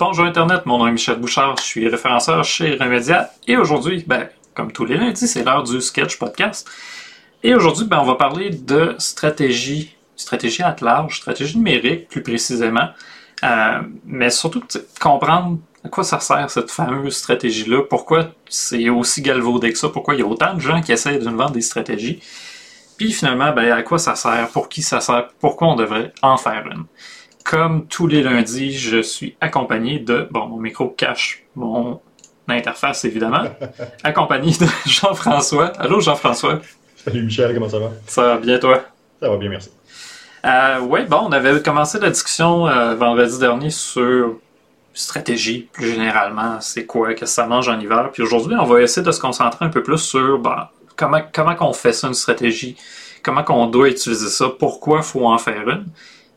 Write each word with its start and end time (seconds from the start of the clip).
Bonjour 0.00 0.24
Internet, 0.24 0.64
mon 0.64 0.78
nom 0.78 0.86
est 0.86 0.92
Michel 0.92 1.18
Bouchard, 1.18 1.58
je 1.58 1.62
suis 1.62 1.86
référenceur 1.86 2.42
chez 2.42 2.74
Remedia 2.74 3.32
et 3.46 3.58
aujourd'hui, 3.58 4.02
ben, 4.06 4.30
comme 4.54 4.72
tous 4.72 4.86
les 4.86 4.96
lundis, 4.96 5.28
c'est 5.28 5.44
l'heure 5.44 5.62
du 5.62 5.78
sketch 5.82 6.18
podcast. 6.18 6.66
Et 7.42 7.54
aujourd'hui, 7.54 7.84
ben, 7.84 7.98
on 8.00 8.06
va 8.06 8.14
parler 8.14 8.48
de 8.48 8.94
stratégie, 8.96 9.94
stratégie 10.16 10.62
à 10.62 10.74
large, 10.80 11.18
stratégie 11.18 11.58
numérique 11.58 12.08
plus 12.08 12.22
précisément, 12.22 12.88
euh, 13.44 13.82
mais 14.06 14.30
surtout 14.30 14.62
comprendre 14.98 15.58
à 15.84 15.90
quoi 15.90 16.02
ça 16.02 16.18
sert 16.18 16.48
cette 16.48 16.70
fameuse 16.70 17.16
stratégie-là, 17.16 17.82
pourquoi 17.82 18.30
c'est 18.48 18.88
aussi 18.88 19.20
galvaudé 19.20 19.70
que 19.70 19.78
ça, 19.78 19.90
pourquoi 19.90 20.14
il 20.14 20.20
y 20.20 20.22
a 20.22 20.26
autant 20.26 20.54
de 20.54 20.60
gens 20.60 20.80
qui 20.80 20.92
essaient 20.92 21.18
de 21.18 21.28
nous 21.28 21.36
vendre 21.36 21.52
des 21.52 21.60
stratégies, 21.60 22.22
puis 22.96 23.12
finalement, 23.12 23.52
ben, 23.52 23.70
à 23.70 23.82
quoi 23.82 23.98
ça 23.98 24.14
sert, 24.14 24.48
pour 24.48 24.70
qui 24.70 24.80
ça 24.80 25.02
sert, 25.02 25.28
pourquoi 25.40 25.68
on 25.68 25.76
devrait 25.76 26.14
en 26.22 26.38
faire 26.38 26.66
une. 26.72 26.86
Comme 27.44 27.86
tous 27.86 28.06
les 28.06 28.22
lundis, 28.22 28.72
je 28.72 29.02
suis 29.02 29.36
accompagné 29.40 29.98
de, 29.98 30.28
bon, 30.30 30.46
mon 30.46 30.58
micro 30.58 30.88
cache 30.88 31.44
mon 31.56 32.00
interface 32.48 33.04
évidemment, 33.04 33.44
accompagné 34.04 34.52
de 34.52 34.66
Jean-François. 34.86 35.66
Allô 35.78 36.00
Jean-François? 36.00 36.60
Salut 36.96 37.22
Michel, 37.22 37.54
comment 37.54 37.68
ça 37.68 37.78
va? 37.78 37.90
Ça 38.06 38.22
va 38.22 38.36
bien 38.38 38.58
toi? 38.58 38.82
Ça 39.20 39.28
va 39.28 39.36
bien, 39.36 39.48
merci. 39.48 39.70
Euh, 40.44 40.80
oui, 40.80 41.00
bon, 41.06 41.20
on 41.24 41.32
avait 41.32 41.62
commencé 41.62 41.98
la 41.98 42.10
discussion 42.10 42.66
euh, 42.66 42.94
vendredi 42.94 43.38
dernier 43.38 43.70
sur 43.70 44.36
stratégie, 44.94 45.68
plus 45.72 45.92
généralement, 45.92 46.60
c'est 46.60 46.86
quoi, 46.86 47.10
qu'est-ce 47.10 47.20
que 47.20 47.26
ça 47.26 47.46
mange 47.46 47.68
en 47.68 47.78
hiver. 47.78 48.10
Puis 48.12 48.22
aujourd'hui, 48.22 48.56
on 48.58 48.64
va 48.64 48.80
essayer 48.82 49.04
de 49.04 49.12
se 49.12 49.20
concentrer 49.20 49.64
un 49.64 49.68
peu 49.68 49.82
plus 49.82 49.98
sur 49.98 50.38
ben, 50.38 50.68
comment, 50.96 51.20
comment 51.32 51.54
qu'on 51.54 51.72
fait 51.72 51.92
ça, 51.92 52.08
une 52.08 52.14
stratégie, 52.14 52.76
comment 53.22 53.42
qu'on 53.44 53.66
doit 53.66 53.88
utiliser 53.88 54.28
ça, 54.28 54.48
pourquoi 54.58 54.98
il 54.98 55.04
faut 55.04 55.26
en 55.26 55.38
faire 55.38 55.68
une? 55.68 55.86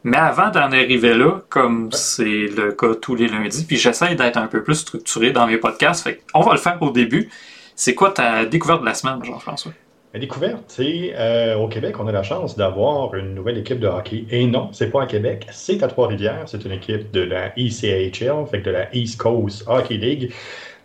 Mais 0.04 0.18
avant 0.18 0.50
d'en 0.50 0.72
arriver 0.72 1.14
là, 1.14 1.42
comme 1.50 1.92
c'est 1.92 2.48
le 2.48 2.74
cas 2.74 2.94
tous 2.96 3.16
les 3.16 3.28
lundis, 3.28 3.66
puis 3.66 3.78
j'essaie 3.78 4.16
d'être 4.16 4.38
un 4.38 4.48
peu 4.48 4.62
plus 4.64 4.76
structuré 4.76 5.32
dans 5.32 5.48
mes 5.48 5.58
podcasts, 5.58 6.10
on 6.34 6.42
va 6.42 6.54
le 6.54 6.60
faire 6.60 6.78
au 6.82 6.92
début. 6.92 7.30
C'est 7.76 7.96
quoi 7.96 8.12
ta 8.12 8.46
découverte 8.46 8.82
de 8.82 8.86
la 8.86 8.94
semaine, 8.94 9.24
Jean-François? 9.24 9.72
La 10.14 10.20
découverte, 10.20 10.66
c'est 10.68 11.14
euh, 11.16 11.56
au 11.56 11.68
Québec, 11.68 11.96
on 12.00 12.08
a 12.08 12.12
la 12.12 12.22
chance 12.22 12.56
d'avoir 12.56 13.16
une 13.16 13.34
nouvelle 13.34 13.58
équipe 13.58 13.80
de 13.80 13.88
hockey. 13.88 14.26
Et 14.30 14.46
non, 14.46 14.70
c'est 14.72 14.92
pas 14.92 15.04
à 15.04 15.06
Québec, 15.08 15.48
c'est 15.52 15.82
à 15.82 15.88
Trois-Rivières. 15.88 16.44
C'est 16.46 16.64
une 16.66 16.74
équipe 16.74 17.10
de 17.12 17.22
la 17.22 17.48
ECHL, 17.58 18.62
de 18.62 18.72
la 18.72 18.96
East 18.96 19.20
Coast 19.20 19.64
Hockey 19.68 19.96
League. 19.96 20.32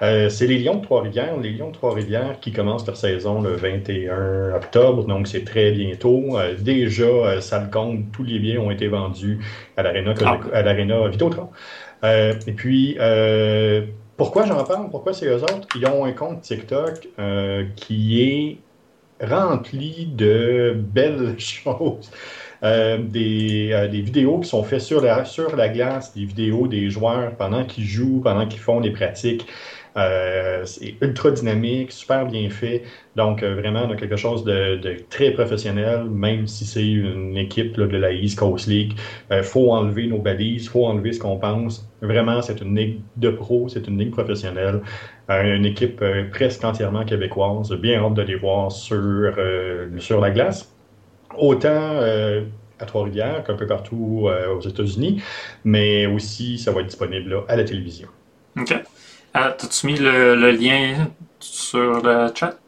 Euh, 0.00 0.28
c'est 0.28 0.46
les 0.46 0.58
Lions 0.58 0.76
de 0.76 0.84
Trois-Rivières. 0.84 1.36
Les 1.38 1.50
Lions 1.50 1.68
de 1.68 1.74
Trois-Rivières 1.74 2.38
qui 2.40 2.52
commencent 2.52 2.86
leur 2.86 2.96
saison 2.96 3.40
le 3.40 3.56
21 3.56 4.54
octobre, 4.54 5.04
donc 5.04 5.26
c'est 5.26 5.44
très 5.44 5.72
bientôt. 5.72 6.38
Euh, 6.38 6.54
déjà, 6.56 7.04
euh, 7.04 7.40
ça 7.40 7.60
le 7.60 7.70
compte, 7.70 8.12
tous 8.12 8.22
les 8.22 8.38
billets 8.38 8.58
ont 8.58 8.70
été 8.70 8.88
vendus 8.88 9.40
à 9.76 9.82
l'Arena 9.82 10.14
ah. 10.24 11.08
Vidéotron. 11.08 11.48
et 12.04 12.52
puis, 12.56 12.96
pourquoi 14.16 14.46
j'en 14.46 14.64
parle? 14.64 14.90
Pourquoi 14.90 15.12
c'est 15.12 15.26
eux 15.26 15.42
autres? 15.42 15.68
Ils 15.76 15.86
ont 15.86 16.04
un 16.04 16.12
compte 16.12 16.42
TikTok 16.42 17.08
qui 17.76 18.22
est 18.22 18.58
rempli 19.26 20.06
de 20.14 20.76
belles 20.76 21.34
choses. 21.38 22.10
des, 22.62 23.88
des, 23.90 24.00
vidéos 24.00 24.40
qui 24.40 24.48
sont 24.48 24.62
faites 24.62 24.80
sur 24.80 25.00
la, 25.00 25.24
sur 25.24 25.56
la 25.56 25.68
glace, 25.68 26.14
des 26.14 26.24
vidéos 26.24 26.68
des 26.68 26.88
joueurs 26.90 27.32
pendant 27.36 27.64
qu'ils 27.64 27.84
jouent, 27.84 28.20
pendant 28.22 28.46
qu'ils 28.46 28.60
font 28.60 28.80
des 28.80 28.90
pratiques. 28.90 29.46
Euh, 29.98 30.64
c'est 30.64 30.94
ultra 31.00 31.30
dynamique, 31.30 31.92
super 31.92 32.26
bien 32.26 32.48
fait. 32.50 32.84
Donc, 33.16 33.42
euh, 33.42 33.54
vraiment, 33.54 33.84
on 33.88 33.90
a 33.90 33.96
quelque 33.96 34.16
chose 34.16 34.44
de, 34.44 34.80
très 35.10 35.32
professionnel, 35.32 36.04
même 36.04 36.46
si 36.46 36.64
c'est 36.64 36.86
une 36.86 37.36
équipe 37.36 37.74
de 37.74 37.96
la 37.96 38.12
East 38.12 38.38
Coast 38.38 38.68
League. 38.68 38.92
Il 39.30 39.34
euh, 39.34 39.42
faut 39.42 39.72
enlever 39.72 40.06
nos 40.06 40.18
balises, 40.18 40.64
il 40.64 40.68
faut 40.68 40.86
enlever 40.86 41.12
ce 41.12 41.20
qu'on 41.20 41.36
pense. 41.36 41.88
Vraiment, 42.00 42.40
c'est 42.42 42.60
une 42.60 42.76
ligue 42.76 43.00
de 43.16 43.30
pro, 43.30 43.68
c'est 43.68 43.88
une 43.88 43.98
ligue 43.98 44.12
professionnelle. 44.12 44.82
une 45.28 45.66
équipe 45.66 46.02
presque 46.30 46.64
entièrement 46.64 47.04
québécoise. 47.04 47.72
Bien 47.72 48.02
hâte 48.02 48.14
de 48.14 48.22
les 48.22 48.36
voir 48.36 48.70
sur, 48.72 49.00
la 50.20 50.30
glace. 50.30 50.72
Autant 51.36 52.00
à 52.80 52.86
Trois-Rivières 52.86 53.42
qu'un 53.44 53.54
peu 53.54 53.66
partout 53.66 54.28
aux 54.54 54.60
États-Unis, 54.60 55.22
mais 55.64 56.06
aussi 56.06 56.56
ça 56.58 56.70
va 56.72 56.80
être 56.80 56.86
disponible 56.86 57.42
à 57.48 57.56
la 57.56 57.64
télévision. 57.64 58.08
OK. 58.58 58.74
Ah, 59.34 59.54
t'as-tu 59.56 59.86
mis 59.86 59.96
le, 59.98 60.50
lien 60.50 61.08
sur 61.38 62.02
le 62.02 62.30
chat? 62.34 62.58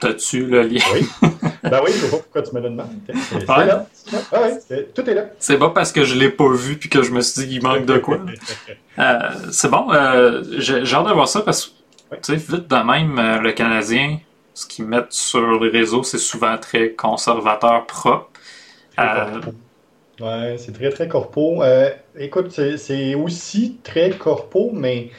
T'as-tu 0.00 0.46
le 0.46 0.62
lien? 0.62 0.80
Oui. 0.94 1.08
Ben 1.70 1.80
oui, 1.82 1.92
je 1.98 2.06
vois 2.06 2.18
pourquoi 2.18 2.42
tu 2.42 2.54
me 2.54 2.60
le 2.60 2.68
demandes. 2.68 3.00
C'est 3.30 3.46
là. 3.46 3.86
Ah 4.32 4.48
tout 4.94 5.08
est 5.08 5.14
là. 5.14 5.24
C'est 5.38 5.56
bon 5.56 5.70
parce 5.70 5.92
que 5.92 6.04
je 6.04 6.14
l'ai 6.14 6.28
pas 6.28 6.52
vu 6.52 6.76
puis 6.76 6.90
que 6.90 7.02
je 7.02 7.10
me 7.10 7.22
suis 7.22 7.42
dit 7.42 7.48
qu'il 7.48 7.62
manque 7.62 7.86
de 7.86 7.96
quoi. 7.96 8.18
euh, 8.98 9.18
c'est 9.50 9.70
bon. 9.70 9.90
Euh, 9.90 10.42
j'ai 10.58 10.94
hâte 10.94 11.06
de 11.06 11.12
voir 11.12 11.26
ça 11.26 11.40
parce 11.40 11.68
que, 12.10 12.16
tu 12.16 12.20
sais, 12.22 12.36
vite 12.36 12.68
de 12.68 12.76
même, 12.76 13.18
euh, 13.18 13.38
le 13.40 13.52
Canadien, 13.52 14.18
ce 14.52 14.66
qu'ils 14.66 14.84
mettent 14.84 15.12
sur 15.12 15.58
les 15.62 15.70
réseaux, 15.70 16.02
c'est 16.02 16.18
souvent 16.18 16.58
très 16.58 16.90
conservateur 16.90 17.86
propre. 17.86 18.28
Euh, 18.98 19.40
Ouais, 20.20 20.56
c'est 20.58 20.72
très, 20.72 20.90
très 20.90 21.08
corpo. 21.08 21.62
Euh, 21.62 21.90
écoute, 22.18 22.50
c'est 22.50 23.14
aussi 23.14 23.78
très 23.82 24.10
corpo, 24.10 24.70
mais 24.72 25.10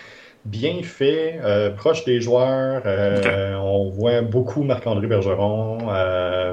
bien 0.45 0.83
fait, 0.83 1.39
euh, 1.44 1.72
proche 1.72 2.06
des 2.06 2.22
joueurs. 2.22 2.83
Euh, 2.85 3.56
on 3.56 3.89
voit 3.89 4.22
beaucoup 4.22 4.63
Marc-André 4.63 5.07
Bergeron. 5.07 5.79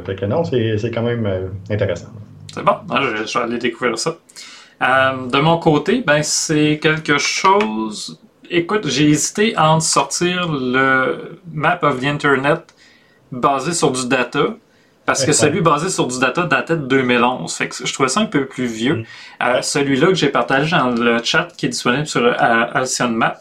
fait 0.04 0.16
que 0.16 0.24
non, 0.26 0.44
c'est 0.44 0.90
quand 0.92 1.02
même 1.02 1.52
intéressant. 1.70 2.08
C'est 2.52 2.64
bon, 2.64 2.74
ah, 2.90 3.00
je, 3.02 3.38
vais 3.38 3.44
aller 3.44 3.58
découvrir 3.58 3.98
ça. 3.98 4.16
de 4.80 5.40
mon 5.40 5.58
côté, 5.58 6.02
ben 6.04 6.22
c'est 6.22 6.78
quelque 6.82 7.18
chose. 7.18 8.20
Écoute, 8.50 8.86
j'ai 8.88 9.08
hésité 9.08 9.54
à 9.56 9.72
en 9.72 9.80
sortir 9.80 10.50
le 10.52 11.38
Map 11.52 11.78
of 11.82 12.00
the 12.00 12.04
Internet 12.04 12.74
basé 13.30 13.72
sur 13.72 13.92
du 13.92 14.06
data 14.08 14.56
parce 15.04 15.24
que 15.24 15.32
celui 15.32 15.60
basé 15.60 15.88
sur 15.88 16.06
du 16.06 16.18
data 16.18 16.44
datait 16.44 16.76
de 16.76 16.86
2011. 16.86 17.52
Fait 17.52 17.68
que 17.68 17.86
je 17.86 17.92
trouvais 17.92 18.08
ça 18.08 18.20
un 18.20 18.26
peu 18.26 18.46
plus 18.46 18.66
vieux. 18.66 18.96
Mm. 18.96 19.04
Euh, 19.42 19.62
celui-là 19.62 20.06
que 20.08 20.14
j'ai 20.14 20.28
partagé 20.28 20.76
dans 20.76 20.90
le 20.90 21.22
chat 21.22 21.48
qui 21.56 21.66
est 21.66 21.70
disponible 21.70 22.06
sur 22.06 22.24
euh, 22.24 22.34
Alcyon 22.38 23.10
Maps, 23.10 23.38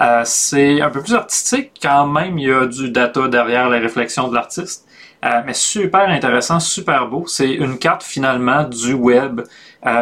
euh, 0.00 0.22
c'est 0.24 0.80
un 0.80 0.90
peu 0.90 1.02
plus 1.02 1.14
artistique. 1.14 1.72
Quand 1.82 2.06
même, 2.06 2.38
il 2.38 2.48
y 2.48 2.52
a 2.52 2.66
du 2.66 2.90
data 2.90 3.28
derrière 3.28 3.68
la 3.68 3.78
réflexion 3.78 4.28
de 4.28 4.34
l'artiste. 4.34 4.86
mais 5.22 5.54
super 5.54 6.08
intéressant, 6.08 6.60
super 6.60 7.08
beau. 7.08 7.26
C'est 7.26 7.52
une 7.52 7.78
carte 7.78 8.02
finalement 8.04 8.62
du 8.64 8.94
web, 8.94 9.40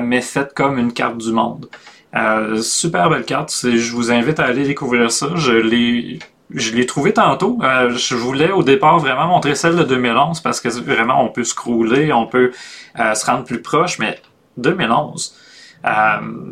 mais 0.03 0.21
faite 0.21 0.53
comme 0.55 0.79
une 0.79 0.93
carte 0.93 1.17
du 1.17 1.33
monde. 1.33 1.67
super 2.61 3.09
belle 3.09 3.25
carte. 3.25 3.51
Je 3.63 3.93
vous 3.93 4.13
invite 4.13 4.39
à 4.39 4.45
aller 4.45 4.65
découvrir 4.65 5.11
ça. 5.11 5.29
Je 5.37 5.53
l'ai 5.53 6.19
je 6.51 6.73
l'ai 6.73 6.87
trouvé 6.87 7.13
tantôt. 7.13 7.59
Euh, 7.63 7.91
je 7.97 8.15
voulais 8.15 8.51
au 8.51 8.63
départ 8.63 8.99
vraiment 8.99 9.27
montrer 9.27 9.55
celle 9.55 9.77
de 9.77 9.83
2011 9.85 10.41
parce 10.41 10.61
que 10.61 10.69
vraiment 10.69 11.23
on 11.23 11.29
peut 11.29 11.45
scroller, 11.45 12.13
on 12.13 12.27
peut 12.27 12.53
euh, 12.99 13.15
se 13.15 13.27
rendre 13.27 13.45
plus 13.45 13.61
proche, 13.61 13.99
mais 13.99 14.21
2011, 14.57 15.35
euh, 15.85 15.91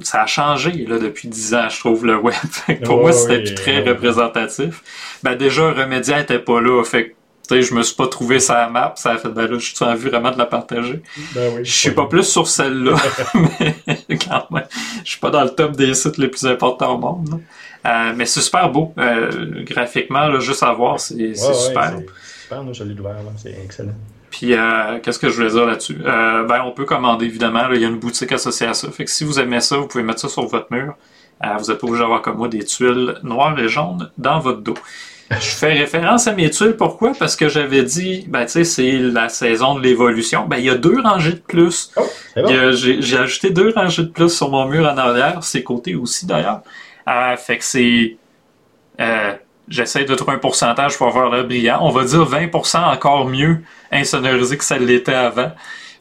ça 0.03 0.23
a 0.23 0.27
changé 0.27 0.73
là, 0.87 0.99
depuis 0.99 1.29
10 1.29 1.55
ans, 1.55 1.69
je 1.69 1.79
trouve, 1.79 2.07
le 2.07 2.17
web. 2.17 2.35
pour 2.85 3.01
moi, 3.01 3.13
c'était 3.13 3.43
plus 3.43 3.55
très 3.55 3.81
représentatif. 3.83 4.83
Ben, 5.23 5.37
déjà, 5.37 5.73
Remedia 5.73 6.21
était 6.21 6.39
pas 6.39 6.61
là. 6.61 6.83
Fait 6.85 7.15
tu 7.49 7.57
sais, 7.57 7.63
je 7.63 7.75
me 7.75 7.83
suis 7.83 7.95
pas 7.95 8.07
trouvé 8.07 8.41
sa 8.41 8.71
map, 8.71 8.95
ça 8.97 9.13
a 9.13 9.19
fait, 9.19 9.29
ben 9.29 9.47
là, 9.47 9.59
je 9.59 9.75
suis 9.75 9.85
envie 9.85 10.09
vraiment 10.09 10.31
de 10.31 10.39
la 10.39 10.47
partager. 10.47 11.03
Ben 11.35 11.53
oui, 11.55 11.61
je 11.63 11.73
suis 11.73 11.91
pas 11.91 12.07
plus 12.07 12.23
sur 12.23 12.49
celle-là, 12.49 12.97
mais 13.35 14.19
quand 14.19 14.51
même, 14.51 14.65
je 15.05 15.11
suis 15.11 15.21
pas 15.21 15.29
dans 15.29 15.45
le 15.45 15.51
top 15.51 15.77
des 15.77 15.93
sites 15.93 16.17
les 16.17 16.29
plus 16.29 16.47
importants 16.47 16.95
au 16.95 16.99
monde. 16.99 17.43
Euh, 17.87 18.13
mais 18.17 18.27
c'est 18.27 18.41
super 18.41 18.71
beau. 18.71 18.93
Euh, 18.99 19.63
graphiquement, 19.65 20.27
là, 20.27 20.41
juste 20.41 20.63
à 20.63 20.73
voir, 20.73 20.99
c'est 20.99 21.35
super. 21.35 21.99
super, 22.43 22.75
je 22.75 22.85
l'ai 22.85 22.99
ouvert, 22.99 23.17
c'est 23.37 23.55
excellent. 23.65 23.95
Puis, 24.31 24.55
euh, 24.55 24.99
qu'est-ce 25.03 25.19
que 25.19 25.29
je 25.29 25.37
voulais 25.37 25.51
dire 25.51 25.67
là-dessus? 25.67 25.95
ben, 25.95 26.63
on 26.65 26.73
peut 26.73 26.85
commander, 26.85 27.27
évidemment. 27.27 27.71
il 27.73 27.81
y 27.81 27.85
a 27.85 27.89
une 27.89 27.99
boutique 27.99 28.33
associée 28.33 28.67
à 28.67 28.75
ça. 28.75 28.91
Fait 28.91 29.05
que 29.05 29.11
si 29.11 29.25
vous 29.25 29.39
aimez 29.39 29.61
ça, 29.61 29.77
vous 29.77 29.87
pouvez 29.87 30.03
mettre 30.03 30.21
ça 30.21 30.29
sur 30.29 30.47
votre 30.47 30.73
mur. 30.73 30.97
vous 31.43 31.67
n'êtes 31.71 31.79
pas 31.79 31.87
obligé 31.87 32.03
d'avoir 32.03 32.23
comme 32.23 32.39
moi 32.39 32.49
des 32.49 32.65
tuiles 32.65 33.17
noires 33.23 33.59
et 33.59 33.69
jaunes 33.69 34.11
dans 34.19 34.41
votre 34.41 34.61
dos. 34.61 34.75
Je 35.31 35.37
fais 35.37 35.73
référence 35.79 36.27
à 36.27 36.33
mes 36.33 36.51
tuiles, 36.51 36.77
pourquoi? 36.77 37.13
Parce 37.19 37.37
que 37.37 37.49
j'avais 37.49 37.83
dit, 37.83 38.25
ben, 38.29 38.45
tu 38.45 38.53
sais, 38.53 38.65
c'est 38.65 38.93
la 38.99 39.29
saison 39.29 39.75
de 39.75 39.83
l'évolution. 39.83 40.47
Ben, 40.47 40.57
il 40.57 40.65
y 40.65 40.71
a 40.71 40.75
deux 40.75 41.01
rangées 41.01 41.33
de 41.33 41.43
plus. 41.47 41.93
Oh, 41.97 42.03
j'ai 42.73 43.19
ajouté 43.19 43.51
deux 43.51 43.73
rangées 43.75 44.03
de 44.03 44.09
plus 44.09 44.31
sur 44.31 44.51
mon 44.51 44.67
mur 44.67 44.85
en 44.85 44.97
arrière, 44.97 45.45
ses 45.45 45.63
côtés 45.63 45.95
aussi 45.95 46.27
d'ailleurs. 46.27 46.63
Euh, 47.09 47.37
fait 47.37 47.59
que 47.59 47.65
c'est. 47.65 48.17
Euh, 49.01 49.35
J'essaie 49.67 50.05
de 50.05 50.15
trouver 50.15 50.33
un 50.33 50.39
pourcentage 50.39 50.99
pour 50.99 51.07
avoir 51.07 51.31
l'air 51.31 51.47
brillant. 51.47 51.79
On 51.81 51.91
va 51.91 52.05
dire 52.05 52.29
20% 52.29 52.85
encore 52.85 53.27
mieux 53.27 53.63
insonorisé 53.91 54.59
que 54.59 54.65
ça 54.65 54.77
l'était 54.77 55.15
avant. 55.15 55.53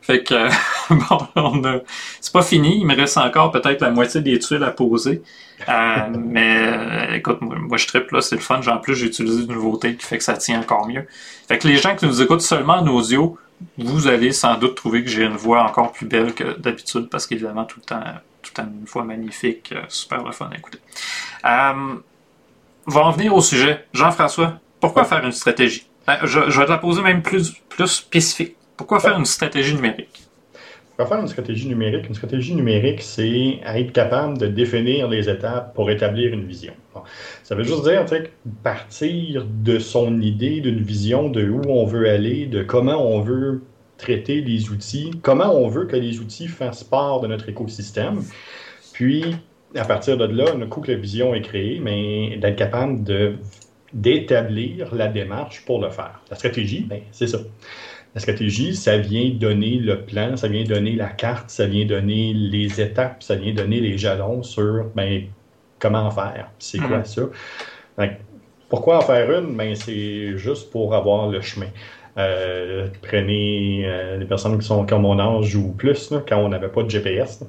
Fait 0.01 0.21
que 0.21 0.49
bon, 0.89 1.27
on 1.35 1.63
a... 1.63 1.79
c'est 2.19 2.33
pas 2.33 2.41
fini. 2.41 2.79
Il 2.79 2.85
me 2.85 2.93
reste 2.93 3.17
encore 3.17 3.51
peut-être 3.51 3.79
la 3.79 3.89
moitié 3.89 4.19
des 4.19 4.37
tuiles 4.37 4.63
à 4.63 4.71
poser. 4.71 5.23
Euh, 5.69 5.73
mais 6.19 6.57
euh, 6.57 7.15
écoute, 7.15 7.37
moi, 7.41 7.77
je 7.77 7.87
triple 7.87 8.15
là, 8.15 8.21
c'est 8.21 8.35
le 8.35 8.41
fun. 8.41 8.59
En 8.67 8.77
plus, 8.79 8.95
j'ai 8.95 9.05
utilisé 9.05 9.43
une 9.43 9.53
nouveauté 9.53 9.95
qui 9.95 10.05
fait 10.05 10.17
que 10.17 10.23
ça 10.25 10.35
tient 10.35 10.59
encore 10.59 10.85
mieux. 10.85 11.07
Fait 11.47 11.57
que 11.57 11.67
les 11.67 11.77
gens 11.77 11.95
qui 11.95 12.05
nous 12.05 12.21
écoutent 12.21 12.41
seulement 12.41 12.79
en 12.79 12.87
audio, 12.87 13.37
vous 13.77 14.07
allez 14.07 14.33
sans 14.33 14.57
doute 14.57 14.75
trouver 14.75 15.05
que 15.05 15.09
j'ai 15.09 15.23
une 15.23 15.37
voix 15.37 15.63
encore 15.63 15.93
plus 15.93 16.05
belle 16.05 16.33
que 16.33 16.59
d'habitude, 16.59 17.07
parce 17.09 17.25
qu'évidemment, 17.25 17.63
tout 17.63 17.79
le 17.79 17.85
temps, 17.85 18.03
tout 18.43 18.53
temps 18.53 18.63
une 18.63 18.85
voix 18.85 19.03
magnifique, 19.03 19.73
euh, 19.75 19.81
super 19.87 20.23
le 20.23 20.31
fun 20.31 20.49
à 20.53 20.57
écouter. 20.57 20.79
Euh, 21.45 21.95
va 22.85 23.01
en 23.01 23.11
venir 23.11 23.33
au 23.33 23.41
sujet. 23.41 23.85
Jean-François, 23.93 24.59
pourquoi 24.79 25.05
faire 25.05 25.23
une 25.25 25.31
stratégie? 25.31 25.87
Ben, 26.05 26.17
je, 26.23 26.39
vais 26.39 26.65
te 26.65 26.69
la 26.69 26.77
poser 26.77 27.01
même 27.01 27.21
plus, 27.21 27.53
plus 27.69 27.87
spécifique. 27.87 28.57
Pourquoi 28.77 28.99
faire 28.99 29.17
une 29.17 29.25
stratégie 29.25 29.73
numérique? 29.73 30.27
Pour 30.97 31.07
faire 31.07 31.19
une 31.19 31.27
stratégie 31.27 31.67
numérique, 31.67 32.07
une 32.07 32.13
stratégie 32.13 32.53
numérique, 32.53 33.01
c'est 33.01 33.59
être 33.65 33.91
capable 33.93 34.37
de 34.37 34.47
définir 34.47 35.07
les 35.07 35.27
étapes 35.27 35.73
pour 35.73 35.89
établir 35.89 36.33
une 36.33 36.45
vision. 36.45 36.73
Ça 37.43 37.55
veut 37.55 37.63
juste 37.63 37.83
dire, 37.83 38.05
partir 38.61 39.45
de 39.47 39.79
son 39.79 40.21
idée, 40.21 40.61
d'une 40.61 40.81
vision 40.81 41.29
de 41.29 41.49
où 41.49 41.61
on 41.67 41.85
veut 41.85 42.09
aller, 42.09 42.45
de 42.45 42.61
comment 42.61 43.03
on 43.03 43.21
veut 43.21 43.63
traiter 44.03 44.41
les 44.41 44.69
outils, 44.69 45.11
comment 45.21 45.55
on 45.55 45.67
veut 45.67 45.85
que 45.85 45.95
les 45.95 46.19
outils 46.19 46.47
fassent 46.47 46.83
part 46.83 47.21
de 47.21 47.27
notre 47.27 47.49
écosystème. 47.49 48.23
Puis, 48.93 49.35
à 49.75 49.85
partir 49.85 50.17
de 50.17 50.25
là, 50.25 50.45
un 50.55 50.67
coup 50.67 50.81
que 50.81 50.91
la 50.91 50.97
vision 50.97 51.33
est 51.33 51.41
créée, 51.41 51.79
mais 51.81 52.37
d'être 52.37 52.55
capable 52.55 53.03
de 53.03 53.35
d'établir 53.93 54.95
la 54.95 55.07
démarche 55.07 55.65
pour 55.65 55.79
le 55.79 55.89
faire. 55.91 56.19
La 56.31 56.35
stratégie, 56.35 56.81
ben, 56.81 57.01
c'est 57.11 57.27
ça. 57.27 57.37
La 58.15 58.21
stratégie, 58.21 58.75
ça 58.75 58.97
vient 58.97 59.29
donner 59.29 59.77
le 59.77 60.01
plan, 60.01 60.35
ça 60.35 60.47
vient 60.47 60.63
donner 60.63 60.95
la 60.95 61.09
carte, 61.09 61.51
ça 61.51 61.67
vient 61.67 61.85
donner 61.85 62.33
les 62.33 62.81
étapes, 62.81 63.21
ça 63.21 63.35
vient 63.35 63.53
donner 63.53 63.79
les 63.81 63.99
jalons 63.99 64.41
sur 64.41 64.85
ben, 64.95 65.25
comment 65.77 66.09
faire, 66.09 66.49
c'est 66.57 66.79
quoi 66.79 66.99
hmm. 66.99 67.05
ça? 67.05 67.21
pourquoi 68.69 68.97
en 68.97 69.01
faire 69.01 69.29
une? 69.31 69.55
Ben, 69.55 69.75
c'est 69.75 70.35
juste 70.37 70.71
pour 70.71 70.95
avoir 70.95 71.29
le 71.29 71.41
chemin. 71.41 71.69
Euh, 72.17 72.87
prenez 73.01 73.83
euh, 73.85 74.17
les 74.17 74.25
personnes 74.25 74.57
qui 74.59 74.65
sont 74.65 74.85
comme 74.85 75.01
mon 75.01 75.19
âge 75.19 75.55
ou 75.55 75.71
plus, 75.71 76.13
quand 76.27 76.37
on 76.37 76.49
n'avait 76.49 76.69
pas 76.69 76.83
de 76.83 76.89
GPS. 76.89 77.43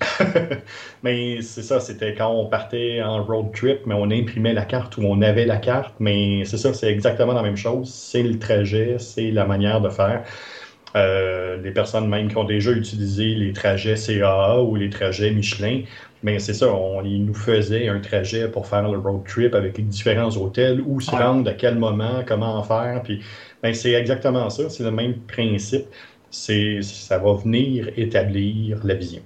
mais 1.02 1.42
c'est 1.42 1.62
ça, 1.62 1.80
c'était 1.80 2.14
quand 2.14 2.30
on 2.30 2.46
partait 2.46 3.02
en 3.02 3.22
road 3.24 3.52
trip, 3.52 3.80
mais 3.84 3.94
on 3.94 4.10
imprimait 4.10 4.54
la 4.54 4.64
carte 4.64 4.96
ou 4.96 5.02
on 5.02 5.20
avait 5.22 5.44
la 5.44 5.56
carte, 5.56 5.94
mais 5.98 6.44
c'est 6.44 6.56
ça, 6.56 6.72
c'est 6.72 6.90
exactement 6.90 7.32
la 7.32 7.42
même 7.42 7.56
chose. 7.56 7.92
C'est 7.92 8.22
le 8.22 8.38
trajet, 8.38 8.96
c'est 8.98 9.30
la 9.30 9.44
manière 9.44 9.80
de 9.80 9.88
faire. 9.88 10.24
Euh, 10.96 11.58
les 11.58 11.70
personnes 11.70 12.08
même 12.08 12.28
qui 12.28 12.36
ont 12.38 12.44
déjà 12.44 12.70
utilisé 12.70 13.34
les 13.34 13.52
trajets 13.52 13.94
CAA 13.94 14.62
ou 14.62 14.74
les 14.74 14.88
trajets 14.88 15.30
Michelin, 15.30 15.82
mais 16.22 16.38
c'est 16.38 16.54
ça, 16.54 16.72
on, 16.72 17.04
ils 17.04 17.24
nous 17.24 17.34
faisait 17.34 17.88
un 17.88 18.00
trajet 18.00 18.48
pour 18.48 18.66
faire 18.66 18.88
le 18.88 18.98
road 18.98 19.22
trip 19.26 19.54
avec 19.54 19.76
les 19.76 19.84
différents 19.84 20.34
hôtels, 20.36 20.82
où 20.84 21.00
se 21.00 21.10
rendre, 21.10 21.50
à 21.50 21.54
quel 21.54 21.78
moment, 21.78 22.22
comment 22.26 22.56
en 22.56 22.62
faire. 22.62 23.02
Puis, 23.02 23.22
ben, 23.62 23.74
c'est 23.74 23.92
exactement 23.92 24.50
ça, 24.50 24.68
c'est 24.70 24.84
le 24.84 24.90
même 24.90 25.18
principe. 25.20 25.86
C'est, 26.30 26.80
ça 26.82 27.18
va 27.18 27.32
venir 27.34 27.88
établir 27.96 28.80
la 28.84 28.94
vision. 28.94 29.22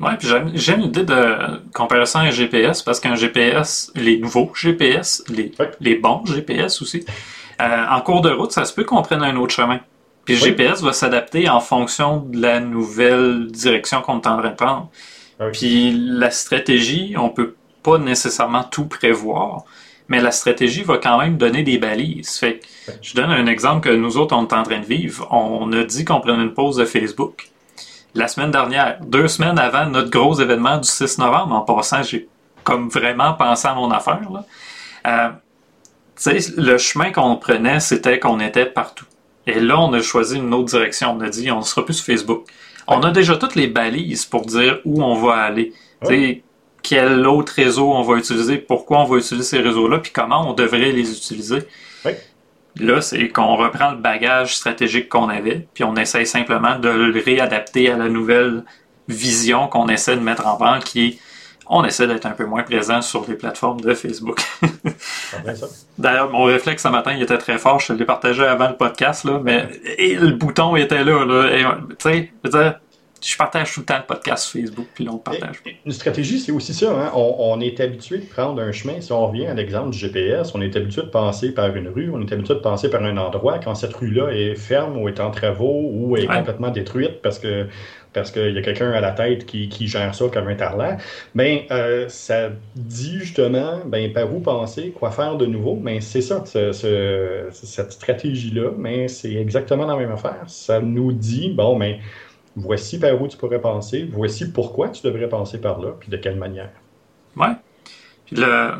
Ouais, 0.00 0.16
puis 0.18 0.28
j'aime 0.54 0.80
l'idée 0.80 1.04
de 1.04 1.60
comparer 1.72 2.06
ça 2.06 2.20
à 2.20 2.22
un 2.22 2.30
GPS 2.30 2.82
parce 2.82 2.98
qu'un 2.98 3.14
GPS, 3.14 3.92
les 3.94 4.18
nouveaux 4.18 4.50
GPS, 4.52 5.22
les, 5.28 5.52
les 5.80 5.94
bons 5.94 6.24
GPS 6.26 6.82
aussi, 6.82 7.04
euh, 7.60 7.84
en 7.88 8.00
cours 8.00 8.20
de 8.20 8.30
route, 8.30 8.50
ça 8.50 8.64
se 8.64 8.74
peut 8.74 8.82
qu'on 8.82 9.02
prenne 9.02 9.22
un 9.22 9.36
autre 9.36 9.54
chemin. 9.54 9.78
Puis 10.24 10.34
le 10.34 10.40
GPS 10.40 10.82
va 10.82 10.92
s'adapter 10.92 11.48
en 11.48 11.60
fonction 11.60 12.18
de 12.18 12.40
la 12.40 12.60
nouvelle 12.60 13.46
direction 13.46 14.02
qu'on 14.02 14.20
est 14.20 14.26
en 14.26 14.38
train 14.38 14.50
de 14.50 14.56
prendre. 14.56 14.90
Puis 15.52 15.92
la 15.92 16.30
stratégie, 16.30 17.14
on 17.16 17.28
peut 17.28 17.54
pas 17.82 17.98
nécessairement 17.98 18.62
tout 18.64 18.86
prévoir, 18.86 19.64
mais 20.08 20.20
la 20.20 20.30
stratégie 20.30 20.82
va 20.82 20.98
quand 20.98 21.18
même 21.18 21.36
donner 21.36 21.62
des 21.62 21.78
balises. 21.78 22.38
Fait 22.38 22.60
je 23.00 23.14
donne 23.14 23.30
un 23.30 23.46
exemple 23.46 23.88
que 23.88 23.94
nous 23.94 24.16
autres, 24.16 24.36
on 24.36 24.46
est 24.46 24.54
en 24.54 24.62
train 24.62 24.80
de 24.80 24.86
vivre. 24.86 25.26
On 25.30 25.72
a 25.72 25.84
dit 25.84 26.04
qu'on 26.04 26.20
prenait 26.20 26.42
une 26.42 26.54
pause 26.54 26.76
de 26.76 26.84
Facebook 26.84 27.52
la 28.14 28.28
semaine 28.28 28.50
dernière, 28.50 28.98
deux 29.02 29.28
semaines 29.28 29.58
avant 29.58 29.86
notre 29.86 30.10
gros 30.10 30.34
événement 30.34 30.78
du 30.78 30.88
6 30.88 31.18
novembre. 31.18 31.54
En 31.54 31.60
passant, 31.62 32.02
j'ai 32.02 32.28
comme 32.64 32.88
vraiment 32.88 33.32
pensé 33.34 33.66
à 33.68 33.74
mon 33.74 33.90
affaire. 33.90 34.20
Euh, 35.06 35.30
le 36.56 36.78
chemin 36.78 37.10
qu'on 37.10 37.36
prenait, 37.36 37.80
c'était 37.80 38.18
qu'on 38.18 38.38
était 38.40 38.66
partout. 38.66 39.06
Et 39.46 39.58
là, 39.58 39.80
on 39.80 39.92
a 39.92 40.00
choisi 40.00 40.36
une 40.36 40.52
autre 40.54 40.66
direction. 40.66 41.16
On 41.16 41.20
a 41.20 41.28
dit, 41.28 41.50
on 41.50 41.62
sera 41.62 41.84
plus 41.84 41.94
sur 41.94 42.06
Facebook. 42.06 42.44
On 42.86 43.00
a 43.02 43.10
déjà 43.10 43.36
toutes 43.36 43.54
les 43.54 43.66
balises 43.66 44.26
pour 44.26 44.42
dire 44.42 44.80
où 44.84 45.02
on 45.02 45.14
va 45.14 45.36
aller. 45.36 45.72
Quel 46.82 47.26
autre 47.26 47.52
réseau 47.54 47.92
on 47.92 48.02
va 48.02 48.16
utiliser, 48.16 48.58
pourquoi 48.58 49.00
on 49.00 49.04
va 49.04 49.18
utiliser 49.18 49.46
ces 49.46 49.60
réseaux-là, 49.60 49.98
puis 49.98 50.12
comment 50.12 50.48
on 50.48 50.52
devrait 50.52 50.92
les 50.92 51.16
utiliser. 51.16 51.60
Là, 52.76 53.02
c'est 53.02 53.28
qu'on 53.28 53.56
reprend 53.56 53.90
le 53.90 53.98
bagage 53.98 54.56
stratégique 54.56 55.10
qu'on 55.10 55.28
avait, 55.28 55.68
puis 55.74 55.84
on 55.84 55.94
essaye 55.94 56.26
simplement 56.26 56.78
de 56.78 56.88
le 56.88 57.22
réadapter 57.22 57.90
à 57.90 57.98
la 57.98 58.08
nouvelle 58.08 58.64
vision 59.08 59.68
qu'on 59.68 59.88
essaie 59.88 60.16
de 60.16 60.22
mettre 60.22 60.46
en 60.46 60.56
branle, 60.56 60.82
qui 60.82 61.06
est 61.06 61.18
on 61.74 61.84
essaie 61.84 62.06
d'être 62.06 62.26
un 62.26 62.32
peu 62.32 62.44
moins 62.44 62.64
présent 62.64 63.00
sur 63.00 63.26
les 63.28 63.34
plateformes 63.34 63.80
de 63.80 63.94
Facebook. 63.94 64.42
D'ailleurs, 65.98 66.30
mon 66.30 66.44
réflexe 66.44 66.82
ce 66.82 66.88
matin, 66.88 67.12
il 67.16 67.22
était 67.22 67.38
très 67.38 67.56
fort. 67.56 67.78
Je 67.80 67.92
l'ai 67.92 68.04
partagé 68.04 68.44
avant 68.44 68.68
le 68.68 68.76
podcast, 68.76 69.24
là, 69.24 69.40
mais 69.42 69.68
et 69.96 70.16
le 70.16 70.32
bouton 70.32 70.76
était 70.76 71.04
là. 71.04 71.24
là 71.24 71.78
tu 71.98 72.10
sais, 72.10 72.32
je 73.24 73.36
partage 73.36 73.72
tout 73.72 73.80
le 73.80 73.86
temps 73.86 73.98
le 73.98 74.06
podcast 74.06 74.50
Facebook, 74.50 74.86
puis 74.94 75.04
l'on 75.04 75.18
partage. 75.18 75.62
Une 75.86 75.92
stratégie, 75.92 76.40
c'est 76.40 76.52
aussi 76.52 76.74
ça. 76.74 76.90
Hein? 76.90 77.12
On, 77.14 77.60
est 77.60 77.78
habitué 77.80 78.18
de 78.18 78.24
prendre 78.24 78.60
un 78.60 78.72
chemin. 78.72 79.00
Si 79.00 79.12
on 79.12 79.26
revient 79.28 79.46
à 79.46 79.54
l'exemple 79.54 79.90
du 79.90 79.98
GPS, 79.98 80.54
on 80.54 80.60
est 80.60 80.74
habitué 80.76 81.02
de 81.02 81.08
passer 81.08 81.52
par 81.52 81.74
une 81.76 81.88
rue, 81.88 82.10
on 82.12 82.20
est 82.20 82.32
habitué 82.32 82.54
de 82.54 82.60
passer 82.60 82.90
par 82.90 83.02
un 83.02 83.16
endroit. 83.16 83.58
Quand 83.58 83.74
cette 83.74 83.94
rue-là 83.94 84.30
est 84.30 84.54
ferme 84.54 84.96
ou 84.96 85.08
est 85.08 85.20
en 85.20 85.30
travaux 85.30 85.88
ou 85.92 86.16
est 86.16 86.26
complètement 86.26 86.70
détruite 86.70 87.22
parce 87.22 87.38
que 87.38 87.66
parce 88.12 88.30
qu'il 88.30 88.52
y 88.52 88.58
a 88.58 88.62
quelqu'un 88.62 88.92
à 88.92 89.00
la 89.00 89.12
tête 89.12 89.46
qui, 89.46 89.86
gère 89.86 90.14
ça 90.14 90.26
comme 90.32 90.48
un 90.48 90.54
tarlat, 90.54 90.98
ben, 91.34 91.60
euh, 91.70 92.06
ça 92.08 92.50
dit 92.76 93.18
justement 93.20 93.80
ben, 93.86 94.12
par 94.12 94.32
où 94.32 94.40
penser, 94.40 94.90
quoi 94.90 95.10
faire 95.10 95.36
de 95.36 95.46
nouveau. 95.46 95.78
Mais 95.82 95.94
ben, 95.94 96.00
c'est 96.00 96.20
ça, 96.20 96.44
cette 96.44 97.92
stratégie-là, 97.92 98.70
mais 98.76 99.08
c'est 99.08 99.34
exactement 99.34 99.86
la 99.86 99.96
même 99.96 100.12
affaire. 100.12 100.44
Ça 100.46 100.80
nous 100.80 101.12
dit, 101.12 101.50
bon, 101.50 101.76
mais 101.76 101.94
ben, 101.94 102.00
voici 102.56 102.98
par 102.98 103.20
où 103.20 103.28
tu 103.28 103.36
pourrais 103.36 103.60
penser, 103.60 104.08
voici 104.10 104.52
pourquoi 104.52 104.88
tu 104.88 105.02
devrais 105.06 105.28
penser 105.28 105.60
par 105.60 105.80
là, 105.80 105.90
puis 105.98 106.10
de 106.10 106.16
quelle 106.16 106.36
manière. 106.36 106.70
Ouais. 107.36 107.54
Puis 108.26 108.36
le, 108.36 108.72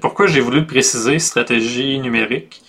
pourquoi 0.00 0.26
j'ai 0.26 0.40
voulu 0.40 0.66
préciser 0.66 1.18
stratégie 1.18 1.98
numérique, 1.98 2.62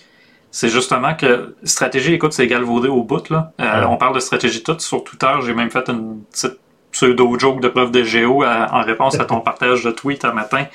c'est 0.50 0.68
justement 0.68 1.14
que 1.14 1.56
stratégie, 1.64 2.14
écoute, 2.14 2.32
c'est 2.32 2.46
galvaudé 2.46 2.88
au 2.88 3.02
bout. 3.02 3.28
Là. 3.28 3.52
Euh, 3.60 3.84
on 3.88 3.96
parle 3.96 4.14
de 4.14 4.20
stratégie 4.20 4.62
toute. 4.62 4.80
Sur 4.80 5.02
Twitter, 5.02 5.32
j'ai 5.44 5.54
même 5.54 5.70
fait 5.70 5.88
une 5.88 6.22
petite 6.30 6.58
pseudo-joke 6.92 7.60
de 7.60 7.68
preuve 7.68 7.90
de 7.90 8.04
géo 8.04 8.44
euh, 8.44 8.66
en 8.70 8.82
réponse 8.82 9.18
à 9.18 9.24
ton 9.24 9.40
partage 9.40 9.82
de 9.82 9.90
tweet 9.90 10.24
un 10.24 10.32
matin. 10.32 10.66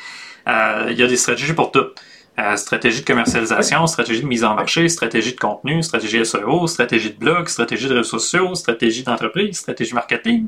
Euh, 0.48 0.88
il 0.90 0.98
y 0.98 1.04
a 1.04 1.08
des 1.08 1.16
stratégies 1.16 1.54
pour 1.54 1.72
tout. 1.72 1.86
Euh, 2.40 2.56
stratégie 2.56 3.02
de 3.02 3.06
commercialisation, 3.06 3.86
stratégie 3.88 4.22
de 4.22 4.28
mise 4.28 4.46
en 4.46 4.56
marché, 4.56 4.88
stratégie 4.88 5.34
de 5.34 5.40
contenu, 5.40 5.84
stratégie 5.84 6.26
SEO, 6.26 6.68
stratégie 6.68 7.10
de 7.12 7.18
blog, 7.18 7.50
stratégie 7.50 7.90
de 7.90 7.96
réseaux 7.96 8.20
sociaux, 8.20 8.56
stratégie 8.56 9.04
d'entreprise, 9.04 9.58
stratégie 9.58 9.94
marketing, 9.94 10.48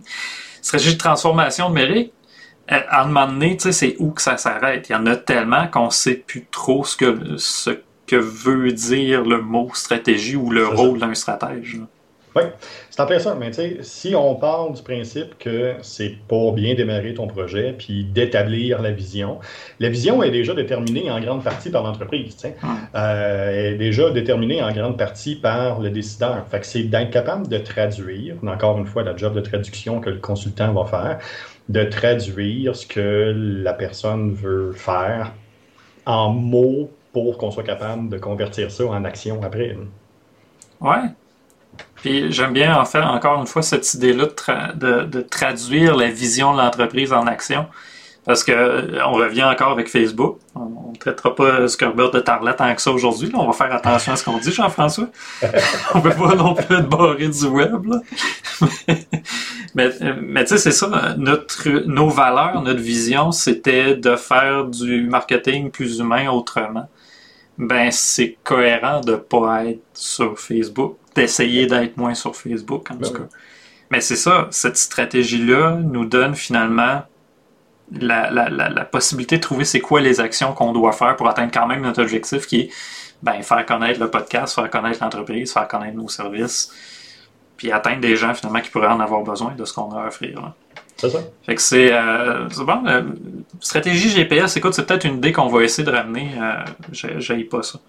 stratégie 0.61 0.93
de 0.93 0.99
transformation 0.99 1.67
numérique. 1.67 2.13
Euh, 2.71 2.79
à 2.87 3.03
un 3.03 3.07
moment 3.07 3.27
donné, 3.27 3.57
c'est 3.59 3.95
où 3.99 4.11
que 4.11 4.21
ça 4.21 4.37
s'arrête. 4.37 4.87
Il 4.89 4.93
y 4.93 4.95
en 4.95 5.05
a 5.05 5.17
tellement 5.17 5.67
qu'on 5.67 5.87
ne 5.87 5.91
sait 5.91 6.15
plus 6.15 6.45
trop 6.49 6.85
ce 6.85 6.95
que, 6.95 7.37
ce 7.37 7.71
que 8.07 8.15
veut 8.15 8.71
dire 8.71 9.23
le 9.25 9.41
mot 9.41 9.69
stratégie 9.73 10.37
ou 10.37 10.49
le 10.49 10.67
rôle 10.67 10.99
d'un 10.99 11.13
stratège. 11.13 11.77
Oui, 12.35 12.43
en 13.03 13.19
ça. 13.19 13.35
Mais 13.35 13.49
tu 13.51 13.55
sais, 13.55 13.77
si 13.81 14.15
on 14.15 14.35
part 14.35 14.71
du 14.71 14.81
principe 14.81 15.37
que 15.37 15.75
c'est 15.81 16.15
pour 16.27 16.53
bien 16.53 16.75
démarrer 16.75 17.13
ton 17.13 17.27
projet 17.27 17.75
puis 17.77 18.03
d'établir 18.03 18.81
la 18.81 18.91
vision, 18.91 19.39
la 19.79 19.89
vision 19.89 20.23
est 20.23 20.31
déjà 20.31 20.53
déterminée 20.53 21.09
en 21.09 21.19
grande 21.19 21.43
partie 21.43 21.69
par 21.69 21.83
l'entreprise. 21.83 22.37
Euh, 22.95 23.49
elle 23.49 23.73
est 23.73 23.77
déjà 23.77 24.09
déterminée 24.09 24.61
en 24.61 24.71
grande 24.71 24.97
partie 24.97 25.35
par 25.35 25.79
le 25.79 25.89
décideur. 25.89 26.45
Fait 26.49 26.59
que 26.59 26.65
c'est 26.65 26.83
d'être 26.83 27.11
capable 27.11 27.47
de 27.47 27.57
traduire, 27.57 28.35
encore 28.45 28.77
une 28.77 28.85
fois, 28.85 29.03
la 29.03 29.15
job 29.15 29.33
de 29.33 29.41
traduction 29.41 29.99
que 29.99 30.09
le 30.09 30.19
consultant 30.19 30.73
va 30.73 30.85
faire, 30.85 31.19
de 31.69 31.83
traduire 31.83 32.75
ce 32.75 32.85
que 32.85 33.33
la 33.63 33.73
personne 33.73 34.33
veut 34.33 34.73
faire 34.73 35.33
en 36.05 36.29
mots 36.29 36.89
pour 37.13 37.37
qu'on 37.37 37.51
soit 37.51 37.63
capable 37.63 38.09
de 38.09 38.17
convertir 38.17 38.71
ça 38.71 38.85
en 38.85 39.03
action 39.05 39.41
après. 39.43 39.77
Ouais, 40.79 41.09
puis 42.01 42.31
j'aime 42.31 42.51
bien 42.51 42.75
en 42.75 42.83
faire 42.83 43.07
encore 43.07 43.39
une 43.39 43.47
fois 43.47 43.61
cette 43.61 43.93
idée-là 43.93 44.25
de, 44.73 45.21
traduire 45.21 45.95
la 45.95 46.09
vision 46.09 46.53
de 46.53 46.57
l'entreprise 46.57 47.13
en 47.13 47.27
action. 47.27 47.67
Parce 48.23 48.43
que 48.43 48.51
euh, 48.51 49.03
on 49.05 49.13
revient 49.13 49.43
encore 49.43 49.71
avec 49.71 49.87
Facebook. 49.87 50.37
On 50.53 50.91
ne 50.91 50.97
traitera 50.97 51.33
pas 51.33 51.67
Zuckerberg 51.67 52.13
de 52.13 52.19
tarlet 52.19 52.55
tant 52.55 52.73
que 52.75 52.81
ça 52.81 52.91
aujourd'hui. 52.91 53.31
On 53.33 53.47
va 53.47 53.53
faire 53.53 53.73
attention 53.73 54.13
à 54.13 54.15
ce 54.15 54.23
qu'on 54.23 54.37
dit, 54.37 54.51
Jean-François. 54.51 55.07
on 55.95 56.01
peut 56.01 56.11
pas 56.11 56.35
non 56.35 56.53
plus 56.53 56.75
être 56.75 56.87
barré 56.87 57.27
du 57.27 57.45
web. 57.45 57.83
mais, 59.75 59.89
mais 60.21 60.43
tu 60.43 60.49
sais, 60.49 60.57
c'est 60.59 60.71
ça. 60.71 61.15
Notre, 61.17 61.67
nos 61.87 62.09
valeurs, 62.09 62.61
notre 62.61 62.79
vision, 62.79 63.31
c'était 63.31 63.95
de 63.95 64.15
faire 64.15 64.65
du 64.65 65.07
marketing 65.07 65.71
plus 65.71 65.97
humain 65.97 66.29
autrement. 66.29 66.87
Ben, 67.57 67.89
c'est 67.91 68.37
cohérent 68.43 69.01
de 69.01 69.15
pas 69.15 69.65
être 69.65 69.81
sur 69.93 70.39
Facebook 70.39 70.97
d'essayer 71.15 71.67
d'être 71.67 71.97
moins 71.97 72.13
sur 72.13 72.35
Facebook, 72.35 72.89
en 72.91 72.95
Ben 72.95 73.07
tout 73.07 73.13
oui. 73.13 73.19
cas. 73.21 73.35
Mais 73.89 74.01
c'est 74.01 74.15
ça, 74.15 74.47
cette 74.51 74.77
stratégie-là 74.77 75.77
nous 75.81 76.05
donne 76.05 76.35
finalement 76.35 77.03
la, 77.93 78.31
la, 78.31 78.49
la, 78.49 78.69
la 78.69 78.85
possibilité 78.85 79.35
de 79.35 79.41
trouver 79.41 79.65
c'est 79.65 79.81
quoi 79.81 79.99
les 79.99 80.21
actions 80.21 80.53
qu'on 80.53 80.71
doit 80.71 80.93
faire 80.93 81.17
pour 81.17 81.27
atteindre 81.27 81.51
quand 81.53 81.67
même 81.67 81.81
notre 81.81 82.01
objectif 82.01 82.47
qui 82.47 82.61
est 82.61 82.69
ben, 83.21 83.41
faire 83.43 83.65
connaître 83.65 83.99
le 83.99 84.09
podcast, 84.09 84.55
faire 84.55 84.69
connaître 84.69 85.03
l'entreprise, 85.03 85.51
faire 85.51 85.67
connaître 85.67 85.95
nos 85.97 86.07
services, 86.07 86.71
puis 87.57 87.71
atteindre 87.71 87.99
des 87.99 88.15
gens 88.15 88.33
finalement 88.33 88.61
qui 88.61 88.69
pourraient 88.69 88.87
en 88.87 88.99
avoir 89.01 89.21
besoin 89.23 89.53
de 89.55 89.65
ce 89.65 89.73
qu'on 89.73 89.91
a 89.91 90.03
à 90.03 90.07
offrir. 90.07 90.53
C'est 90.97 91.09
ça. 91.09 91.19
Fait 91.45 91.55
que 91.55 91.61
c'est 91.61 91.91
euh, 91.91 92.47
c'est 92.49 92.63
bon. 92.63 92.85
euh, 92.87 93.01
stratégie 93.59 94.09
GPS, 94.09 94.55
écoute, 94.55 94.73
c'est 94.73 94.85
peut-être 94.85 95.05
une 95.05 95.17
idée 95.17 95.31
qu'on 95.33 95.47
va 95.47 95.63
essayer 95.63 95.83
de 95.83 95.91
ramener. 95.91 96.31
Euh, 96.39 96.63
j'ai- 97.19 97.43
pas 97.43 97.61
ça. 97.63 97.79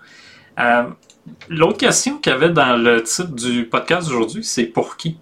L'autre 1.48 1.78
question 1.78 2.18
qu'il 2.18 2.32
y 2.32 2.34
avait 2.34 2.50
dans 2.50 2.76
le 2.76 3.02
titre 3.02 3.30
du 3.32 3.64
podcast 3.66 4.08
d'aujourd'hui, 4.08 4.42
c'est 4.44 4.64
pour 4.66 4.96
qui? 4.96 5.18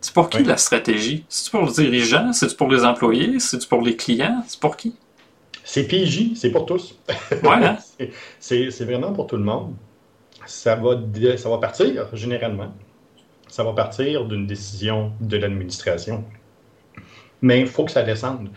C'est 0.00 0.12
pour 0.14 0.28
qui 0.30 0.38
Oui. 0.38 0.44
la 0.44 0.56
stratégie? 0.56 1.24
C'est-tu 1.28 1.50
pour 1.50 1.64
le 1.66 1.72
dirigeant? 1.72 2.32
C'est-tu 2.32 2.56
pour 2.56 2.70
les 2.70 2.84
employés? 2.84 3.38
C'est-tu 3.40 3.66
pour 3.68 3.82
les 3.82 3.96
clients? 3.96 4.42
C'est 4.46 4.60
pour 4.60 4.76
qui? 4.76 4.94
C'est 5.64 5.84
PJ, 5.86 6.34
c'est 6.34 6.50
pour 6.50 6.66
tous. 6.66 6.98
Ouais, 7.42 7.48
hein? 7.64 7.76
C'est- 8.40 8.84
vraiment 8.84 9.12
pour 9.12 9.26
tout 9.26 9.36
le 9.36 9.44
monde. 9.44 9.74
Ça 10.46 10.74
va, 10.74 10.98
ça 11.36 11.48
va 11.50 11.58
partir, 11.58 12.08
généralement, 12.14 12.74
ça 13.46 13.62
va 13.62 13.72
partir 13.72 14.24
d'une 14.24 14.46
décision 14.46 15.12
de 15.20 15.36
l'administration. 15.36 16.24
Mais 17.42 17.60
il 17.60 17.66
faut 17.66 17.84
que 17.84 17.92
ça 17.92 18.02
descende. 18.02 18.48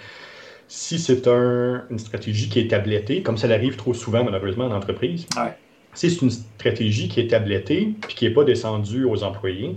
Si 0.67 0.97
c'est 0.97 1.27
un- 1.27 1.83
une 1.89 1.99
stratégie 1.99 2.49
qui 2.49 2.59
est 2.59 2.67
tablettée, 2.69 3.21
comme 3.21 3.37
ça 3.37 3.47
arrive 3.49 3.75
trop 3.75 3.93
souvent 3.93 4.23
malheureusement 4.23 4.65
en 4.65 4.71
entreprise, 4.71 5.27
Ouais. 5.37 5.55
Si 5.93 6.09
c'est 6.09 6.21
une 6.21 6.31
stratégie 6.31 7.07
qui 7.07 7.19
est 7.19 7.27
tablettée 7.27 7.93
puis 8.01 8.15
qui 8.15 8.25
n'est 8.25 8.33
pas 8.33 8.43
descendue 8.43 9.05
aux 9.05 9.23
employés, 9.23 9.75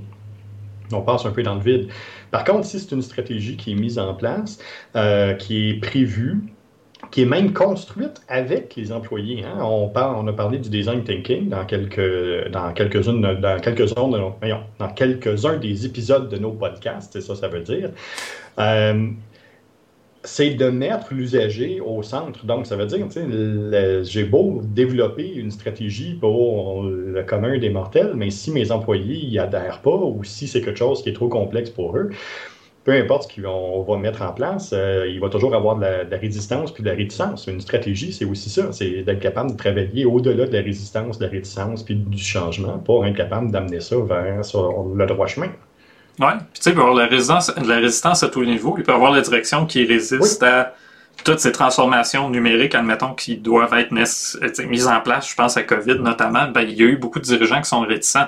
on 0.93 1.03
passe 1.03 1.27
un 1.27 1.31
peu 1.31 1.43
dans 1.43 1.55
le 1.57 1.61
vide. 1.61 1.89
Par 2.31 2.45
contre, 2.45 2.65
si 2.67 2.79
c'est 2.79 2.93
une 2.93 3.03
stratégie 3.03 3.57
qui 3.57 3.73
est 3.73 3.77
mise 3.77 3.99
en 3.99 4.15
place, 4.15 4.59
euh, 4.95 5.35
qui 5.35 5.71
est 5.71 5.81
prévue, 5.81 6.43
qui 7.11 7.23
est 7.23 7.27
même 7.27 7.53
construite 7.53 8.23
avec 8.29 8.75
les 8.77 8.93
employés. 8.93 9.45
hein. 9.45 9.59
On, 9.63 10.27
a 10.27 10.33
parlé 10.33 10.59
du 10.59 10.69
design 10.71 11.05
thinking 11.05 11.49
dans 11.49 11.65
quelques-uns 11.65 11.97
des 15.59 15.87
épisodes 15.87 16.29
de 16.29 16.39
nos 16.39 16.53
podcasts, 16.53 17.13
c'est 17.13 17.21
ça 17.21 17.35
ça 17.35 17.49
veut 17.49 17.61
dire. 17.61 17.91
Euh, 18.59 19.11
c'est 20.27 20.51
de 20.51 20.69
mettre 20.69 21.15
l'usager 21.15 21.81
au 21.81 22.03
centre. 22.03 22.45
Donc, 22.45 22.67
ça 22.67 22.77
veut 22.77 22.87
dire, 22.87 23.07
tu 23.09 23.21
sais, 23.21 24.05
j'ai 24.05 24.25
beau 24.25 24.61
développer 24.63 25.35
une 25.35 25.51
stratégie 25.51 26.15
pour 26.15 26.85
le 26.85 27.23
commun 27.23 27.59
des 27.59 27.71
mortels, 27.71 28.13
mais 28.15 28.31
si 28.31 28.51
mes 28.51 28.71
employés 28.73 29.27
n'y 29.27 29.39
adhèrent 29.39 29.81
pas 29.83 29.97
ou 29.97 30.25
si 30.25 30.49
c'est 30.49 30.61
quelque 30.61 30.79
chose 30.79 31.03
qui 31.03 31.11
est 31.11 31.15
trop 31.15 31.29
complexe 31.29 31.71
pour 31.71 31.97
eux, 31.97 32.11
peu 32.87 32.93
importe 32.93 33.33
ce 33.33 33.43
qu'on 33.43 33.83
va 33.83 33.97
mettre 33.99 34.23
en 34.23 34.33
place, 34.33 34.73
euh, 34.73 35.09
il 35.09 35.19
va 35.21 35.29
toujours 35.29 35.55
avoir 35.57 35.75
de 35.77 35.81
la, 35.83 36.05
de 36.05 36.11
la 36.11 36.19
résistance 36.19 36.73
puis 36.73 36.85
de 36.85 36.89
la 36.89 36.95
réticence. 36.95 37.49
Une 37.49 37.61
stratégie, 37.61 38.13
c'est 38.13 38.25
aussi 38.25 38.49
ça, 38.49 38.71
c'est 38.71 39.03
d'être 39.03 39.19
capable 39.19 39.51
de 39.51 39.57
travailler 39.57 40.05
au-delà 40.05 40.47
de 40.47 40.53
la 40.53 40.63
résistance, 40.63 41.19
de 41.19 41.25
la 41.25 41.31
réticence 41.31 41.83
puis 41.83 41.97
du 41.97 42.19
changement 42.23 42.79
pour 42.79 43.05
être 43.05 43.17
capable 43.17 43.51
d'amener 43.51 43.81
ça 43.81 43.97
vers 43.99 44.45
sur 44.45 44.85
le 44.95 45.07
droit 45.07 45.27
chemin. 45.27 45.51
Ouais. 46.19 46.29
Puis 46.39 46.47
tu 46.55 46.63
sais, 46.63 46.71
il 46.71 46.75
peut 46.75 46.81
y 46.81 46.83
avoir 46.83 46.95
la 46.97 47.07
résistance, 47.07 47.53
la 47.57 47.77
résistance 47.77 48.23
à 48.23 48.29
tous 48.29 48.41
les 48.41 48.53
niveaux. 48.53 48.75
Il 48.79 48.85
peut 48.85 48.93
y 48.93 48.95
avoir 48.95 49.13
la 49.13 49.21
direction 49.21 49.67
qui 49.67 49.85
résiste 49.85 50.43
à 50.43 50.75
toutes 51.25 51.41
ces 51.41 51.53
transformations 51.53 52.29
numériques, 52.31 52.75
admettons, 52.75 53.15
qui 53.15 53.37
doivent 53.37 53.75
être 53.75 53.93
euh, 53.93 54.67
mises 54.67 54.87
en 54.87 55.01
place. 55.01 55.31
Je 55.31 55.35
pense 55.35 55.57
à 55.57 55.63
COVID 55.63 55.99
notamment. 56.01 56.49
Ben, 56.49 56.63
il 56.63 56.75
y 56.75 56.83
a 56.83 56.87
eu 56.87 56.97
beaucoup 56.97 57.19
de 57.19 57.25
dirigeants 57.25 57.61
qui 57.61 57.69
sont 57.69 57.81
réticents. 57.81 58.27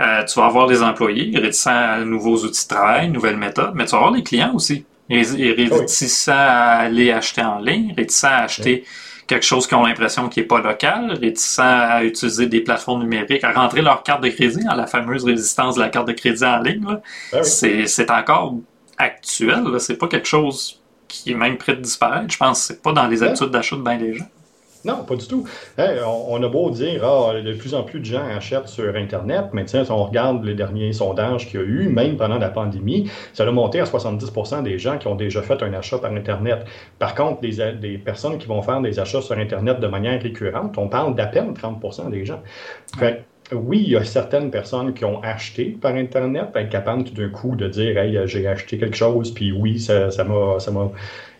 Euh, 0.00 0.24
tu 0.24 0.38
vas 0.38 0.46
avoir 0.46 0.66
les 0.66 0.82
employés 0.82 1.36
réticents 1.38 1.70
à 1.70 1.98
nouveaux 2.04 2.36
outils 2.44 2.64
de 2.68 2.74
travail, 2.74 3.10
nouvelles 3.10 3.36
méthodes, 3.36 3.72
mais 3.74 3.84
tu 3.84 3.92
vas 3.92 3.98
avoir 3.98 4.12
les 4.12 4.22
clients 4.22 4.52
aussi. 4.54 4.84
Ré- 5.10 5.68
Réticents 5.70 6.32
à 6.32 6.76
aller 6.82 7.10
acheter 7.10 7.42
en 7.42 7.58
ligne, 7.58 7.94
réticents 7.96 8.28
à 8.28 8.42
acheter 8.44 8.84
quelque 9.28 9.44
chose 9.44 9.66
qui 9.66 9.74
ont 9.74 9.84
l'impression 9.84 10.28
qui 10.28 10.40
n'est 10.40 10.46
pas 10.46 10.60
local, 10.60 11.12
réticents 11.20 11.62
à 11.62 12.02
utiliser 12.02 12.46
des 12.46 12.62
plateformes 12.62 13.02
numériques, 13.02 13.44
à 13.44 13.52
rentrer 13.52 13.82
leur 13.82 14.02
carte 14.02 14.22
de 14.22 14.28
crédit, 14.28 14.60
hein, 14.68 14.74
la 14.74 14.86
fameuse 14.86 15.24
résistance 15.24 15.76
de 15.76 15.80
la 15.80 15.90
carte 15.90 16.08
de 16.08 16.12
crédit 16.12 16.44
en 16.44 16.58
ligne. 16.60 16.82
Ben 17.32 17.42
oui. 17.42 17.86
C'est 17.86 18.10
encore 18.10 18.54
actuel, 18.96 19.64
c'est 19.78 19.98
pas 19.98 20.08
quelque 20.08 20.26
chose 20.26 20.80
qui 21.06 21.30
est 21.30 21.34
même 21.34 21.56
prêt 21.56 21.76
de 21.76 21.82
disparaître. 21.82 22.32
Je 22.32 22.38
pense 22.38 22.60
que 22.60 22.66
c'est 22.74 22.82
pas 22.82 22.92
dans 22.92 23.06
les 23.06 23.22
habitudes 23.22 23.50
d'achat 23.50 23.76
de 23.76 23.82
bien 23.82 23.98
des 23.98 24.14
gens. 24.14 24.28
Non, 24.84 25.04
pas 25.04 25.16
du 25.16 25.26
tout. 25.26 25.44
On, 25.76 26.42
a 26.42 26.48
beau 26.48 26.70
dire, 26.70 27.04
ah, 27.04 27.40
de 27.40 27.52
plus 27.54 27.74
en 27.74 27.82
plus 27.82 28.00
de 28.00 28.04
gens 28.04 28.24
achètent 28.24 28.68
sur 28.68 28.94
Internet, 28.94 29.46
mais 29.52 29.64
tiens, 29.64 29.84
si 29.84 29.90
on 29.90 30.04
regarde 30.04 30.44
les 30.44 30.54
derniers 30.54 30.92
sondages 30.92 31.48
qu'il 31.48 31.60
y 31.60 31.62
a 31.62 31.66
eu, 31.66 31.88
même 31.88 32.16
pendant 32.16 32.38
la 32.38 32.48
pandémie, 32.48 33.10
ça 33.32 33.46
a 33.46 33.50
monté 33.50 33.80
à 33.80 33.84
70% 33.84 34.62
des 34.62 34.78
gens 34.78 34.98
qui 34.98 35.08
ont 35.08 35.16
déjà 35.16 35.42
fait 35.42 35.62
un 35.62 35.72
achat 35.74 35.98
par 35.98 36.12
Internet. 36.12 36.64
Par 36.98 37.14
contre, 37.14 37.40
des 37.40 37.98
personnes 37.98 38.38
qui 38.38 38.46
vont 38.46 38.62
faire 38.62 38.80
des 38.80 38.98
achats 39.00 39.22
sur 39.22 39.36
Internet 39.36 39.80
de 39.80 39.86
manière 39.86 40.22
récurrente, 40.22 40.78
on 40.78 40.88
parle 40.88 41.14
d'à 41.14 41.26
peine 41.26 41.52
30% 41.52 42.10
des 42.10 42.24
gens. 42.24 42.40
Fait 42.98 43.24
oui, 43.52 43.82
il 43.82 43.90
y 43.92 43.96
a 43.96 44.04
certaines 44.04 44.50
personnes 44.50 44.92
qui 44.92 45.04
ont 45.04 45.22
acheté 45.22 45.76
par 45.80 45.94
Internet, 45.94 46.48
être 46.54 46.68
capable 46.68 47.04
tout 47.04 47.14
d'un 47.14 47.30
coup 47.30 47.56
de 47.56 47.66
dire, 47.68 47.96
hey, 47.96 48.18
j'ai 48.26 48.46
acheté 48.46 48.78
quelque 48.78 48.96
chose, 48.96 49.32
puis 49.32 49.52
oui, 49.52 49.80
ça 49.80 50.08
m'a 50.24 50.60
ça 50.60 50.70
m'a 50.70 50.90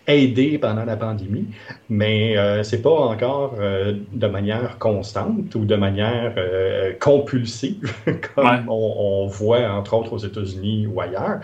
aidé 0.09 0.59
pendant 0.59 0.85
la 0.85 0.97
pandémie 0.97 1.47
mais 1.88 2.37
euh, 2.37 2.62
c'est 2.62 2.83
pas 2.83 2.91
encore 2.91 3.55
euh, 3.61 3.95
de 4.12 4.27
manière 4.27 4.79
constante 4.79 5.55
ou 5.55 5.65
de 5.65 5.77
manière 5.77 6.35
euh, 6.37 6.93
compulsive 7.00 7.93
comme 8.35 8.45
Ouais. 8.47 8.59
on, 8.69 8.95
on 9.25 9.27
voit 9.27 9.69
entre 9.71 9.95
autres 9.95 10.12
aux 10.15 10.19
États-Unis 10.19 10.87
ou 10.87 11.00
ailleurs. 11.00 11.41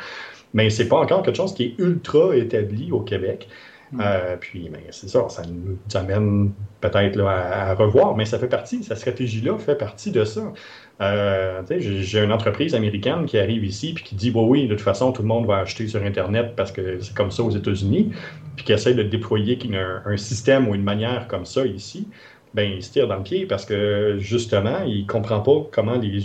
Mais 0.52 0.70
c'est 0.70 0.88
pas 0.88 0.96
encore 0.98 1.22
quelque 1.22 1.36
chose 1.36 1.54
qui 1.54 1.64
est 1.64 1.74
ultra 1.78 2.36
établi 2.36 2.92
au 2.92 3.00
Québec. 3.00 3.48
Mm. 3.92 4.00
Euh, 4.04 4.36
puis, 4.38 4.68
mais 4.72 4.84
c'est 4.90 5.08
ça, 5.08 5.28
ça 5.28 5.42
nous 5.46 5.76
amène 5.94 6.52
peut-être 6.80 7.20
à, 7.20 7.70
à 7.70 7.74
revoir, 7.74 8.16
mais 8.16 8.24
ça 8.24 8.38
fait 8.38 8.48
partie, 8.48 8.82
cette 8.82 8.98
stratégie-là 8.98 9.58
fait 9.58 9.76
partie 9.76 10.10
de 10.10 10.24
ça. 10.24 10.52
Euh, 11.00 11.62
j'ai 11.68 12.22
une 12.22 12.30
entreprise 12.30 12.74
américaine 12.74 13.26
qui 13.26 13.36
arrive 13.36 13.64
ici 13.64 13.94
puis 13.94 14.04
qui 14.04 14.14
dit 14.14 14.30
bah 14.30 14.42
oui, 14.42 14.68
de 14.68 14.74
toute 14.74 14.84
façon, 14.84 15.12
tout 15.12 15.22
le 15.22 15.28
monde 15.28 15.46
va 15.46 15.58
acheter 15.58 15.88
sur 15.88 16.02
Internet 16.02 16.54
parce 16.56 16.70
que 16.70 17.00
c'est 17.00 17.14
comme 17.14 17.32
ça 17.32 17.42
aux 17.42 17.50
États-Unis, 17.50 18.12
puis 18.56 18.64
qui 18.64 18.72
essaie 18.72 18.94
de 18.94 19.02
déployer 19.02 19.58
un, 20.06 20.16
système 20.16 20.68
ou 20.68 20.74
une 20.74 20.84
manière 20.84 21.26
comme 21.26 21.46
ça 21.46 21.66
ici, 21.66 22.06
ben 22.54 22.70
il 22.70 22.82
se 22.82 22.92
tire 22.92 23.08
dans 23.08 23.16
le 23.16 23.24
pied 23.24 23.46
parce 23.46 23.66
que 23.66 24.16
justement, 24.20 24.84
il 24.86 25.06
comprend 25.06 25.40
pas 25.40 25.66
comment 25.72 25.96
les, 25.96 26.20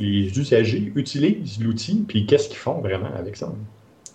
les 0.00 0.38
usagers 0.38 0.92
utilisent 0.96 1.60
l'outil 1.62 2.04
puis 2.06 2.26
qu'est-ce 2.26 2.48
qu'ils 2.48 2.58
font 2.58 2.80
vraiment 2.80 3.10
avec 3.16 3.36
ça. 3.36 3.52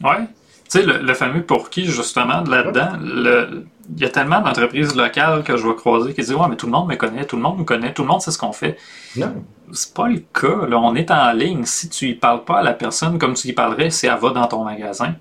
Ouais. 0.03 0.25
Tu 0.69 0.79
sais, 0.79 0.85
le, 0.85 1.13
fameux 1.13 1.43
pour 1.43 1.69
qui, 1.69 1.85
justement, 1.85 2.41
de 2.41 2.49
là-dedans, 2.49 2.97
le- 3.01 3.65
il 3.95 4.01
y 4.01 4.05
a 4.05 4.09
tellement 4.09 4.39
d'entreprises 4.41 4.95
locales 4.95 5.43
que 5.43 5.57
je 5.57 5.67
vais 5.67 5.75
croiser 5.75 6.13
qui 6.13 6.21
disent 6.21 6.33
Ouais, 6.33 6.47
mais 6.49 6.55
tout 6.55 6.65
le 6.67 6.71
monde 6.71 6.87
me 6.87 6.95
connaît, 6.95 7.25
tout 7.25 7.35
le 7.35 7.41
monde 7.41 7.57
nous 7.57 7.65
connaît, 7.65 7.93
tout 7.93 8.03
le 8.03 8.07
monde 8.07 8.21
sait 8.21 8.31
ce 8.31 8.37
qu'on 8.37 8.53
fait. 8.53 8.77
Non, 9.15 9.43
C'est 9.71 9.93
pas 9.93 10.07
le 10.07 10.19
cas. 10.33 10.67
Là. 10.67 10.77
On 10.79 10.95
est 10.95 11.11
en 11.11 11.31
ligne. 11.33 11.65
Si 11.65 11.89
tu 11.89 12.07
y 12.09 12.13
parles 12.15 12.43
pas 12.45 12.59
à 12.59 12.63
la 12.63 12.73
personne 12.73 13.17
comme 13.19 13.33
tu 13.33 13.47
y 13.49 13.53
parlerais 13.53 13.89
si 13.89 14.07
elle 14.07 14.17
va 14.19 14.29
dans 14.29 14.47
ton 14.47 14.63
magasin, 14.63 15.15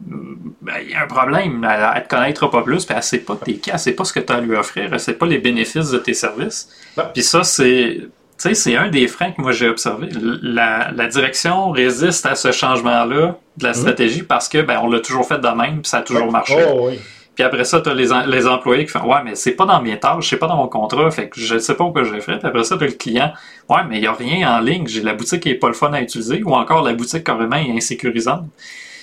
ben, 0.00 0.74
il 0.82 0.90
y 0.90 0.94
a 0.94 1.04
un 1.04 1.06
problème. 1.06 1.66
Elle, 1.70 1.88
elle 1.96 2.02
te 2.04 2.08
connaîtra 2.08 2.50
pas 2.50 2.62
plus, 2.62 2.84
puis 2.84 2.94
elle 2.96 3.02
sait 3.02 3.18
pas 3.18 3.36
tes 3.36 3.56
cas, 3.56 3.72
elle 3.74 3.78
sait 3.78 3.92
pas 3.92 4.04
ce 4.04 4.12
que 4.12 4.20
tu 4.20 4.32
as 4.32 4.36
à 4.36 4.40
lui 4.40 4.54
offrir, 4.56 4.88
elle 4.92 5.00
sait 5.00 5.14
pas 5.14 5.26
les 5.26 5.38
bénéfices 5.38 5.90
de 5.90 5.98
tes 5.98 6.14
services. 6.14 6.68
Puis 7.14 7.22
ça, 7.22 7.44
c'est. 7.44 8.00
Tu 8.36 8.48
sais, 8.48 8.54
c'est 8.54 8.76
un 8.76 8.88
des 8.88 9.06
freins 9.06 9.30
que 9.30 9.40
moi 9.40 9.52
j'ai 9.52 9.68
observé. 9.68 10.08
La, 10.42 10.90
la 10.90 11.06
direction 11.06 11.70
résiste 11.70 12.26
à 12.26 12.34
ce 12.34 12.50
changement-là 12.50 13.38
de 13.56 13.62
la 13.64 13.70
Mhm. 13.70 13.74
stratégie 13.76 14.22
parce 14.24 14.48
que 14.48 14.60
ben 14.60 14.80
on 14.82 14.90
l'a 14.90 14.98
toujours 14.98 15.26
fait 15.26 15.38
de 15.38 15.46
même, 15.48 15.80
puis 15.82 15.88
ça 15.88 15.98
a 15.98 16.02
toujours 16.02 16.32
marché. 16.32 16.56
Oh, 16.68 16.88
oui. 16.88 16.98
Puis 17.34 17.44
après 17.44 17.64
ça, 17.64 17.80
tu 17.80 17.88
as 17.90 17.94
les, 17.94 18.08
les 18.28 18.46
employés 18.46 18.84
qui 18.84 18.92
font 18.92 19.04
Ouais, 19.08 19.22
mais 19.24 19.34
c'est 19.34 19.52
pas 19.52 19.66
dans 19.66 19.82
mes 19.82 19.98
tâches, 19.98 20.30
c'est 20.30 20.36
pas 20.36 20.46
dans 20.46 20.56
mon 20.56 20.68
contrat, 20.68 21.10
fait 21.10 21.28
que 21.28 21.40
je 21.40 21.58
sais 21.58 21.74
pas 21.74 21.84
pourquoi 21.84 22.04
j'ai 22.04 22.20
fait. 22.20 22.38
Puis 22.38 22.46
après 22.48 22.64
ça, 22.64 22.76
tu 22.78 22.84
as 22.84 22.86
le 22.86 22.92
client 22.92 23.32
Ouais, 23.68 23.82
mais 23.88 23.96
il 23.98 24.00
n'y 24.02 24.06
a 24.06 24.12
rien 24.12 24.56
en 24.56 24.60
ligne, 24.60 24.86
j'ai 24.86 25.02
la 25.02 25.14
boutique 25.14 25.40
qui 25.42 25.50
est 25.50 25.54
pas 25.56 25.68
le 25.68 25.74
fun 25.74 25.92
à 25.92 26.00
utiliser, 26.00 26.42
ou 26.44 26.54
encore 26.54 26.82
la 26.84 26.94
boutique 26.94 27.24
carrément 27.24 27.56
est 27.56 27.70
insécurisante. 27.72 28.44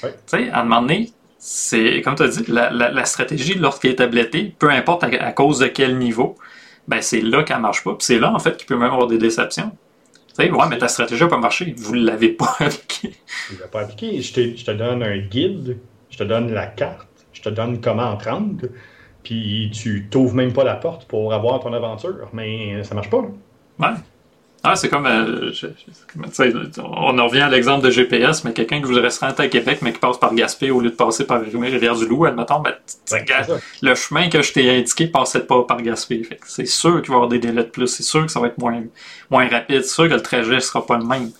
Ouais. 0.04 0.22
Tu 0.28 0.38
sais, 0.38 0.50
à 0.50 0.62
un 0.62 0.64
moment 0.64 0.82
donné, 0.82 1.12
c'est 1.38 2.02
comme 2.02 2.16
tu 2.16 2.24
as 2.24 2.28
dit, 2.28 2.44
la, 2.48 2.70
la- 2.72 2.92
la 2.92 3.06
stratégie, 3.06 3.56
lorsqu'elle 3.56 3.92
est 3.92 3.96
tablettée, 3.96 4.56
peu 4.60 4.70
importe 4.70 5.04
à, 5.04 5.08
à 5.08 5.32
cause 5.32 5.60
de 5.60 5.68
quel 5.68 5.98
niveau, 5.98 6.36
ben 6.88 7.02
c'est 7.02 7.22
là 7.22 7.44
qu'elle 7.44 7.60
marche 7.60 7.84
pas. 7.84 7.92
Puis 7.92 8.06
c'est 8.06 8.20
là, 8.20 8.34
en 8.34 8.40
fait, 8.40 8.58
qu'il 8.58 8.68
peut 8.68 8.76
même 8.78 8.92
avoir 8.92 9.08
des 9.08 9.18
déceptions. 9.18 9.72
Tu 10.38 10.46
sais, 10.46 10.52
ouais, 10.52 10.68
mais 10.70 10.78
ta 10.78 10.88
stratégie 10.88 11.24
n'a 11.24 11.30
pas 11.30 11.38
marché, 11.38 11.76
vous 11.78 11.96
ne 11.96 12.06
l'avez 12.06 12.30
pas 12.30 12.56
appliquée. 12.60 13.16
Tu 13.48 13.54
ne 13.56 13.60
l'as 13.60 13.68
pas 13.68 13.82
appliqué. 13.82 14.22
Je, 14.22 14.34
te- 14.34 14.56
je 14.58 14.66
te 14.66 14.72
donne 14.72 15.04
un 15.04 15.18
guide, 15.18 15.80
je 16.10 16.18
te 16.18 16.24
donne 16.24 16.52
la 16.54 16.68
carte, 16.68 17.08
je 17.42 17.50
te 17.50 17.54
donne 17.54 17.82
comment 17.82 18.16
prendre, 18.18 18.68
puis 19.24 19.72
tu 19.74 20.08
t'ouvres 20.10 20.36
même 20.36 20.54
pas 20.54 20.64
la 20.64 20.76
porte 20.76 21.08
pour 21.08 21.34
avoir 21.34 21.60
ton 21.60 21.74
aventure. 21.74 22.30
Mais 22.34 22.84
ça 22.84 22.96
marche 22.96 23.10
pas. 23.10 23.22
là. 23.22 23.28
Ouais. 23.88 23.96
Ah, 24.64 24.76
c'est 24.76 24.90
comme, 24.90 25.08
euh, 25.08 25.52
on 26.78 27.18
en 27.18 27.28
revient 27.28 27.42
à 27.42 27.50
l'exemple 27.50 27.84
de 27.84 27.90
GPS, 27.90 28.44
mais 28.44 28.54
quelqu'un 28.54 28.78
qui 28.78 28.84
voudrait 28.84 29.10
se 29.10 29.20
rendre 29.20 29.40
à 29.40 29.48
Québec, 29.48 29.80
mais 29.82 29.92
qui 29.92 29.98
passe 29.98 30.20
par 30.20 30.36
Gaspé 30.36 30.70
au 30.70 30.82
lieu 30.82 30.92
de 30.92 30.96
passer 30.96 31.26
par 31.26 31.42
Rivière-du-Loup, 31.42 32.26
admettons, 32.26 32.60
ben, 32.60 32.76
le 33.82 33.96
chemin 33.96 34.30
que 34.30 34.44
je 34.44 34.54
t'ai 34.54 34.70
indiqué 34.70 35.08
passait 35.08 35.48
pas 35.48 35.64
par 35.64 35.82
Gaspé. 35.82 36.22
c'est 36.46 36.68
sûr 36.68 37.02
qu'il 37.02 37.10
va 37.10 37.14
y 37.14 37.16
avoir 37.16 37.30
des 37.30 37.40
délais 37.40 37.64
de 37.64 37.70
plus, 37.70 37.88
c'est 37.88 38.04
sûr 38.04 38.24
que 38.24 38.32
ça 38.32 38.40
va 38.40 38.48
être 38.48 38.60
moins, 38.60 38.84
moins 39.32 39.48
rapide, 39.50 39.82
c'est 39.82 39.96
sûr 39.96 40.08
que 40.08 40.14
le 40.14 40.22
trajet 40.22 40.60
sera 40.60 40.86
pas 40.86 41.00
le 41.00 41.06
même. 41.06 41.32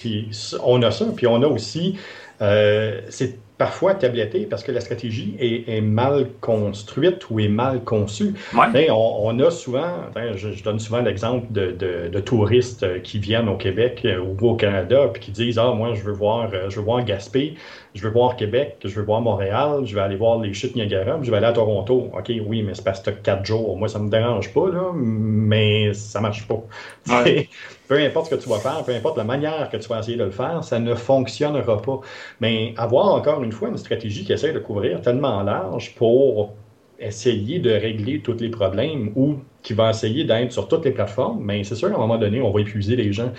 Puis 0.00 0.30
on 0.64 0.80
a 0.80 0.90
ça, 0.90 1.04
puis 1.14 1.26
on 1.26 1.42
a 1.42 1.46
aussi, 1.48 1.98
euh, 2.40 3.02
c'est 3.10 3.38
parfois 3.60 3.94
tabletté 3.94 4.46
parce 4.46 4.64
que 4.64 4.72
la 4.72 4.80
stratégie 4.80 5.36
est, 5.38 5.82
mal 5.82 6.28
construite 6.40 7.28
ou 7.28 7.40
est 7.40 7.48
mal 7.48 7.84
conçue. 7.84 8.32
On, 8.54 9.38
a 9.38 9.50
souvent, 9.50 10.06
je, 10.34 10.64
donne 10.64 10.78
souvent 10.78 11.02
l'exemple 11.02 11.46
de, 11.52 12.20
touristes 12.20 13.02
qui 13.02 13.18
viennent 13.18 13.50
au 13.50 13.56
Québec 13.56 14.00
euh, 14.06 14.18
ou 14.18 14.46
au 14.46 14.54
Canada 14.54 15.08
puis 15.12 15.20
qui 15.20 15.30
disent 15.30 15.58
Ah, 15.58 15.72
moi, 15.72 15.92
je 15.92 16.02
veux 16.02 16.12
voir, 16.12 16.48
euh, 16.54 16.70
je 16.70 16.76
veux 16.76 16.84
voir 16.84 17.04
Gaspé, 17.04 17.54
je 17.94 18.02
veux 18.02 18.10
voir 18.10 18.36
Québec, 18.36 18.78
je 18.82 18.94
veux 18.94 19.04
voir 19.04 19.20
Montréal, 19.20 19.82
je 19.84 19.94
vais 19.94 20.00
aller 20.00 20.16
voir 20.16 20.38
les 20.38 20.54
chutes 20.54 20.74
Niagara, 20.74 21.18
je 21.20 21.30
vais 21.30 21.36
aller 21.36 21.46
à 21.46 21.52
Toronto. 21.52 22.10
OK, 22.16 22.32
oui, 22.46 22.62
mais 22.62 22.72
c'est 22.72 22.84
parce 22.84 23.00
que 23.00 23.10
quatre 23.10 23.44
jours. 23.44 23.76
Moi, 23.76 23.88
ça 23.88 23.98
me 23.98 24.08
dérange 24.08 24.54
pas, 24.54 24.70
là, 24.70 24.90
mais 24.94 25.92
ça 25.92 26.22
marche 26.22 26.48
pas. 26.48 26.62
peu 27.90 27.98
importe 27.98 28.26
ce 28.30 28.36
que 28.36 28.40
tu 28.40 28.48
vas 28.48 28.60
faire, 28.60 28.84
peu 28.84 28.94
importe 28.94 29.18
la 29.18 29.24
manière 29.24 29.68
que 29.68 29.76
tu 29.76 29.88
vas 29.88 29.98
essayer 29.98 30.16
de 30.16 30.22
le 30.22 30.30
faire, 30.30 30.62
ça 30.62 30.78
ne 30.78 30.94
fonctionnera 30.94 31.82
pas. 31.82 32.00
Mais 32.38 32.72
avoir 32.76 33.12
encore 33.12 33.42
une 33.42 33.50
fois 33.50 33.68
une 33.68 33.76
stratégie 33.76 34.24
qui 34.24 34.32
essaie 34.32 34.52
de 34.52 34.60
couvrir 34.60 35.00
tellement 35.00 35.42
large 35.42 35.96
pour 35.96 36.54
essayer 37.00 37.58
de 37.58 37.72
régler 37.72 38.20
tous 38.20 38.36
les 38.38 38.48
problèmes 38.48 39.10
ou 39.16 39.38
qui 39.62 39.72
va 39.72 39.90
essayer 39.90 40.22
d'être 40.22 40.52
sur 40.52 40.68
toutes 40.68 40.84
les 40.84 40.92
plateformes, 40.92 41.42
mais 41.42 41.64
c'est 41.64 41.74
sûr 41.74 41.88
qu'à 41.88 41.96
un 41.96 41.98
moment 41.98 42.16
donné, 42.18 42.40
on 42.40 42.52
va 42.52 42.60
épuiser 42.60 42.94
les 42.94 43.12
gens. 43.12 43.32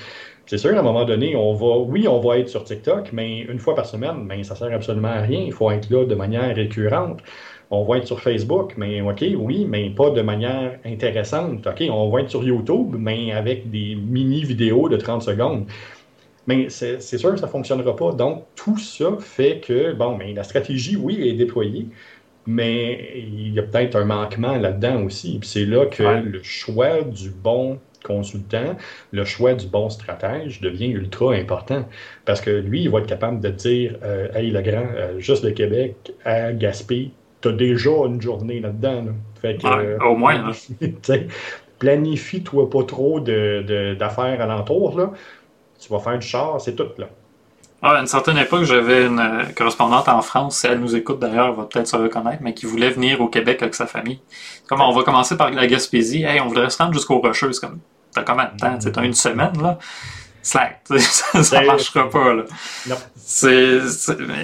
C'est 0.47 0.57
sûr 0.57 0.71
qu'à 0.71 0.79
un 0.79 0.83
moment 0.83 1.05
donné, 1.05 1.33
on 1.37 1.53
va, 1.53 1.77
oui, 1.77 2.09
on 2.09 2.19
va 2.19 2.37
être 2.39 2.49
sur 2.49 2.65
TikTok, 2.65 3.13
mais 3.13 3.39
une 3.39 3.59
fois 3.59 3.73
par 3.73 3.85
semaine, 3.85 4.25
mais 4.25 4.43
ça 4.43 4.55
sert 4.55 4.73
absolument 4.73 5.07
à 5.07 5.21
rien. 5.21 5.39
Il 5.39 5.53
faut 5.53 5.71
être 5.71 5.89
là 5.89 6.03
de 6.05 6.15
manière 6.15 6.53
récurrente 6.53 7.21
on 7.71 7.85
va 7.85 7.97
être 7.97 8.07
sur 8.07 8.19
Facebook, 8.19 8.73
mais 8.77 9.01
OK, 9.01 9.23
oui, 9.37 9.65
mais 9.67 9.89
pas 9.89 10.11
de 10.11 10.21
manière 10.21 10.77
intéressante. 10.85 11.65
OK, 11.65 11.83
on 11.89 12.09
va 12.09 12.21
être 12.21 12.29
sur 12.29 12.43
YouTube, 12.43 12.95
mais 12.99 13.31
avec 13.31 13.71
des 13.71 13.95
mini-vidéos 13.95 14.89
de 14.89 14.97
30 14.97 15.21
secondes. 15.21 15.65
Mais 16.47 16.69
c'est 16.69 16.99
sûr 16.99 17.31
que 17.31 17.39
ça 17.39 17.45
ne 17.45 17.51
fonctionnera 17.51 17.95
pas. 17.95 18.11
Donc, 18.11 18.43
tout 18.55 18.77
ça 18.77 19.15
fait 19.19 19.61
que, 19.65 19.93
bon, 19.93 20.17
mais 20.17 20.33
la 20.33 20.43
stratégie, 20.43 20.97
oui, 20.97 21.25
est 21.29 21.33
déployée, 21.33 21.87
mais 22.45 23.13
il 23.15 23.53
y 23.53 23.59
a 23.59 23.63
peut-être 23.63 23.95
un 23.95 24.05
manquement 24.05 24.57
là-dedans 24.57 25.03
aussi. 25.03 25.37
Puis 25.39 25.47
c'est 25.47 25.65
là 25.65 25.85
que 25.85 26.03
le 26.03 26.43
choix 26.43 27.03
du 27.03 27.29
bon 27.29 27.79
consultant, 28.03 28.75
le 29.11 29.23
choix 29.23 29.53
du 29.53 29.67
bon 29.67 29.89
stratège 29.89 30.59
devient 30.59 30.89
ultra 30.89 31.35
important. 31.35 31.87
Parce 32.25 32.41
que 32.41 32.49
lui, 32.49 32.83
il 32.83 32.89
va 32.89 32.99
être 32.99 33.07
capable 33.07 33.39
de 33.39 33.49
dire 33.49 33.95
euh, 34.03 34.27
Hey, 34.33 34.49
le 34.51 34.61
grand, 34.61 34.87
euh, 34.95 35.19
juste 35.19 35.43
le 35.43 35.51
Québec 35.51 36.11
à 36.25 36.51
Gaspé, 36.51 37.11
tu 37.41 37.49
as 37.49 37.51
déjà 37.51 37.91
une 38.05 38.21
journée 38.21 38.59
là-dedans. 38.59 39.05
Fait 39.41 39.57
que, 39.57 39.67
euh, 39.67 39.97
au 40.05 40.15
moins. 40.15 40.51
Planifie-toi 41.79 42.69
pas 42.69 42.83
trop 42.83 43.19
d'affaires 43.19 43.63
de, 43.63 43.95
d'affaires 43.95 44.41
alentour. 44.41 44.97
Là. 44.97 45.11
Tu 45.79 45.89
vas 45.91 45.99
faire 45.99 46.19
du 46.19 46.27
char, 46.27 46.61
c'est 46.61 46.75
tout. 46.75 46.89
là. 46.99 47.07
Ah, 47.83 47.93
à 47.93 47.99
une 47.99 48.07
certaine 48.07 48.37
époque, 48.37 48.63
j'avais 48.65 49.07
une 49.07 49.19
euh, 49.19 49.43
correspondante 49.57 50.07
en 50.07 50.21
France, 50.21 50.59
si 50.59 50.67
elle 50.67 50.79
nous 50.79 50.95
écoute 50.95 51.17
d'ailleurs, 51.17 51.47
elle 51.47 51.55
va 51.55 51.63
peut-être 51.63 51.87
se 51.87 51.95
reconnaître, 51.95 52.43
mais 52.43 52.53
qui 52.53 52.67
voulait 52.67 52.91
venir 52.91 53.19
au 53.21 53.27
Québec 53.27 53.63
avec 53.63 53.73
sa 53.73 53.87
famille. 53.87 54.19
Comme 54.67 54.81
on 54.81 54.91
va 54.91 55.01
commencer 55.01 55.35
par 55.35 55.49
la 55.49 55.65
Gaspésie, 55.65 56.21
hey, 56.21 56.39
on 56.39 56.47
voudrait 56.47 56.69
se 56.69 56.77
rendre 56.77 56.93
jusqu'aux 56.93 57.17
Rocheuses. 57.17 57.59
Comme, 57.59 57.79
t'as 58.13 58.21
combien 58.21 58.51
de 58.53 58.57
temps? 58.59 58.77
T'as 58.77 59.03
une 59.03 59.13
semaine, 59.13 59.59
là? 59.59 59.79
Slack. 60.43 60.81
ça, 60.99 61.61
ne 61.61 61.67
marchera 61.67 62.09
pas. 62.09 62.33
Là. 62.33 62.43
Non. 62.87 62.95
C'est, 63.15 63.79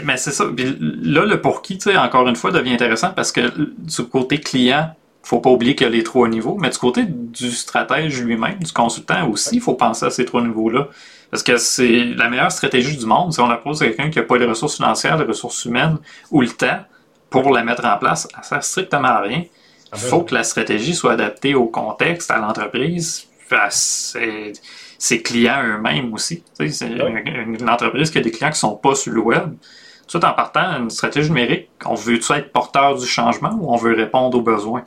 mais 0.04 0.18
c'est 0.18 0.32
ça. 0.32 0.46
là, 0.46 1.26
le 1.26 1.42
pour 1.42 1.62
qui, 1.62 1.80
encore 1.98 2.28
une 2.28 2.36
fois, 2.36 2.52
devient 2.52 2.74
intéressant 2.74 3.12
parce 3.12 3.32
que 3.32 3.52
du 3.58 4.04
côté 4.04 4.40
client, 4.40 4.94
faut 5.24 5.40
pas 5.40 5.50
oublier 5.50 5.76
qu'il 5.76 5.86
y 5.86 5.90
a 5.90 5.92
les 5.92 6.04
trois 6.04 6.30
niveaux, 6.30 6.58
mais 6.58 6.70
du 6.70 6.78
côté 6.78 7.04
du 7.06 7.52
stratège 7.52 8.22
lui-même, 8.22 8.60
du 8.60 8.72
consultant 8.72 9.30
aussi, 9.30 9.56
il 9.56 9.62
faut 9.62 9.74
penser 9.74 10.06
à 10.06 10.10
ces 10.10 10.24
trois 10.24 10.42
niveaux-là. 10.42 10.88
Parce 11.30 11.44
que 11.44 11.58
c'est 11.58 12.06
la 12.16 12.30
meilleure 12.30 12.52
stratégie 12.52 12.96
du 12.96 13.06
monde. 13.06 13.34
Si 13.34 13.42
on 13.42 13.48
la 13.48 13.58
pose 13.58 13.82
à 13.82 13.88
quelqu'un 13.88 14.10
qui 14.10 14.20
n'a 14.20 14.24
pas 14.24 14.38
les 14.38 14.46
ressources 14.46 14.78
financières, 14.78 15.18
les 15.18 15.26
ressources 15.26 15.66
humaines 15.66 15.98
ou 16.32 16.42
le 16.42 16.48
temps 16.48 16.80
pour 17.30 17.52
la 17.52 17.64
mettre 17.64 17.84
en 17.86 17.98
place, 17.98 18.28
ça 18.34 18.42
sert 18.44 18.64
strictement 18.64 19.10
à 19.10 19.20
rien. 19.20 19.44
Il 19.94 20.00
faut 20.00 20.22
que 20.22 20.34
la 20.34 20.44
stratégie 20.44 20.96
soit 20.96 21.14
adaptée 21.14 21.56
au 21.56 21.66
contexte, 21.66 22.32
à 22.32 22.38
l'entreprise. 22.38 23.28
C'est 23.70 24.54
ses 24.98 25.22
clients 25.22 25.64
eux-mêmes 25.64 26.14
aussi. 26.14 26.44
C'est 26.54 26.68
une, 26.82 27.70
entreprise 27.70 28.10
qui 28.10 28.18
a 28.18 28.22
des 28.22 28.32
clients 28.32 28.50
qui 28.50 28.56
ne 28.56 28.70
sont 28.70 28.76
pas 28.76 28.96
sur 28.96 29.14
le 29.14 29.22
web. 29.22 29.54
Tout 30.08 30.24
en 30.24 30.34
partant, 30.34 30.80
une 30.80 30.90
stratégie 30.90 31.30
numérique, 31.30 31.70
on 31.86 31.96
veut-tu 31.96 32.32
être 32.34 32.52
porteur 32.52 32.98
du 32.98 33.06
changement 33.06 33.58
ou 33.60 33.74
on 33.74 33.76
veut 33.76 33.94
répondre 33.94 34.38
aux 34.38 34.42
besoins? 34.42 34.84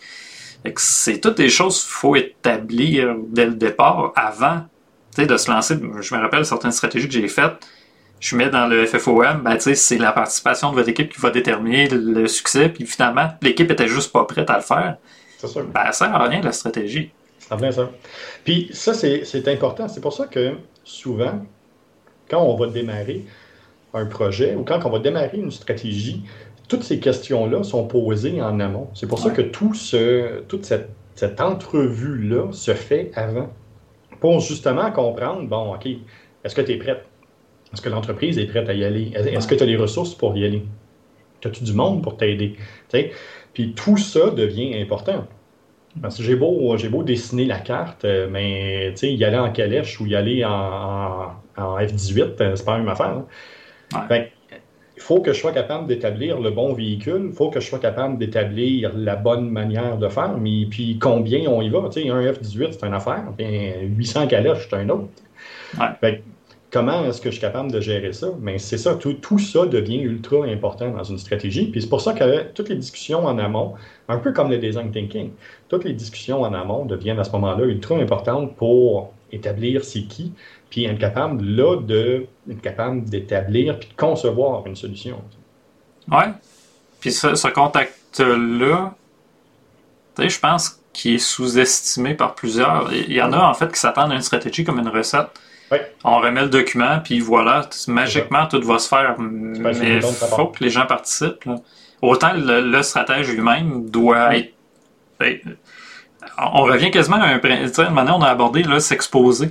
C'est 0.76 1.20
toutes 1.20 1.36
des 1.36 1.48
choses 1.48 1.80
qu'il 1.80 1.90
faut 1.90 2.16
établir 2.16 3.14
dès 3.28 3.46
le 3.46 3.54
départ 3.54 4.12
avant 4.16 4.62
de 5.16 5.36
se 5.36 5.50
lancer. 5.50 5.76
Je 6.00 6.14
me 6.14 6.20
rappelle 6.20 6.44
certaines 6.44 6.72
stratégies 6.72 7.06
que 7.06 7.14
j'ai 7.14 7.28
faites. 7.28 7.66
Je 8.20 8.36
mets 8.36 8.50
dans 8.50 8.66
le 8.66 8.84
FFOM, 8.84 9.42
ben, 9.42 9.58
c'est 9.58 9.98
la 9.98 10.12
participation 10.12 10.70
de 10.70 10.76
votre 10.76 10.88
équipe 10.90 11.12
qui 11.12 11.20
va 11.20 11.30
déterminer 11.30 11.88
le 11.88 12.26
succès. 12.28 12.68
Puis 12.68 12.84
finalement, 12.84 13.28
l'équipe 13.40 13.70
était 13.70 13.88
juste 13.88 14.12
pas 14.12 14.24
prête 14.24 14.50
à 14.50 14.56
le 14.56 14.62
faire. 14.62 14.96
Sûr. 15.38 15.64
Ben, 15.64 15.86
ça 15.86 15.92
sert 15.92 16.14
à 16.14 16.28
rien 16.28 16.42
la 16.42 16.52
stratégie. 16.52 17.12
C'est 17.58 17.72
ça. 17.72 17.90
Puis 18.44 18.70
ça, 18.72 18.94
c'est 18.94 19.48
important. 19.48 19.88
C'est 19.88 20.00
pour 20.00 20.12
ça 20.12 20.26
que 20.26 20.54
souvent, 20.84 21.44
quand 22.28 22.42
on 22.42 22.56
va 22.56 22.68
démarrer 22.68 23.24
un 23.92 24.06
projet 24.06 24.54
ou 24.54 24.62
quand 24.62 24.84
on 24.84 24.90
va 24.90 24.98
démarrer 25.00 25.38
une 25.38 25.50
stratégie, 25.50 26.22
toutes 26.68 26.84
ces 26.84 27.00
questions-là 27.00 27.64
sont 27.64 27.86
posées 27.86 28.40
en 28.40 28.60
amont. 28.60 28.88
C'est 28.94 29.08
pour 29.08 29.18
ça 29.18 29.30
que 29.30 29.42
tout 29.42 29.74
ce, 29.74 30.42
toute 30.42 30.64
cette, 30.64 30.90
cette 31.16 31.40
entrevue-là 31.40 32.52
se 32.52 32.74
fait 32.74 33.10
avant. 33.16 33.50
Pour 34.20 34.40
justement 34.40 34.92
comprendre, 34.92 35.48
bon, 35.48 35.74
OK, 35.74 35.86
est-ce 36.44 36.54
que 36.54 36.60
tu 36.60 36.72
es 36.72 36.76
prête? 36.76 37.04
Est-ce 37.72 37.82
que 37.82 37.88
l'entreprise 37.88 38.38
est 38.38 38.46
prête 38.46 38.68
à 38.68 38.74
y 38.74 38.84
aller? 38.84 39.12
Est-ce 39.14 39.48
que 39.48 39.54
tu 39.54 39.62
as 39.62 39.66
les 39.66 39.76
ressources 39.76 40.14
pour 40.14 40.36
y 40.36 40.44
aller? 40.44 40.62
As-tu 41.44 41.64
du 41.64 41.72
monde 41.72 42.02
pour 42.02 42.16
t'aider? 42.16 42.56
Puis 43.52 43.72
tout 43.74 43.96
ça 43.96 44.30
devient 44.30 44.80
important. 44.80 45.26
Parce 46.00 46.16
que 46.16 46.22
j'ai 46.22 46.36
beau, 46.36 46.76
j'ai 46.76 46.88
beau 46.88 47.02
dessiner 47.02 47.44
la 47.46 47.58
carte, 47.58 48.04
euh, 48.04 48.28
mais 48.30 48.94
y 49.02 49.24
aller 49.24 49.38
en 49.38 49.50
calèche 49.50 50.00
ou 50.00 50.06
y 50.06 50.14
aller 50.14 50.44
en, 50.44 51.32
F-18, 51.56 52.40
euh, 52.40 52.56
c'est 52.56 52.64
pas 52.64 52.72
la 52.72 52.78
même 52.78 52.88
affaire. 52.88 53.22
Hein. 53.92 54.06
il 54.96 55.02
faut 55.02 55.20
que 55.20 55.32
je 55.32 55.40
sois 55.40 55.52
capable 55.52 55.88
d'établir 55.88 56.40
le 56.40 56.50
bon 56.50 56.74
véhicule, 56.74 57.26
il 57.30 57.32
faut 57.32 57.50
que 57.50 57.58
je 57.58 57.66
sois 57.66 57.80
capable 57.80 58.18
d'établir 58.18 58.92
la 58.94 59.16
bonne 59.16 59.50
manière 59.50 59.98
de 59.98 60.08
faire, 60.08 60.38
mais 60.38 60.66
puis 60.70 60.98
combien 60.98 61.50
on 61.50 61.60
y 61.60 61.68
va. 61.68 61.80
un 61.80 62.32
F-18, 62.32 62.72
c'est 62.72 62.86
une 62.86 62.94
affaire, 62.94 63.24
800 63.38 64.28
calèches, 64.28 64.68
c'est 64.70 64.76
un 64.76 64.88
autre 64.90 65.08
comment 66.70 67.04
est-ce 67.04 67.20
que 67.20 67.30
je 67.30 67.36
suis 67.36 67.40
capable 67.40 67.70
de 67.72 67.80
gérer 67.80 68.12
ça? 68.12 68.28
Mais 68.40 68.58
c'est 68.58 68.78
ça, 68.78 68.94
tout, 68.94 69.14
tout, 69.14 69.38
ça 69.38 69.66
devient 69.66 70.00
ultra 70.00 70.44
important 70.44 70.90
dans 70.90 71.04
une 71.04 71.18
stratégie. 71.18 71.66
Puis 71.66 71.82
c'est 71.82 71.88
pour 71.88 72.00
ça 72.00 72.12
que 72.12 72.52
toutes 72.52 72.68
les 72.68 72.76
discussions 72.76 73.26
en 73.26 73.38
amont, 73.38 73.74
un 74.08 74.18
peu 74.18 74.32
comme 74.32 74.50
le 74.50 74.58
design 74.58 74.90
thinking, 74.90 75.30
toutes 75.68 75.84
les 75.84 75.92
discussions 75.92 76.42
en 76.42 76.54
amont 76.54 76.84
deviennent 76.84 77.18
à 77.18 77.24
ce 77.24 77.32
moment-là 77.32 77.64
ultra 77.64 77.96
importantes 77.96 78.56
pour 78.56 79.12
établir 79.32 79.84
c'est 79.84 80.02
qui, 80.02 80.32
puis 80.70 80.84
être 80.84 80.98
capable 80.98 81.44
là 81.44 81.76
de 81.76 82.26
être 82.50 82.60
capable 82.60 83.04
d'établir 83.04 83.78
puis 83.78 83.88
de 83.88 83.94
concevoir 83.94 84.66
une 84.66 84.76
solution. 84.76 85.20
Ouais. 86.10 86.32
Puis 87.00 87.12
ce, 87.12 87.48
contact-là, 87.48 88.94
je 90.18 90.38
pense 90.38 90.80
qu'il 90.92 91.14
est 91.14 91.18
sous-estimé 91.18 92.14
par 92.14 92.34
plusieurs. 92.34 92.92
Il 92.92 93.12
y 93.12 93.22
en 93.22 93.32
a 93.32 93.48
en 93.48 93.54
fait 93.54 93.72
qui 93.72 93.78
s'attendent 93.78 94.12
à 94.12 94.16
une 94.16 94.22
stratégie 94.22 94.64
comme 94.64 94.78
une 94.78 94.88
recette 94.88 95.28
on 96.04 96.18
remet 96.18 96.42
le 96.42 96.48
document, 96.48 96.98
puis 97.02 97.20
voilà, 97.20 97.68
magiquement, 97.88 98.46
tout 98.46 98.60
va 98.62 98.78
se 98.78 98.88
faire. 98.88 99.16
Mais 99.18 99.96
il 99.96 100.02
faut 100.02 100.48
que 100.48 100.64
les 100.64 100.70
gens 100.70 100.86
participent. 100.86 101.48
Autant 102.02 102.32
le, 102.34 102.82
stratège 102.82 103.28
lui-même 103.28 103.88
doit 103.90 104.36
être. 104.36 104.52
Ben, 105.18 105.38
on 106.38 106.62
revient 106.62 106.90
quasiment 106.90 107.18
à 107.18 107.26
un. 107.26 107.90
Maintenant, 107.90 108.18
on 108.18 108.22
a 108.22 108.28
abordé 108.28 108.64
s'exposer. 108.80 109.50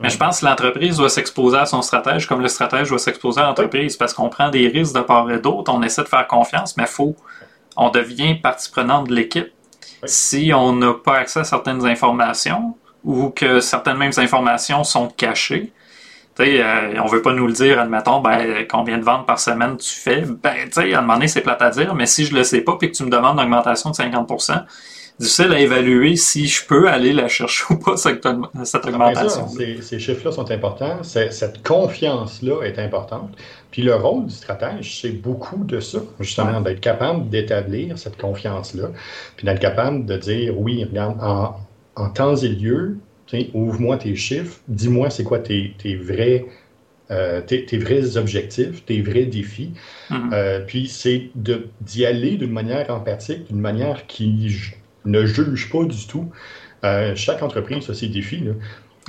Mais 0.00 0.08
je 0.08 0.16
pense 0.16 0.40
que 0.40 0.46
l'entreprise 0.46 0.96
doit 0.96 1.10
s'exposer 1.10 1.58
à 1.58 1.66
son 1.66 1.82
stratège 1.82 2.26
comme 2.26 2.40
le 2.40 2.48
stratège 2.48 2.88
doit 2.88 2.98
s'exposer 2.98 3.40
à 3.40 3.44
l'entreprise 3.44 3.96
parce 3.96 4.14
qu'on 4.14 4.30
prend 4.30 4.48
des 4.48 4.66
risques 4.68 4.94
de 4.94 5.00
part 5.00 5.30
et 5.30 5.38
d'autre, 5.38 5.70
on 5.74 5.82
essaie 5.82 6.02
de 6.02 6.08
faire 6.08 6.26
confiance, 6.26 6.74
mais 6.78 6.86
faut, 6.86 7.14
on 7.76 7.90
devient 7.90 8.34
partie 8.36 8.70
prenante 8.70 9.08
de 9.08 9.14
l'équipe. 9.14 9.52
Si 10.04 10.52
on 10.54 10.72
n'a 10.72 10.94
pas 10.94 11.18
accès 11.18 11.40
à 11.40 11.44
certaines 11.44 11.84
informations, 11.84 12.76
ou 13.04 13.30
que 13.30 13.60
certaines 13.60 13.96
mêmes 13.96 14.12
informations 14.16 14.84
sont 14.84 15.08
cachées. 15.08 15.72
Euh, 16.40 16.94
on 17.02 17.06
veut 17.06 17.22
pas 17.22 17.32
nous 17.32 17.46
le 17.46 17.52
dire, 17.52 17.78
admettons, 17.78 18.20
ben, 18.20 18.66
combien 18.68 18.98
de 18.98 19.04
ventes 19.04 19.26
par 19.26 19.38
semaine 19.38 19.76
tu 19.76 19.94
fais. 19.94 20.22
Ben, 20.22 20.54
tu 20.66 20.80
sais, 20.80 20.94
à 20.94 20.98
un 20.98 21.00
moment 21.02 21.14
donné, 21.14 21.28
c'est 21.28 21.42
plate 21.42 21.60
à 21.60 21.70
dire, 21.70 21.94
mais 21.94 22.06
si 22.06 22.24
je 22.24 22.34
le 22.34 22.44
sais 22.44 22.62
pas 22.62 22.76
puis 22.78 22.90
que 22.90 22.96
tu 22.96 23.04
me 23.04 23.10
demandes 23.10 23.38
une 23.38 23.44
augmentation 23.44 23.90
de 23.90 23.96
50%, 23.96 24.64
difficile 25.18 25.52
à 25.52 25.60
évaluer 25.60 26.16
si 26.16 26.46
je 26.46 26.64
peux 26.64 26.88
aller 26.88 27.12
la 27.12 27.28
chercher 27.28 27.64
ou 27.70 27.76
pas, 27.76 27.96
cette, 27.98 28.26
cette 28.64 28.82
Ah, 28.84 28.88
augmentation. 28.88 29.48
ces, 29.48 29.82
ces 29.82 29.98
chiffres-là 29.98 30.32
sont 30.32 30.50
importants. 30.50 31.02
Cette 31.02 31.62
confiance-là 31.62 32.62
est 32.62 32.78
importante. 32.78 33.36
Puis 33.70 33.82
le 33.82 33.94
rôle 33.94 34.26
du 34.26 34.34
stratège, 34.34 35.00
c'est 35.00 35.10
beaucoup 35.10 35.62
de 35.64 35.78
ça, 35.78 35.98
justement, 36.20 36.60
d'être 36.62 36.80
capable 36.80 37.28
d'établir 37.28 37.98
cette 37.98 38.16
confiance-là, 38.16 38.88
puis 39.36 39.44
d'être 39.44 39.60
capable 39.60 40.06
de 40.06 40.16
dire, 40.16 40.58
oui, 40.58 40.82
regarde, 40.84 41.18
en, 41.22 41.54
en 41.96 42.10
temps 42.10 42.36
et 42.36 42.48
lieu, 42.48 42.96
ouvre-moi 43.54 43.96
tes 43.96 44.16
chiffres, 44.16 44.58
dis-moi 44.68 45.10
c'est 45.10 45.24
quoi 45.24 45.38
tes, 45.38 45.74
tes 45.78 45.96
vrais, 45.96 46.46
euh, 47.10 47.40
tes, 47.40 47.64
tes 47.64 47.78
vrais 47.78 48.16
objectifs, 48.16 48.84
tes 48.84 49.02
vrais 49.02 49.24
défis. 49.24 49.72
Mhm. 50.10 50.30
Euh, 50.32 50.60
puis 50.66 50.88
c'est 50.88 51.30
d'y 51.34 52.06
aller 52.06 52.36
d'une 52.36 52.52
manière 52.52 52.90
empathique, 52.90 53.48
d'une 53.48 53.60
manière 53.60 54.06
qui 54.06 54.50
ne 55.04 55.26
juge 55.26 55.70
pas 55.70 55.84
du 55.84 56.06
tout. 56.06 56.30
Euh, 56.84 57.14
chaque 57.14 57.42
entreprise 57.42 57.88
a 57.90 57.94
ses 57.94 58.08
défis. 58.08 58.44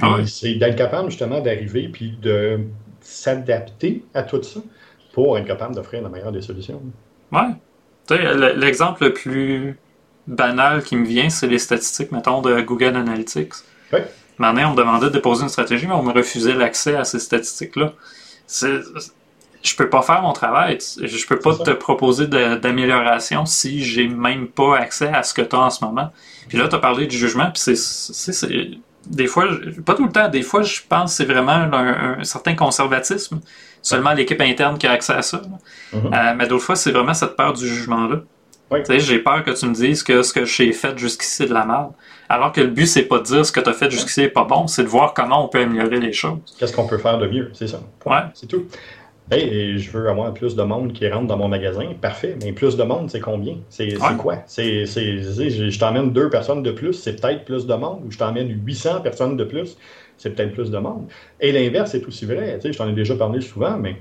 Ah 0.01 0.17
ouais. 0.17 0.25
C'est 0.25 0.55
d'être 0.55 0.75
capable 0.75 1.09
justement 1.09 1.41
d'arriver 1.41 1.89
puis 1.89 2.17
de 2.21 2.59
s'adapter 3.01 4.03
à 4.13 4.23
tout 4.23 4.41
ça 4.43 4.61
pour 5.13 5.37
être 5.37 5.45
capable 5.45 5.75
d'offrir 5.75 6.01
la 6.01 6.09
meilleure 6.09 6.31
des 6.31 6.41
solutions. 6.41 6.81
Le- 8.09 8.59
l'exemple 8.59 9.05
le 9.05 9.13
plus 9.13 9.77
banal 10.27 10.83
qui 10.83 10.95
me 10.95 11.05
vient, 11.05 11.29
c'est 11.29 11.47
les 11.47 11.59
statistiques, 11.59 12.11
mettons, 12.11 12.41
de 12.41 12.61
Google 12.61 12.95
Analytics. 12.95 13.53
Ouais. 13.91 14.07
Maintenant, 14.37 14.69
on 14.69 14.71
me 14.71 14.77
demandait 14.77 15.07
de 15.07 15.11
déposer 15.11 15.43
une 15.43 15.49
stratégie, 15.49 15.87
mais 15.87 15.93
on 15.93 16.03
me 16.03 16.13
refusait 16.13 16.53
l'accès 16.53 16.95
à 16.95 17.03
ces 17.03 17.19
statistiques-là. 17.19 17.93
Je 19.63 19.75
peux 19.75 19.89
pas 19.89 20.01
faire 20.01 20.23
mon 20.23 20.33
travail. 20.33 20.79
Je 21.01 21.27
peux 21.27 21.37
pas 21.37 21.55
te 21.55 21.65
ça. 21.65 21.75
proposer 21.75 22.25
d'amélioration 22.27 23.45
si 23.45 23.83
j'ai 23.83 24.07
même 24.07 24.47
pas 24.47 24.77
accès 24.77 25.09
à 25.09 25.21
ce 25.21 25.33
que 25.35 25.41
tu 25.43 25.55
as 25.55 25.59
en 25.59 25.69
ce 25.69 25.85
moment. 25.85 26.11
Puis 26.49 26.57
là, 26.57 26.67
tu 26.67 26.75
as 26.75 26.79
parlé 26.79 27.05
du 27.05 27.15
jugement, 27.17 27.51
puis 27.51 27.61
c'est- 27.75 28.57
Des 29.07 29.25
fois, 29.25 29.47
pas 29.83 29.95
tout 29.95 30.05
le 30.05 30.11
temps, 30.11 30.29
des 30.29 30.43
fois, 30.43 30.61
je 30.61 30.79
pense 30.87 31.11
que 31.11 31.17
c'est 31.17 31.25
vraiment 31.25 31.53
un, 31.53 32.19
un 32.19 32.23
certain 32.23 32.53
conservatisme. 32.53 33.39
Seulement 33.81 34.13
l'équipe 34.13 34.39
interne 34.41 34.77
qui 34.77 34.85
a 34.85 34.91
accès 34.91 35.13
à 35.13 35.23
ça. 35.23 35.41
Mhm. 35.91 36.13
Euh, 36.13 36.33
mais 36.37 36.47
d'autres 36.47 36.63
fois, 36.63 36.75
c'est 36.75 36.91
vraiment 36.91 37.15
cette 37.15 37.35
peur 37.35 37.53
du 37.53 37.67
jugement-là. 37.67 38.21
Oui. 38.71 38.79
Tu 38.83 38.85
sais, 38.93 38.99
j'ai 38.99 39.19
peur 39.19 39.43
que 39.43 39.51
tu 39.51 39.65
me 39.67 39.73
dises 39.73 40.01
que 40.01 40.21
ce 40.23 40.33
que 40.33 40.45
j'ai 40.45 40.71
fait 40.71 40.97
jusqu'ici 40.97 41.31
c'est 41.31 41.47
de 41.47 41.53
la 41.53 41.65
merde. 41.65 41.91
Alors 42.29 42.51
que 42.53 42.61
le 42.61 42.67
but, 42.67 42.85
c'est 42.87 43.03
pas 43.03 43.19
de 43.19 43.23
dire 43.23 43.45
ce 43.45 43.51
que 43.51 43.59
tu 43.59 43.69
as 43.69 43.73
fait 43.73 43.91
jusqu'ici 43.91 44.21
est 44.21 44.29
pas 44.29 44.45
bon, 44.45 44.65
c'est 44.67 44.83
de 44.83 44.87
voir 44.87 45.13
comment 45.13 45.43
on 45.45 45.49
peut 45.49 45.59
améliorer 45.61 45.99
les 45.99 46.13
choses. 46.13 46.39
Qu'est-ce 46.57 46.73
qu'on 46.73 46.87
peut 46.87 46.97
faire 46.97 47.17
de 47.17 47.27
mieux? 47.27 47.49
C'est 47.53 47.67
ça. 47.67 47.81
Ouais. 48.05 48.21
C'est 48.33 48.47
tout. 48.47 48.63
Hey, 49.29 49.47
et 49.47 49.77
je 49.77 49.91
veux 49.91 50.09
avoir 50.09 50.33
plus 50.33 50.55
de 50.55 50.63
monde 50.63 50.91
qui 50.93 51.07
rentre 51.09 51.27
dans 51.27 51.37
mon 51.37 51.47
magasin. 51.47 51.85
Parfait. 52.01 52.35
Mais 52.43 52.51
plus 52.53 52.75
de 52.77 52.83
monde, 52.83 53.09
c'est 53.09 53.19
combien? 53.21 53.55
C'est 53.69 53.93
Ouais. 54.01 54.15
quoi? 54.17 54.37
C'est, 54.45 54.85
je 54.85 55.69
je 55.69 55.79
t'emmène 55.79 56.11
deux 56.11 56.29
personnes 56.29 56.63
de 56.63 56.71
plus, 56.71 56.93
c'est 56.93 57.19
peut-être 57.21 57.45
plus 57.45 57.65
de 57.65 57.73
monde. 57.73 58.01
Ou 58.05 58.11
je 58.11 58.17
t'emmène 58.17 58.49
800 58.65 59.01
personnes 59.01 59.37
de 59.37 59.43
plus, 59.45 59.77
c'est 60.17 60.31
peut-être 60.35 60.53
plus 60.53 60.69
de 60.71 60.77
monde. 60.77 61.07
Et 61.39 61.51
l'inverse 61.51 61.93
est 61.95 62.05
aussi 62.07 62.25
vrai. 62.25 62.55
Tu 62.55 62.67
sais, 62.67 62.73
je 62.73 62.77
t'en 62.77 62.87
ai 62.89 62.93
déjà 62.93 63.15
parlé 63.15 63.39
souvent, 63.41 63.77
mais 63.77 63.95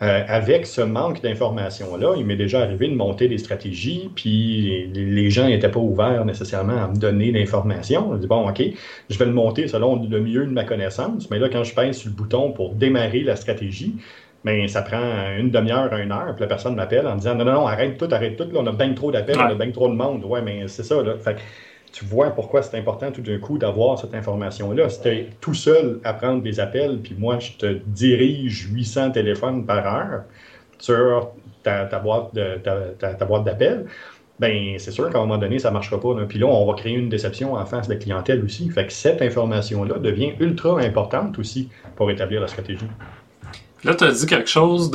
euh, 0.00 0.22
avec 0.28 0.66
ce 0.66 0.80
manque 0.80 1.20
d'informations-là, 1.22 2.14
il 2.16 2.24
m'est 2.24 2.36
déjà 2.36 2.60
arrivé 2.60 2.86
de 2.88 2.94
monter 2.94 3.26
des 3.28 3.38
stratégies, 3.38 4.10
puis 4.14 4.90
les- 4.94 5.04
les 5.04 5.30
gens 5.30 5.46
n'étaient 5.48 5.70
pas 5.70 5.80
ouverts 5.80 6.24
nécessairement 6.24 6.84
à 6.84 6.88
me 6.88 6.96
donner 6.96 7.32
l'information. 7.32 8.12
Je 8.14 8.18
dis, 8.18 8.26
bon, 8.28 8.48
OK, 8.48 8.62
je 9.10 9.18
vais 9.18 9.24
le 9.24 9.32
monter 9.32 9.66
selon 9.66 10.00
le 10.08 10.20
mieux 10.20 10.46
de 10.46 10.52
ma 10.52 10.64
connaissance, 10.64 11.28
mais 11.30 11.38
là, 11.40 11.48
quand 11.48 11.64
je 11.64 11.74
pèse 11.74 11.96
sur 11.98 12.10
le 12.10 12.14
bouton 12.16 12.52
pour 12.52 12.74
démarrer 12.74 13.20
la 13.20 13.34
stratégie, 13.36 13.96
ben, 14.44 14.68
ça 14.68 14.82
prend 14.82 15.00
une 15.36 15.50
demi-heure, 15.50 15.92
une 15.96 16.12
heure, 16.12 16.32
puis 16.36 16.42
la 16.42 16.46
personne 16.46 16.76
m'appelle 16.76 17.06
en 17.08 17.14
me 17.14 17.18
disant 17.18 17.34
Non, 17.34 17.44
non, 17.44 17.52
non, 17.54 17.66
arrête 17.66 17.98
tout, 17.98 18.08
arrête 18.12 18.36
tout, 18.36 18.44
là, 18.44 18.60
on 18.62 18.66
a 18.68 18.72
bien 18.72 18.94
trop 18.94 19.10
d'appels, 19.10 19.36
Ouais. 19.36 19.42
on 19.48 19.50
a 19.50 19.54
bien 19.56 19.72
trop 19.72 19.88
de 19.88 19.94
monde. 19.94 20.24
Ouais, 20.24 20.42
mais 20.42 20.68
c'est 20.68 20.84
ça, 20.84 21.02
là. 21.02 21.14
Fait 21.18 21.34
que 21.34 21.40
tu 21.98 22.04
vois 22.04 22.30
pourquoi 22.30 22.62
c'est 22.62 22.78
important 22.78 23.10
tout 23.10 23.22
d'un 23.22 23.38
coup 23.38 23.58
d'avoir 23.58 23.98
cette 23.98 24.14
information-là. 24.14 24.88
Si 24.88 25.08
es 25.08 25.30
tout 25.40 25.54
seul 25.54 25.98
à 26.04 26.12
prendre 26.14 26.42
des 26.42 26.60
appels, 26.60 26.98
puis 27.02 27.16
moi, 27.18 27.40
je 27.40 27.52
te 27.52 27.66
dirige 27.86 28.68
800 28.72 29.10
téléphones 29.10 29.66
par 29.66 29.84
heure 29.84 30.22
sur 30.78 31.30
ta, 31.64 31.86
boîte 31.98 32.32
de- 32.36 32.60
ta, 32.98 33.24
boîte 33.24 33.42
d'appels, 33.44 33.86
ben 34.38 34.76
c'est 34.78 34.92
sûr 34.92 35.10
qu'à 35.10 35.18
un 35.18 35.22
moment 35.22 35.38
donné, 35.38 35.58
ça 35.58 35.70
ne 35.70 35.74
marchera 35.74 35.98
pas. 36.00 36.14
là. 36.14 36.24
Puis 36.28 36.38
là, 36.38 36.46
on 36.46 36.64
va 36.70 36.74
créer 36.74 36.92
une 36.94 37.08
déception 37.08 37.54
en 37.54 37.66
face 37.66 37.88
de 37.88 37.94
la 37.94 37.98
clientèle 37.98 38.44
aussi. 38.44 38.70
Fait 38.70 38.86
que 38.86 38.92
cette 38.92 39.20
information-là 39.20 39.98
devient 39.98 40.34
ultra 40.38 40.78
importante 40.80 41.36
aussi 41.40 41.68
pour 41.96 42.12
établir 42.12 42.40
la 42.40 42.46
stratégie. 42.46 42.86
Là, 43.82 43.96
tu 43.96 44.04
as 44.04 44.12
dit 44.12 44.26
quelque 44.26 44.48
chose 44.48 44.92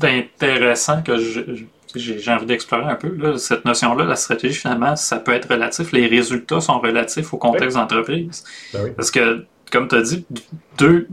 d'intéressant 0.00 1.02
que 1.02 1.16
je- 1.18 1.64
j'ai 1.98 2.30
envie 2.30 2.46
d'explorer 2.46 2.84
un 2.84 2.94
peu. 2.94 3.14
Là. 3.16 3.38
Cette 3.38 3.64
notion-là, 3.64 4.04
la 4.04 4.16
stratégie, 4.16 4.54
finalement, 4.54 4.96
ça 4.96 5.16
peut 5.18 5.32
être 5.32 5.50
relatif. 5.50 5.92
Les 5.92 6.06
résultats 6.06 6.60
sont 6.60 6.78
relatifs 6.80 7.32
au 7.34 7.38
contexte 7.38 7.76
d'entreprise. 7.76 8.44
Ben 8.72 8.80
oui. 8.84 8.90
Parce 8.96 9.10
que, 9.10 9.44
comme 9.72 9.88
tu 9.88 9.94
as 9.96 10.02
dit, 10.02 10.26
deux, 10.78 11.08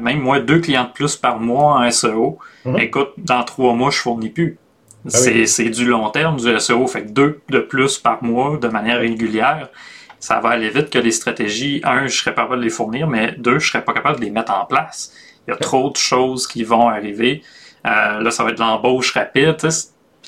même 0.00 0.20
moi, 0.20 0.40
deux 0.40 0.60
clients 0.60 0.84
de 0.84 0.92
plus 0.92 1.16
par 1.16 1.38
mois 1.38 1.74
en 1.80 1.90
SEO, 1.90 2.38
Mhm. 2.64 2.78
écoute, 2.78 3.10
dans 3.18 3.42
trois 3.44 3.72
mois, 3.74 3.90
je 3.90 3.98
fournis 3.98 4.28
plus. 4.30 4.58
C'est 5.06 5.32
oui. 5.32 5.48
c'est 5.48 5.70
du 5.70 5.86
long 5.86 6.10
terme, 6.10 6.36
du 6.36 6.48
SEO. 6.60 6.86
Fait 6.86 7.02
que 7.04 7.08
deux 7.10 7.40
de 7.48 7.58
plus 7.60 7.98
par 7.98 8.22
mois 8.22 8.58
de 8.58 8.68
manière 8.68 8.98
régulière, 9.00 9.70
ça 10.18 10.40
va 10.40 10.50
aller 10.50 10.68
vite 10.68 10.90
que 10.90 10.98
les 10.98 11.10
stratégies, 11.12 11.80
un, 11.84 12.06
je 12.06 12.18
serais 12.18 12.34
pas 12.34 12.42
capable 12.42 12.60
de 12.60 12.64
les 12.64 12.70
fournir, 12.70 13.06
mais 13.08 13.34
deux, 13.38 13.58
je 13.58 13.68
serais 13.70 13.82
pas 13.82 13.94
capable 13.94 14.20
de 14.20 14.24
les 14.26 14.30
mettre 14.30 14.52
en 14.52 14.66
place. 14.66 15.12
Il 15.48 15.52
y 15.52 15.54
a 15.54 15.56
trop 15.56 15.88
de 15.90 15.96
choses 15.96 16.46
qui 16.46 16.64
vont 16.64 16.88
arriver. 16.90 17.42
Euh, 17.86 18.20
là, 18.20 18.30
ça 18.30 18.44
va 18.44 18.50
être 18.50 18.56
de 18.56 18.60
l'embauche 18.62 19.14
rapide, 19.14 19.56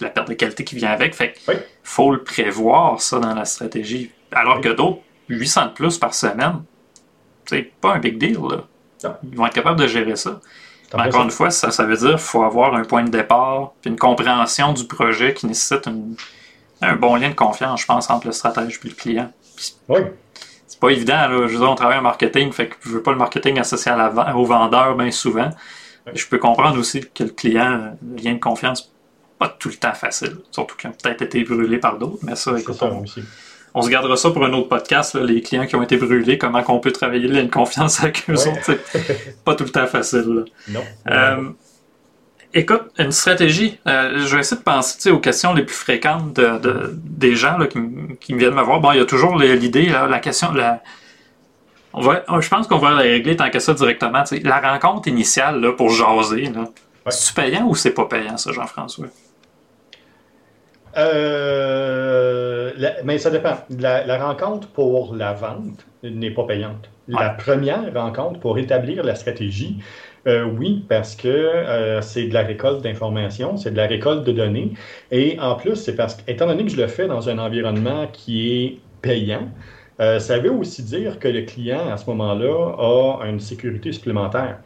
la 0.00 0.08
perte 0.10 0.28
de 0.28 0.34
qualité 0.34 0.64
qui 0.64 0.74
vient 0.76 0.90
avec. 0.90 1.14
Fait 1.14 1.32
que 1.32 1.38
Oui. 1.48 1.54
faut 1.82 2.12
le 2.12 2.22
prévoir, 2.22 3.00
ça, 3.00 3.18
dans 3.18 3.34
la 3.34 3.44
stratégie. 3.44 4.10
Alors 4.32 4.56
Oui. 4.56 4.62
que 4.62 4.68
d'autres, 4.70 5.00
800 5.28 5.66
de 5.66 5.70
plus 5.72 5.98
par 5.98 6.14
semaine, 6.14 6.62
c'est 7.46 7.70
pas 7.80 7.94
un 7.94 7.98
big 7.98 8.18
deal, 8.18 8.38
là. 8.50 8.64
Non. 9.04 9.14
Ils 9.30 9.36
vont 9.36 9.46
être 9.46 9.54
capables 9.54 9.78
de 9.80 9.86
gérer 9.86 10.16
ça. 10.16 10.40
Mais 10.94 11.02
encore 11.02 11.22
une 11.22 11.30
fois, 11.30 11.50
ça, 11.50 11.70
ça 11.70 11.84
veut 11.84 11.96
dire 11.96 12.10
qu'il 12.10 12.18
faut 12.18 12.42
avoir 12.42 12.74
un 12.74 12.84
point 12.84 13.02
de 13.02 13.08
départ, 13.10 13.72
puis 13.80 13.90
une 13.90 13.98
compréhension 13.98 14.72
du 14.74 14.86
projet 14.86 15.32
qui 15.32 15.46
nécessite 15.46 15.86
une- 15.86 16.16
un 16.82 16.96
bon 16.96 17.16
lien 17.16 17.30
de 17.30 17.34
confiance, 17.34 17.80
je 17.80 17.86
pense, 17.86 18.10
entre 18.10 18.26
le 18.26 18.32
stratège 18.32 18.78
et 18.84 18.88
le 18.88 18.94
client. 18.94 19.32
Puis 19.56 19.74
Oui, 19.88 20.00
c'est 20.66 20.78
pas 20.78 20.90
évident, 20.90 21.28
là. 21.28 21.46
Je 21.46 21.52
veux 21.52 21.58
dire, 21.58 21.70
on 21.70 21.74
travaille 21.74 21.98
en 21.98 22.02
marketing, 22.02 22.52
fait 22.52 22.68
que 22.68 22.74
je 22.82 22.90
veux 22.90 23.02
pas 23.02 23.12
le 23.12 23.16
marketing 23.18 23.58
associé 23.58 23.90
à 23.90 23.96
la 23.96 24.08
vente- 24.10 24.34
au 24.34 24.44
vendeur 24.44 24.94
bien 24.96 25.10
souvent. 25.10 25.48
Je 26.14 26.26
peux 26.26 26.38
comprendre 26.38 26.78
aussi 26.78 27.00
que 27.14 27.24
le 27.24 27.30
client, 27.30 27.96
le 28.02 28.22
lien 28.22 28.34
de 28.34 28.38
confiance, 28.40 28.91
pas 29.42 29.56
tout 29.58 29.68
le 29.68 29.74
temps 29.74 29.94
facile. 29.94 30.36
Surtout 30.50 30.76
qu'ils 30.76 30.90
ont 30.90 30.94
peut-être 31.02 31.22
été 31.22 31.42
brûlés 31.44 31.78
par 31.78 31.98
d'autres, 31.98 32.18
mais 32.22 32.36
ça, 32.36 32.58
écoute, 32.58 32.76
ça 32.76 32.86
on, 32.86 33.04
on 33.74 33.82
se 33.82 33.88
gardera 33.90 34.16
ça 34.16 34.30
pour 34.30 34.44
un 34.44 34.52
autre 34.52 34.68
podcast, 34.68 35.14
là, 35.14 35.22
les 35.24 35.40
clients 35.40 35.66
qui 35.66 35.74
ont 35.76 35.82
été 35.82 35.96
brûlés, 35.96 36.38
comment 36.38 36.62
qu'on 36.62 36.78
peut 36.78 36.92
travailler 36.92 37.26
le 37.28 37.34
lien 37.34 37.44
de 37.44 37.50
confiance 37.50 38.00
avec 38.02 38.24
eux 38.28 38.34
Ouais. 38.34 38.48
autres. 38.48 38.78
Pas 39.44 39.54
tout 39.54 39.64
le 39.64 39.70
temps 39.70 39.86
facile. 39.86 40.26
là. 40.28 40.42
Non. 40.68 40.80
Euh, 41.10 41.48
écoute, 42.54 42.82
une 42.98 43.12
stratégie. 43.12 43.78
euh, 43.86 44.18
je 44.26 44.34
vais 44.34 44.40
essayer 44.40 44.58
de 44.58 44.62
penser 44.64 45.10
aux 45.10 45.18
questions 45.20 45.54
les 45.54 45.64
plus 45.64 45.74
fréquentes 45.74 46.34
de, 46.34 46.58
de- 46.58 46.90
des 46.94 47.34
gens 47.34 47.56
là, 47.58 47.66
qui, 47.66 48.34
viennent 48.34 48.54
me 48.54 48.62
voir. 48.62 48.80
Bon, 48.80 48.92
il 48.92 48.98
y 48.98 49.00
a 49.00 49.06
toujours 49.06 49.36
l'idée, 49.38 49.86
là, 49.86 50.06
la 50.06 50.18
question. 50.20 50.52
La... 50.52 50.82
On 51.94 52.00
va, 52.02 52.22
je 52.40 52.48
pense 52.48 52.66
qu'on 52.68 52.78
va 52.78 52.90
la 52.90 53.02
régler 53.02 53.36
tant 53.36 53.50
que 53.50 53.58
ça 53.58 53.74
directement. 53.74 54.22
La 54.44 54.60
rencontre 54.60 55.08
initiale 55.08 55.60
là, 55.60 55.72
pour 55.72 55.90
jaser, 55.90 56.46
là, 56.46 56.64
Ouais. 57.04 57.10
c'est 57.10 57.34
payant 57.34 57.66
ou 57.66 57.74
c'est 57.74 57.90
pas 57.90 58.04
payant, 58.04 58.36
ça, 58.36 58.52
Jean-François? 58.52 59.06
Euh, 60.96 62.72
la- 62.76 63.02
mais 63.04 63.18
ça 63.18 63.30
dépend. 63.30 63.54
La, 63.70 64.04
la 64.06 64.22
rencontre 64.24 64.68
pour 64.72 65.14
la 65.14 65.32
vente 65.32 65.86
n'est 66.02 66.30
pas 66.30 66.44
payante. 66.44 66.90
La 67.08 67.30
première 67.30 67.92
rencontre 67.94 68.40
pour 68.40 68.58
établir 68.58 69.02
la 69.02 69.14
stratégie, 69.14 69.82
euh, 70.28 70.44
oui, 70.44 70.84
parce 70.88 71.16
que 71.16 71.28
euh, 71.28 72.02
c'est 72.02 72.26
de 72.28 72.34
la 72.34 72.42
récolte 72.42 72.82
d'informations, 72.82 73.56
c'est 73.56 73.70
de 73.70 73.76
la 73.76 73.86
récolte 73.86 74.24
de 74.24 74.32
données. 74.32 74.74
Et 75.10 75.38
en 75.40 75.56
plus, 75.56 75.76
c'est 75.76 75.96
parce 75.96 76.14
que, 76.16 76.30
étant 76.30 76.46
donné 76.46 76.64
que 76.64 76.70
je 76.70 76.76
le 76.76 76.86
fais 76.88 77.08
dans 77.08 77.28
un 77.28 77.38
environnement 77.38 78.06
qui 78.08 78.52
est 78.64 78.84
payant, 79.00 79.50
ça 80.18 80.38
veut 80.40 80.50
aussi 80.50 80.82
dire 80.82 81.18
que 81.20 81.28
le 81.28 81.42
client, 81.42 81.88
à 81.88 81.96
ce 81.96 82.10
moment-là, 82.10 83.20
a 83.22 83.26
une 83.28 83.38
sécurité 83.38 83.92
supplémentaire. 83.92 84.58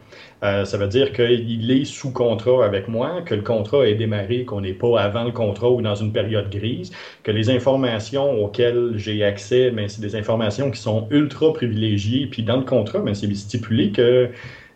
Euh, 0.43 0.65
ça 0.65 0.77
veut 0.77 0.87
dire 0.87 1.13
qu'il 1.13 1.71
est 1.71 1.85
sous 1.85 2.11
contrat 2.11 2.63
avec 2.63 2.87
moi, 2.87 3.21
que 3.25 3.33
le 3.33 3.41
contrat 3.41 3.87
est 3.87 3.95
démarré, 3.95 4.45
qu'on 4.45 4.61
n'est 4.61 4.73
pas 4.73 5.01
avant 5.01 5.23
le 5.23 5.31
contrat 5.31 5.69
ou 5.69 5.81
dans 5.81 5.95
une 5.95 6.13
période 6.13 6.49
grise, 6.51 6.91
que 7.23 7.31
les 7.31 7.49
informations 7.49 8.43
auxquelles 8.43 8.93
j'ai 8.97 9.23
accès, 9.23 9.71
ben, 9.71 9.89
c'est 9.89 10.01
des 10.01 10.15
informations 10.15 10.69
qui 10.69 10.79
sont 10.79 11.07
ultra 11.09 11.53
privilégiées. 11.53 12.27
Puis 12.27 12.43
dans 12.43 12.57
le 12.57 12.65
contrat, 12.65 12.99
ben, 12.99 13.15
c'est 13.15 13.33
stipulé 13.33 13.91
que 13.91 14.29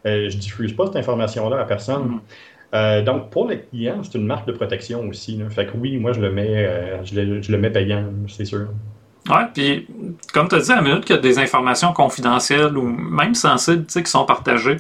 euh, 0.07 0.29
je 0.29 0.37
diffuse 0.37 0.73
pas 0.73 0.87
cette 0.87 0.95
information-là 0.95 1.59
à 1.59 1.65
personne. 1.65 2.05
Mhm. 2.05 2.19
Euh, 2.73 3.01
donc, 3.03 3.29
pour 3.29 3.47
le 3.47 3.57
client, 3.57 4.01
c'est 4.03 4.17
une 4.17 4.25
marque 4.25 4.47
de 4.47 4.53
protection 4.53 5.07
aussi. 5.07 5.35
là. 5.35 5.49
Fait 5.49 5.65
que 5.65 5.71
oui, 5.77 5.97
moi, 5.97 6.13
je 6.13 6.21
le 6.21 6.31
mets, 6.31 6.65
euh, 6.65 7.03
je 7.03 7.19
le, 7.19 7.41
je 7.41 7.51
le 7.51 7.57
mets 7.57 7.69
payant, 7.69 8.05
c'est 8.27 8.45
sûr. 8.45 8.67
Ouais, 9.29 9.45
puis 9.53 9.87
comme 10.33 10.47
tu 10.47 10.55
as 10.55 10.59
dit, 10.59 10.71
à 10.71 10.77
la 10.77 10.81
minute 10.81 11.05
qu'il 11.05 11.15
y 11.15 11.19
a 11.19 11.21
des 11.21 11.37
informations 11.37 11.93
confidentielles 11.93 12.75
ou 12.75 12.83
même 12.83 13.35
sensibles 13.35 13.85
tu 13.85 13.93
sais, 13.93 14.03
qui 14.03 14.09
sont 14.09 14.25
partagées, 14.25 14.77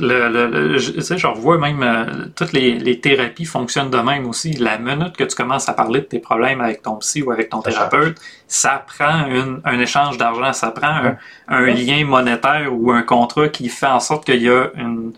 le, 0.00 0.28
le, 0.28 0.46
le- 0.48 0.78
je, 0.78 1.00
sais, 1.00 1.16
je 1.18 1.26
revois 1.26 1.58
même 1.58 1.82
euh, 1.82 2.26
toutes 2.34 2.52
les, 2.52 2.78
les 2.78 3.00
thérapies 3.00 3.44
fonctionnent 3.44 3.90
de 3.90 3.98
même 3.98 4.26
aussi. 4.26 4.52
La 4.52 4.78
minute 4.78 5.16
que 5.16 5.24
tu 5.24 5.36
commences 5.36 5.68
à 5.68 5.72
parler 5.74 6.00
de 6.00 6.06
tes 6.06 6.18
problèmes 6.18 6.60
avec 6.60 6.82
ton 6.82 6.96
psy 6.96 7.22
ou 7.22 7.30
avec 7.30 7.48
ton 7.50 7.62
Ça 7.62 7.70
thérapeute, 7.70 8.18
ça 8.48 8.84
prend 8.86 9.26
une- 9.26 9.60
un 9.64 9.78
échange 9.78 10.16
d'argent, 10.18 10.52
ça 10.52 10.70
prend 10.70 10.88
un, 10.88 11.16
un 11.48 11.66
lien 11.66 12.04
monétaire 12.04 12.68
ou 12.72 12.90
un 12.90 13.02
contrat 13.02 13.48
qui 13.48 13.68
fait 13.68 13.86
en 13.86 14.00
sorte 14.00 14.24
qu'il 14.24 14.42
y 14.42 14.48
a 14.48 14.70
une. 14.76 15.12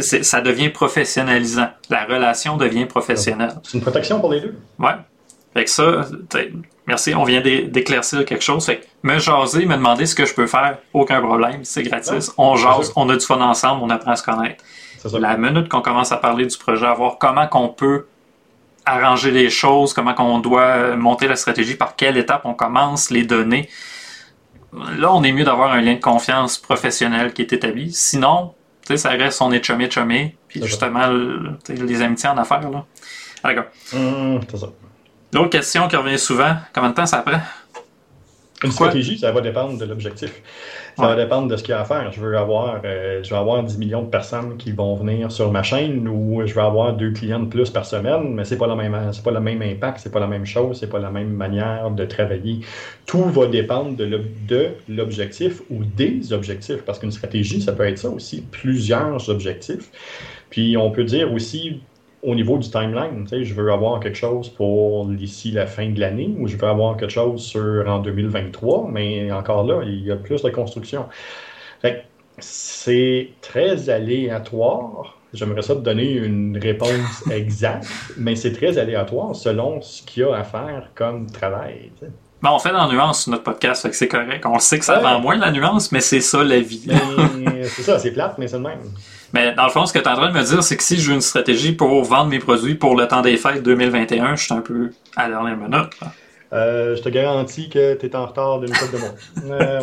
Ça 0.00 0.40
devient 0.42 0.68
professionnalisant. 0.68 1.68
La 1.90 2.04
relation 2.04 2.56
devient 2.56 2.86
professionnelle. 2.86 3.54
C'est 3.62 3.78
une 3.78 3.82
protection 3.82 4.20
pour 4.20 4.30
les 4.32 4.40
deux? 4.40 4.54
Ouais. 4.78 4.90
Fait 5.54 5.64
que 5.64 5.70
ça, 5.70 6.06
merci, 6.86 7.14
on 7.14 7.24
vient 7.24 7.40
d'é- 7.40 7.62
d'éclaircir 7.62 8.24
quelque 8.24 8.42
chose. 8.44 8.64
Fait 8.66 8.78
que 8.78 8.86
me 9.02 9.18
jaser, 9.18 9.66
me 9.66 9.76
demander 9.76 10.06
ce 10.06 10.14
que 10.14 10.24
je 10.24 10.34
peux 10.34 10.46
faire, 10.46 10.78
aucun 10.92 11.20
problème, 11.20 11.64
c'est 11.64 11.82
gratis. 11.82 12.32
On 12.38 12.56
jase, 12.56 12.92
on 12.96 13.08
a 13.08 13.16
du 13.16 13.24
fun 13.24 13.40
ensemble, 13.40 13.82
on 13.82 13.90
apprend 13.90 14.12
à 14.12 14.16
se 14.16 14.22
connaître. 14.22 14.62
La 15.20 15.36
minute 15.36 15.68
qu'on 15.68 15.82
commence 15.82 16.10
à 16.12 16.16
parler 16.16 16.46
du 16.46 16.56
projet, 16.58 16.86
à 16.86 16.94
voir 16.94 17.18
comment 17.18 17.46
qu'on 17.46 17.68
peut 17.68 18.06
arranger 18.84 19.30
les 19.30 19.50
choses, 19.50 19.92
comment 19.92 20.14
qu'on 20.14 20.38
doit 20.38 20.62
euh, 20.62 20.96
monter 20.96 21.26
la 21.28 21.36
stratégie, 21.36 21.74
par 21.74 21.96
quelle 21.96 22.16
étape 22.16 22.42
on 22.44 22.54
commence, 22.54 23.10
les 23.10 23.24
données. 23.24 23.68
Là, 24.98 25.12
on 25.12 25.22
est 25.22 25.32
mieux 25.32 25.44
d'avoir 25.44 25.72
un 25.72 25.80
lien 25.80 25.94
de 25.94 26.00
confiance 26.00 26.58
professionnel 26.58 27.32
qui 27.32 27.42
est 27.42 27.52
établi. 27.52 27.92
Sinon, 27.92 28.54
tu 28.82 28.88
sais, 28.88 28.96
ça 28.98 29.10
reste, 29.10 29.40
on 29.42 29.50
est 29.52 29.64
chumé 29.64 29.90
chumé, 29.90 30.36
puis 30.48 30.60
justement, 30.66 31.06
le- 31.08 31.56
les 31.68 32.02
amitiés 32.02 32.28
en 32.28 32.36
affaires, 32.38 32.68
là. 32.70 32.84
D'accord. 33.42 33.64
Hum, 33.94 34.40
c'est 34.50 34.56
ça. 34.56 34.66
L'autre 35.32 35.50
question 35.50 35.88
qui 35.88 35.96
revient 35.96 36.18
souvent, 36.18 36.54
combien 36.74 36.90
de 36.90 36.94
temps 36.94 37.06
ça 37.06 37.18
prend? 37.18 37.38
Une 38.64 38.70
stratégie, 38.72 39.18
ça 39.18 39.32
va 39.32 39.42
dépendre 39.42 39.76
de 39.78 39.84
l'objectif. 39.84 40.32
Ça 40.96 41.02
Ouais. 41.02 41.08
va 41.14 41.16
dépendre 41.22 41.46
de 41.48 41.58
ce 41.58 41.62
qu'il 41.62 41.72
y 41.72 41.74
a 41.74 41.80
à 41.82 41.84
faire. 41.84 42.10
Je 42.10 42.18
veux 42.22 42.38
avoir, 42.38 42.80
euh, 42.86 43.22
je 43.22 43.28
veux 43.28 43.36
avoir 43.36 43.62
10 43.62 43.76
millions 43.76 44.00
de 44.02 44.08
personnes 44.08 44.56
qui 44.56 44.72
vont 44.72 44.94
venir 44.94 45.30
sur 45.30 45.52
ma 45.52 45.62
chaîne 45.62 46.08
ou 46.08 46.40
je 46.46 46.54
veux 46.54 46.62
avoir 46.62 46.94
deux 46.94 47.10
clients 47.10 47.40
de 47.40 47.44
plus 47.50 47.68
par 47.68 47.84
semaine, 47.84 48.32
mais 48.32 48.46
c'est 48.46 48.56
pas 48.56 48.66
la 48.66 48.74
même, 48.74 48.96
c'est 49.12 49.22
pas 49.22 49.30
le 49.30 49.40
même 49.40 49.60
impact, 49.60 49.98
c'est 49.98 50.10
pas 50.10 50.20
la 50.20 50.26
même 50.26 50.46
chose, 50.46 50.78
c'est 50.80 50.86
pas 50.88 50.98
la 51.00 51.10
même 51.10 51.28
manière 51.34 51.90
de 51.90 52.06
travailler. 52.06 52.60
Tout 53.04 53.24
va 53.24 53.46
dépendre 53.46 53.94
de 53.94 54.70
l'objectif 54.88 55.60
ou 55.68 55.84
des 55.84 56.32
objectifs, 56.32 56.82
parce 56.82 56.98
qu'une 56.98 57.12
stratégie, 57.12 57.60
ça 57.60 57.72
peut 57.72 57.84
être 57.86 57.98
ça 57.98 58.08
aussi, 58.08 58.40
plusieurs 58.50 59.28
objectifs. 59.28 59.90
Puis 60.48 60.78
on 60.78 60.90
peut 60.90 61.04
dire 61.04 61.30
aussi 61.30 61.82
au 62.26 62.34
niveau 62.34 62.58
du 62.58 62.68
timeline, 62.68 63.22
tu 63.24 63.28
sais, 63.30 63.44
je 63.44 63.54
veux 63.54 63.72
avoir 63.72 64.00
quelque 64.00 64.18
chose 64.18 64.48
pour 64.50 65.06
d'ici 65.06 65.50
la 65.52 65.66
fin 65.66 65.88
de 65.88 65.98
l'année 66.00 66.34
ou 66.38 66.46
je 66.48 66.56
veux 66.56 66.68
avoir 66.68 66.96
quelque 66.96 67.10
chose 67.12 67.42
sur 67.42 67.84
en 67.88 68.00
2023, 68.00 68.88
mais 68.92 69.30
encore 69.32 69.64
là, 69.64 69.80
il 69.84 70.04
y 70.04 70.10
a 70.10 70.16
plus 70.16 70.42
de 70.42 70.50
construction. 70.50 71.06
C'est 72.38 73.30
très 73.40 73.88
aléatoire. 73.88 75.16
J'aimerais 75.32 75.62
ça 75.62 75.74
te 75.74 75.80
donner 75.80 76.12
une 76.12 76.58
réponse 76.58 77.24
exacte, 77.30 77.86
mais 78.16 78.36
c'est 78.36 78.52
très 78.52 78.76
aléatoire 78.78 79.34
selon 79.34 79.80
ce 79.82 80.02
qu'il 80.02 80.22
y 80.22 80.26
a 80.26 80.34
à 80.36 80.44
faire 80.44 80.90
comme 80.94 81.30
travail. 81.30 81.90
tu 81.98 82.06
sais. 82.06 82.12
Bon, 82.42 82.50
on 82.52 82.58
fait 82.58 82.70
dans 82.72 82.86
la 82.86 82.92
nuance 82.92 83.22
sur 83.22 83.32
notre 83.32 83.44
podcast, 83.44 83.82
fait 83.82 83.90
que 83.90 83.96
c'est 83.96 84.08
correct. 84.08 84.44
On 84.46 84.54
le 84.54 84.60
sait 84.60 84.78
que 84.78 84.84
ça 84.84 84.96
Ouais. 84.98 85.02
vend 85.02 85.20
moins 85.20 85.36
la 85.36 85.50
nuance, 85.50 85.90
mais 85.90 86.00
c'est 86.00 86.20
ça 86.20 86.44
la 86.44 86.60
vie. 86.60 86.86
Mais 87.38 87.64
c'est 87.64 87.82
ça, 87.82 87.98
c'est 87.98 88.12
plate, 88.12 88.36
mais 88.38 88.46
c'est 88.46 88.58
le 88.58 88.62
même. 88.62 88.78
Mais 89.32 89.52
dans 89.54 89.64
le 89.64 89.70
fond, 89.70 89.86
ce 89.86 89.92
que 89.92 89.98
tu 89.98 90.04
es 90.04 90.08
en 90.08 90.14
train 90.16 90.28
de 90.30 90.38
me 90.38 90.42
dire, 90.42 90.62
c'est 90.62 90.76
que 90.76 90.82
si 90.82 90.98
je 90.98 91.08
veux 91.08 91.14
une 91.14 91.20
stratégie 91.20 91.72
pour 91.72 92.02
vendre 92.04 92.30
mes 92.30 92.38
produits 92.38 92.74
pour 92.74 92.96
le 92.96 93.06
temps 93.08 93.22
des 93.22 93.36
fêtes 93.36 93.62
2021, 93.62 94.36
je 94.36 94.44
suis 94.44 94.54
un 94.54 94.60
peu 94.60 94.90
à 95.16 95.28
la 95.28 95.36
dernière 95.36 95.56
minute. 95.56 95.90
Euh, 96.52 96.94
je 96.96 97.02
te 97.02 97.08
garantis 97.08 97.68
que 97.68 97.94
tu 97.94 98.06
es 98.06 98.14
en 98.16 98.26
retard 98.26 98.60
d'une 98.60 98.72
couple 98.72 98.92
de 98.94 98.98
mois. 98.98 99.14
Euh. 99.60 99.80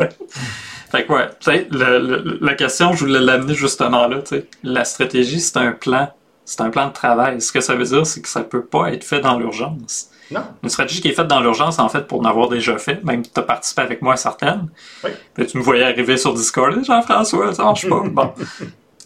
Fait 0.90 1.04
que 1.06 1.12
ouais, 1.12 1.26
tu 1.40 1.50
sais, 1.50 1.66
le- 1.70 1.98
le- 1.98 2.38
la 2.40 2.54
question, 2.54 2.92
je 2.94 3.04
voulais 3.04 3.20
l'amener 3.20 3.54
justement 3.54 4.06
là, 4.06 4.18
tu 4.20 4.36
sais. 4.36 4.46
La 4.62 4.84
stratégie, 4.84 5.40
c'est 5.40 5.56
un 5.58 5.72
plan. 5.72 6.08
C'est 6.44 6.60
un 6.60 6.70
plan 6.70 6.86
de 6.88 6.92
travail. 6.92 7.40
Ce 7.40 7.50
que 7.52 7.60
ça 7.60 7.74
veut 7.74 7.84
dire, 7.84 8.06
c'est 8.06 8.20
que 8.22 8.28
ça 8.28 8.42
peut 8.42 8.64
pas 8.64 8.92
être 8.92 9.02
fait 9.04 9.20
dans 9.20 9.38
l'urgence. 9.38 10.08
Non. 10.30 10.42
Une 10.62 10.68
stratégie 10.68 11.00
qui 11.00 11.08
est 11.08 11.12
faite 11.12 11.26
dans 11.26 11.40
l'urgence, 11.40 11.78
en 11.78 11.88
fait, 11.88 12.06
pour 12.06 12.20
en 12.20 12.24
avoir 12.24 12.48
déjà 12.48 12.76
fait, 12.78 13.02
même 13.04 13.22
tu 13.22 13.30
as 13.36 13.42
participé 13.42 13.82
avec 13.82 14.02
moi 14.02 14.14
à 14.14 14.16
certaines. 14.16 14.68
Oui. 15.02 15.10
Puis 15.34 15.46
tu 15.46 15.58
me 15.58 15.62
voyais 15.62 15.84
arriver 15.84 16.16
sur 16.16 16.32
Discord, 16.34 16.82
Jean-François, 16.84 17.52
ça 17.54 17.64
marche 17.64 17.88
pas. 17.88 18.00
Bon. 18.10 18.32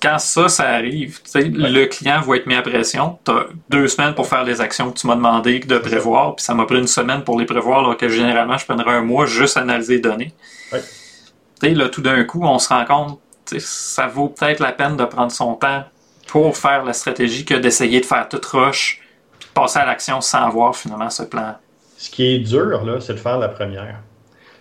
Quand 0.01 0.19
ça, 0.19 0.49
ça 0.49 0.69
arrive, 0.69 1.21
le 1.35 1.87
client 1.87 2.21
va 2.21 2.37
être 2.37 2.47
mis 2.47 2.55
à 2.55 2.63
pression. 2.63 3.19
Tu 3.25 3.33
as 3.33 3.47
deux 3.69 3.89
semaines 3.89 4.15
pour 4.15 4.27
faire 4.27 4.45
les 4.45 4.61
actions 4.61 4.93
que 4.93 4.99
tu 4.99 5.07
m'as 5.07 5.17
demandé 5.17 5.59
de 5.59 5.79
prévoir, 5.79 6.37
puis 6.37 6.45
ça 6.45 6.55
m'a 6.55 6.67
pris 6.67 6.79
une 6.79 6.87
semaine 6.87 7.25
pour 7.25 7.39
les 7.39 7.47
prévoir, 7.47 7.81
alors 7.81 7.97
que 7.97 8.09
généralement, 8.09 8.57
je 8.57 8.65
prendrais 8.65 8.93
un 8.93 9.03
mois 9.03 9.27
juste 9.27 9.57
à 9.57 9.61
analyser 9.61 9.95
les 9.95 10.01
données. 10.01 10.35
Sais, 11.61 11.71
là, 11.71 11.89
tout 11.89 12.03
d'un 12.03 12.23
coup, 12.25 12.43
on 12.45 12.59
se 12.61 12.69
rend 12.69 12.85
compte, 12.85 13.21
ça 13.59 14.07
vaut 14.07 14.29
peut-être 14.29 14.61
la 14.61 14.73
peine 14.73 14.97
de 14.97 15.05
prendre 15.05 15.33
son 15.33 15.55
temps 15.55 15.85
pour 16.29 16.57
faire 16.57 16.85
la 16.85 16.93
stratégie 16.93 17.45
que 17.45 17.55
d'essayer 17.55 18.01
de 18.01 18.07
faire 18.07 18.29
toute 18.29 18.45
rush, 18.47 19.01
puis 19.41 19.49
de 19.49 19.53
passer 19.53 19.81
à 19.81 19.87
l'action 19.87 20.21
sans 20.21 20.47
avoir 20.47 20.77
finalement 20.77 21.11
ce 21.11 21.25
plan. 21.25 21.57
Ce 21.97 22.11
qui 22.11 22.27
est 22.27 22.39
dur, 22.39 22.85
là, 22.85 23.01
c'est 23.01 23.15
de 23.15 23.19
faire 23.19 23.39
la 23.39 23.49
première. 23.49 23.97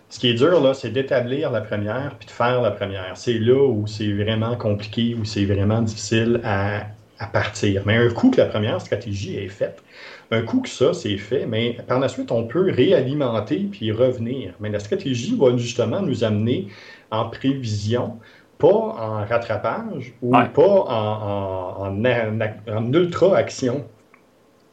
Ce 0.09 0.19
qui 0.19 0.29
est 0.29 0.33
dur, 0.35 0.61
là, 0.61 0.73
c'est 0.73 0.89
d'établir 0.89 1.51
la 1.51 1.61
première 1.61 2.15
puis 2.17 2.25
de 2.27 2.31
faire 2.31 2.61
la 2.61 2.71
première. 2.71 3.17
C'est 3.17 3.37
là 3.39 3.61
où 3.67 3.87
c'est 3.87 4.11
vraiment 4.13 4.55
compliqué, 4.55 5.15
où 5.15 5.25
c'est 5.25 5.45
vraiment 5.45 5.81
difficile 5.81 6.39
à, 6.45 6.87
à 7.19 7.27
partir. 7.27 7.83
Mais 7.85 7.97
un 7.97 8.09
coup 8.09 8.31
que 8.31 8.37
la 8.37 8.45
première 8.47 8.79
stratégie 8.79 9.35
est 9.37 9.49
faite, 9.49 9.83
un 10.31 10.41
coup 10.43 10.61
que 10.61 10.69
ça, 10.69 10.93
c'est 10.93 11.17
fait, 11.17 11.45
mais 11.45 11.77
par 11.87 11.99
la 11.99 12.07
suite, 12.07 12.31
on 12.31 12.47
peut 12.47 12.71
réalimenter 12.71 13.67
puis 13.71 13.91
revenir. 13.91 14.53
Mais 14.61 14.69
la 14.69 14.79
stratégie 14.79 15.35
va 15.37 15.57
justement 15.57 16.01
nous 16.01 16.23
amener 16.23 16.67
en 17.11 17.29
prévision, 17.29 18.17
pas 18.57 18.67
en 18.69 19.25
rattrapage 19.25 20.13
ou 20.21 20.37
Ouais. 20.37 20.49
pas 20.49 20.63
en, 20.63 20.87
en, 20.87 21.87
en, 21.87 22.05
en- 22.05 22.77
en 22.77 22.93
ultra-action 22.93 23.85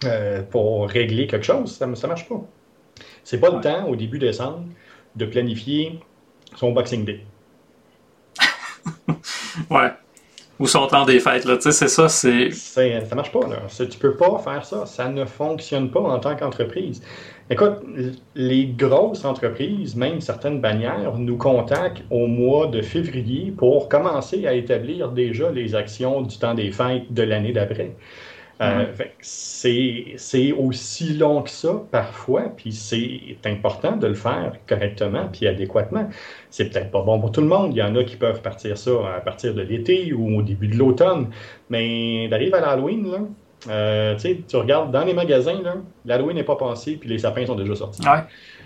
euh, 0.04 0.42
pour 0.42 0.88
régler 0.88 1.26
quelque 1.26 1.44
chose. 1.44 1.72
Ça 1.76 1.86
ne 1.86 1.94
marche 2.06 2.28
pas. 2.28 2.40
C'est 3.24 3.40
pas 3.40 3.50
le 3.50 3.60
temps, 3.60 3.86
au 3.88 3.96
début 3.96 4.18
décembre, 4.18 4.64
de 5.16 5.26
planifier 5.26 6.00
son 6.56 6.72
Boxing 6.72 7.04
Day. 7.04 7.20
Ouais. 9.70 9.90
Ou 10.60 10.68
son 10.68 10.86
temps 10.86 11.04
des 11.04 11.18
fêtes, 11.18 11.44
là. 11.46 11.56
Tu 11.56 11.62
sais, 11.62 11.72
c'est 11.72 11.88
ça, 11.88 12.08
c'est. 12.08 12.50
C'est- 12.52 13.04
Ça 13.06 13.14
marche 13.16 13.32
pas, 13.32 13.40
là. 13.48 13.62
Tu 13.76 13.98
peux 13.98 14.16
pas 14.16 14.38
faire 14.38 14.64
ça. 14.64 14.86
Ça 14.86 15.08
ne 15.08 15.24
fonctionne 15.24 15.90
pas 15.90 16.00
en 16.00 16.20
tant 16.20 16.36
qu'entreprise. 16.36 17.02
Écoute, 17.50 17.80
les 18.36 18.66
grosses 18.66 19.24
entreprises, 19.24 19.96
même 19.96 20.20
certaines 20.20 20.60
bannières, 20.60 21.16
nous 21.18 21.36
contactent 21.36 22.04
au 22.10 22.26
mois 22.28 22.68
de 22.68 22.82
février 22.82 23.50
pour 23.56 23.88
commencer 23.88 24.46
à 24.46 24.54
établir 24.54 25.10
déjà 25.10 25.50
les 25.50 25.74
actions 25.74 26.22
du 26.22 26.38
temps 26.38 26.54
des 26.54 26.70
fêtes 26.70 27.12
de 27.12 27.22
l'année 27.24 27.52
d'après. 27.52 27.96
Euh, 28.64 28.86
c'est 29.20 30.52
aussi 30.52 31.14
long 31.14 31.42
que 31.42 31.50
ça 31.50 31.82
parfois, 31.90 32.42
puis 32.56 32.72
c'est 32.72 33.36
important 33.44 33.96
de 33.96 34.06
le 34.06 34.14
faire 34.14 34.58
correctement 34.66 35.28
puis 35.32 35.46
adéquatement. 35.46 36.08
C'est 36.50 36.70
peut-être 36.70 36.90
pas 36.90 37.02
bon 37.02 37.20
pour 37.20 37.32
tout 37.32 37.40
le 37.40 37.46
monde. 37.46 37.74
Il 37.74 37.78
y 37.78 37.82
en 37.82 37.94
a 37.96 38.04
qui 38.04 38.16
peuvent 38.16 38.42
partir 38.42 38.78
ça 38.78 38.90
à 39.16 39.20
partir 39.20 39.54
de 39.54 39.62
l'été 39.62 40.12
ou 40.12 40.38
au 40.38 40.42
début 40.42 40.68
de 40.68 40.76
l'automne, 40.76 41.30
mais 41.68 42.28
d'arriver 42.28 42.54
à 42.54 42.60
l'Halloween, 42.60 43.10
là, 43.10 43.18
euh, 43.70 44.16
tu 44.16 44.56
regardes 44.56 44.90
dans 44.92 45.04
les 45.04 45.14
magasins, 45.14 45.60
là, 45.62 45.74
l'Halloween 46.04 46.36
n'est 46.36 46.42
pas 46.44 46.56
passé 46.56 46.96
puis 47.00 47.08
les 47.08 47.18
sapins 47.18 47.46
sont 47.46 47.54
déjà 47.54 47.74
sortis. 47.74 48.02
Ouais. 48.02 48.20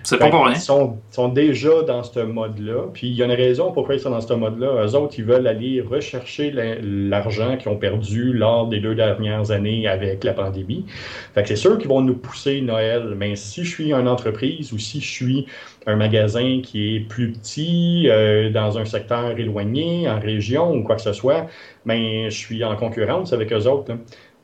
C'est 0.05 0.17
pas 0.17 0.31
pour 0.31 0.47
rien. 0.47 0.55
sont, 0.55 0.99
sont 1.11 1.29
déjà 1.29 1.83
dans 1.83 2.03
ce 2.05 2.21
mode-là. 2.21 2.85
Puis 2.95 3.09
il 3.09 3.15
y 3.15 3.23
a 3.23 3.27
une 3.27 3.33
raison 3.33 3.73
pourquoi 3.73 3.97
ils 3.97 4.01
sont 4.01 4.11
dans 4.11 4.21
ce 4.21 4.33
mode-là. 4.33 4.85
Eux 4.87 4.95
autres, 4.95 5.15
ils 5.19 5.25
veulent 5.25 5.47
aller 5.47 5.81
rechercher 5.81 6.51
la- 6.53 6.77
l'argent 6.81 7.57
qu'ils 7.57 7.69
ont 7.69 7.77
perdu 7.77 8.33
lors 8.33 8.69
des 8.69 8.79
deux 8.79 8.95
dernières 8.95 9.51
années 9.51 9.89
avec 9.89 10.23
la 10.23 10.35
pandémie. 10.35 10.87
Fait 11.35 11.43
que 11.43 11.49
c'est 11.49 11.57
sûr 11.57 11.77
qu'ils 11.79 11.89
vont 11.89 12.01
nous 12.01 12.15
pousser 12.15 12.61
Noël. 12.61 13.15
Mais 13.17 13.35
si 13.35 13.65
je 13.65 13.71
suis 13.71 13.93
une 13.93 14.09
entreprise 14.09 14.73
ou 14.73 14.79
si 14.79 15.01
je 15.01 15.11
suis 15.11 15.47
un 15.87 15.97
magasin 15.97 16.61
qui 16.63 16.95
est 16.97 17.01
plus 17.01 17.33
petit, 17.33 18.07
euh, 18.09 18.51
dans 18.51 18.79
un 18.79 18.85
secteur 18.85 19.37
éloigné, 19.39 20.09
en 20.09 20.21
région 20.21 20.73
ou 20.75 20.85
quoi 20.85 20.95
que 20.95 21.03
ce 21.03 21.13
soit, 21.13 21.47
ben, 21.85 22.31
je 22.31 22.37
suis 22.37 22.63
en 22.65 22.77
concurrence 22.77 23.33
avec 23.33 23.53
eux 23.53 23.67
autres. 23.67 23.93
là. 23.93 23.99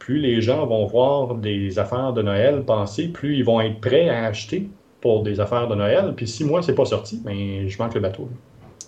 Plus 0.04 0.18
les 0.18 0.42
gens 0.42 0.66
vont 0.66 0.84
voir 0.84 1.34
des 1.34 1.78
affaires 1.78 2.12
de 2.12 2.20
Noël 2.20 2.62
passer, 2.66 3.08
plus 3.08 3.36
ils 3.38 3.42
vont 3.42 3.58
être 3.62 3.80
prêts 3.80 4.10
à 4.10 4.26
acheter 4.26 4.68
pour 5.00 5.22
des 5.22 5.40
affaires 5.40 5.66
de 5.66 5.74
Noël. 5.74 6.12
Puis 6.14 6.28
si 6.28 6.44
moi, 6.44 6.60
c'est 6.60 6.74
pas 6.74 6.84
sorti, 6.84 7.22
ben, 7.24 7.66
je 7.66 7.78
manque 7.78 7.94
le 7.94 8.00
bateau. 8.00 8.28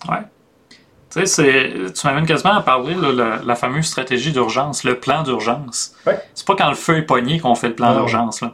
là. 0.07 0.25
Tu 1.09 1.25
sais, 1.25 1.73
tu 1.91 2.05
m'amènes 2.05 2.27
quasiment 2.27 2.53
à 2.53 2.61
parler 2.61 2.93
là, 2.93 3.11
la, 3.11 3.41
la 3.43 3.55
fameuse 3.55 3.85
stratégie 3.85 4.31
d'urgence, 4.31 4.83
le 4.83 4.99
plan 4.99 5.23
d'urgence. 5.23 5.95
Ouais. 6.05 6.19
C'est 6.35 6.45
pas 6.45 6.55
quand 6.55 6.69
le 6.69 6.75
feu 6.75 6.97
est 6.97 7.01
pogné 7.07 7.39
qu'on 7.39 7.55
fait 7.55 7.69
le 7.69 7.75
plan 7.75 7.95
d'urgence. 7.95 8.41
là. 8.41 8.53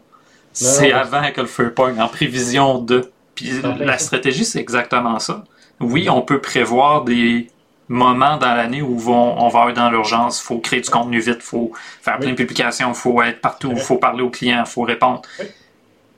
C'est 0.54 0.94
avant 0.94 1.30
que 1.36 1.42
le 1.42 1.48
feu 1.48 1.74
pogne, 1.74 2.00
en 2.00 2.08
prévision 2.08 2.80
de. 2.80 3.12
Puis 3.36 3.52
la 3.80 3.98
stratégie, 3.98 4.46
c'est 4.46 4.60
exactement 4.60 5.20
ça. 5.20 5.44
Oui, 5.82 6.10
on 6.10 6.22
peut 6.22 6.40
prévoir 6.40 7.04
des 7.04 7.48
moments 7.88 8.38
dans 8.38 8.54
l'année 8.54 8.82
où 8.82 8.98
vont- 8.98 9.36
on 9.40 9.48
va 9.50 9.70
être 9.70 9.76
dans 9.76 9.90
l'urgence. 9.90 10.42
Il 10.42 10.46
faut 10.46 10.60
créer 10.60 10.82
du 10.82 10.90
contenu 10.90 11.20
vite, 11.20 11.38
il 11.40 11.42
faut 11.42 11.72
faire 12.02 12.18
plein 12.20 12.32
de 12.32 12.36
publications, 12.36 12.90
il 12.90 12.96
faut 12.96 13.22
être 13.22 13.42
partout, 13.42 13.72
il 13.72 13.80
faut 13.80 13.98
parler 13.98 14.24
aux 14.24 14.30
clients, 14.30 14.64
il 14.66 14.70
faut 14.70 14.84
répondre. 14.84 15.22
Oui. 15.40 15.46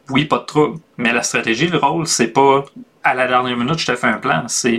Oui, 0.09 0.25
pas 0.25 0.37
de 0.37 0.43
trouble. 0.43 0.79
Mais 0.97 1.11
la 1.11 1.23
stratégie, 1.23 1.67
le 1.67 1.79
rôle, 1.79 2.05
c'est 2.05 2.27
pas 2.27 2.63
à 3.03 3.13
la 3.15 3.27
dernière 3.27 3.57
minute, 3.57 3.79
je 3.79 3.87
te 3.87 3.95
fais 3.95 4.07
un 4.07 4.19
plan. 4.19 4.43
C'est 4.47 4.77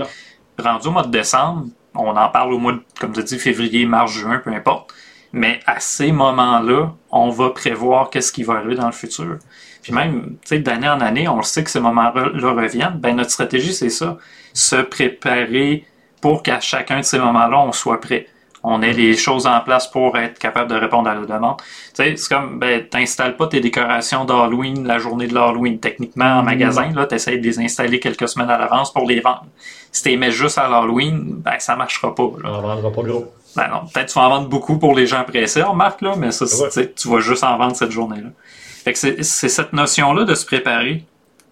rendu 0.59 0.87
au 0.89 0.91
mois 0.93 1.03
de 1.03 1.11
décembre, 1.11 1.67
on 1.95 2.17
en 2.17 2.29
parle 2.29 2.53
au 2.53 2.59
mois 2.59 2.73
de, 2.75 2.81
comme 3.01 3.13
tu 3.13 3.23
dis, 3.25 3.39
février, 3.39 3.87
mars, 3.87 4.13
juin, 4.13 4.39
peu 4.39 4.51
importe. 4.53 4.93
Mais 5.33 5.59
à 5.67 5.81
ces 5.81 6.13
moments-là, 6.13 6.93
on 7.11 7.31
va 7.31 7.51
prévoir 7.51 8.11
qu'est-ce 8.11 8.31
qui 8.31 8.45
va 8.45 8.55
arriver 8.55 8.77
dans 8.77 8.87
le 8.87 8.93
futur. 8.93 9.39
Puis 9.83 9.93
même, 9.93 10.37
tu 10.43 10.49
sais, 10.49 10.59
d'année 10.61 10.89
en 10.89 11.01
année, 11.01 11.29
on 11.29 11.37
le 11.39 11.43
sait 11.43 11.65
que 11.65 11.71
ces 11.71 11.81
moments-là 11.81 12.31
reviennent. 12.53 12.99
Ben, 12.99 13.15
notre 13.17 13.31
stratégie, 13.31 13.75
c'est 13.75 13.91
ça. 13.91 14.19
Se 14.55 14.77
préparer 14.77 15.85
pour 16.27 16.43
qu'à 16.43 16.59
chacun 16.59 16.99
de 16.99 17.05
ces 17.05 17.21
moments-là, 17.21 17.61
on 17.61 17.71
soit 17.71 18.01
prêt. 18.01 18.27
On 18.65 18.83
ait 18.83 18.93
les 18.93 19.17
choses 19.17 19.47
en 19.47 19.61
place 19.61 19.87
pour 19.87 20.19
être 20.19 20.41
capable 20.41 20.69
de 20.69 20.75
répondre 20.75 21.09
à 21.09 21.15
la 21.15 21.21
demande. 21.21 21.59
Tu 21.59 22.03
sais, 22.03 22.17
c'est 22.17 22.35
comme, 22.35 22.59
ben, 22.59 22.85
t'installes 22.85 23.37
pas 23.37 23.47
tes 23.47 23.61
décorations 23.61 24.25
d'Halloween 24.25 24.89
la 24.89 24.99
journée 24.99 25.29
de 25.29 25.35
l'Halloween. 25.35 25.79
Techniquement, 25.79 26.39
en 26.39 26.43
mm. 26.43 26.47
magasin, 26.47 26.91
là, 26.97 27.07
t'essayes 27.07 27.39
de 27.39 27.47
les 27.47 27.61
installer 27.61 28.01
quelques 28.01 28.29
semaines 28.29 28.51
à 28.51 28.59
l'avance 28.59 28.93
pour 28.93 29.07
les 29.07 29.21
vendre. 29.21 29.47
Si 29.93 30.03
tu 30.03 30.09
les 30.09 30.17
mets 30.17 30.33
juste 30.33 30.59
à 30.59 30.69
l'Halloween, 30.69 31.23
ben, 31.45 31.61
ça 31.61 31.77
marchera 31.77 32.13
pas. 32.13 32.29
Là. 32.43 32.51
On 32.55 32.61
vendra 32.61 32.91
pas 32.91 33.03
gros. 33.03 33.33
Ben 33.55 33.69
non, 33.69 33.87
peut-être 33.87 34.13
tu 34.13 34.19
vas 34.19 34.27
en 34.27 34.31
vendre 34.31 34.49
beaucoup 34.49 34.79
pour 34.79 34.97
les 34.97 35.07
gens 35.07 35.23
pressés, 35.23 35.63
remarque, 35.63 36.03
là, 36.03 36.15
mais 36.19 36.33
ça, 36.33 36.45
tu 36.75 37.09
vas 37.09 37.21
juste 37.21 37.45
en 37.45 37.57
vendre 37.57 37.77
cette 37.77 37.93
journée-là. 37.93 38.31
Fait 38.83 38.93
que 38.93 38.99
c'est 38.99 39.49
cette 39.49 39.73
notion-là 39.73 40.25
de 40.25 40.35
se 40.35 40.45
préparer 40.45 41.05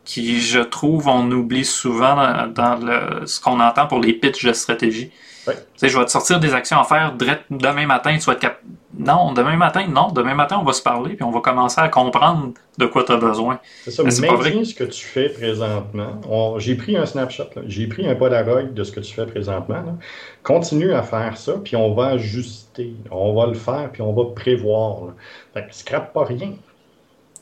qui, 0.05 0.41
je 0.41 0.61
trouve, 0.61 1.09
on 1.09 1.31
oublie 1.31 1.65
souvent 1.65 2.47
dans, 2.49 2.77
le, 2.77 3.27
ce 3.27 3.41
qu'on 3.41 3.61
entend 3.61 3.87
pour 3.87 4.01
les 4.01 4.13
pitchs 4.13 4.45
de 4.45 4.53
stratégie. 4.53 5.11
Tu 5.47 5.53
sais, 5.77 5.89
je 5.89 5.99
vais 5.99 6.05
te 6.05 6.11
sortir 6.11 6.41
des 6.41 6.55
actions 6.55 6.79
à 6.81 6.85
faire 6.85 7.15
demain 7.51 7.87
matin, 7.87 8.17
tu 8.17 8.25
vas 8.25 8.33
être 8.33 8.41
cap... 8.41 8.61
Non, 8.97 9.33
demain 9.33 9.57
matin, 9.57 9.87
non. 9.89 10.13
Demain 10.13 10.35
matin, 10.35 10.59
on 10.61 10.65
va 10.65 10.73
se 10.73 10.83
parler 10.83 11.15
puis 11.15 11.25
on 11.25 11.33
va 11.33 11.41
commencer 11.41 11.81
à 11.81 11.89
comprendre 11.89 12.53
de 12.79 12.87
quoi 12.87 13.03
tu 13.03 13.13
as 13.13 13.17
besoin. 13.17 13.59
C'est 13.83 13.91
ça, 13.91 14.05
mais 14.05 14.29
pas 14.29 14.37
vrai. 14.37 14.65
ce 14.65 14.75
que 14.75 14.85
tu 14.85 15.05
fais 15.05 15.29
présentement. 15.29 16.21
J'ai 16.59 16.77
pris 16.77 16.97
un 16.97 17.05
snapshot, 17.05 17.51
j'ai 17.67 17.89
pris 17.89 18.09
un 18.09 18.15
polaroid 18.15 18.63
de 18.63 18.85
ce 18.85 18.93
que 18.93 19.01
tu 19.01 19.13
fais 19.13 19.27
présentement. 19.27 19.99
Continue 20.45 20.93
à 20.93 21.03
faire 21.03 21.37
ça, 21.37 21.55
puis 21.63 21.77
on 21.77 21.93
va 21.93 22.07
ajuster. 22.11 22.95
On 23.11 23.35
va 23.35 23.47
le 23.47 23.55
faire, 23.55 23.91
puis 23.93 24.01
on 24.01 24.13
va 24.13 24.33
prévoir. 24.35 25.15
Fait 25.53 25.67
que 25.67 25.75
scrape 25.75 26.13
pas 26.13 26.25
rien. 26.25 26.53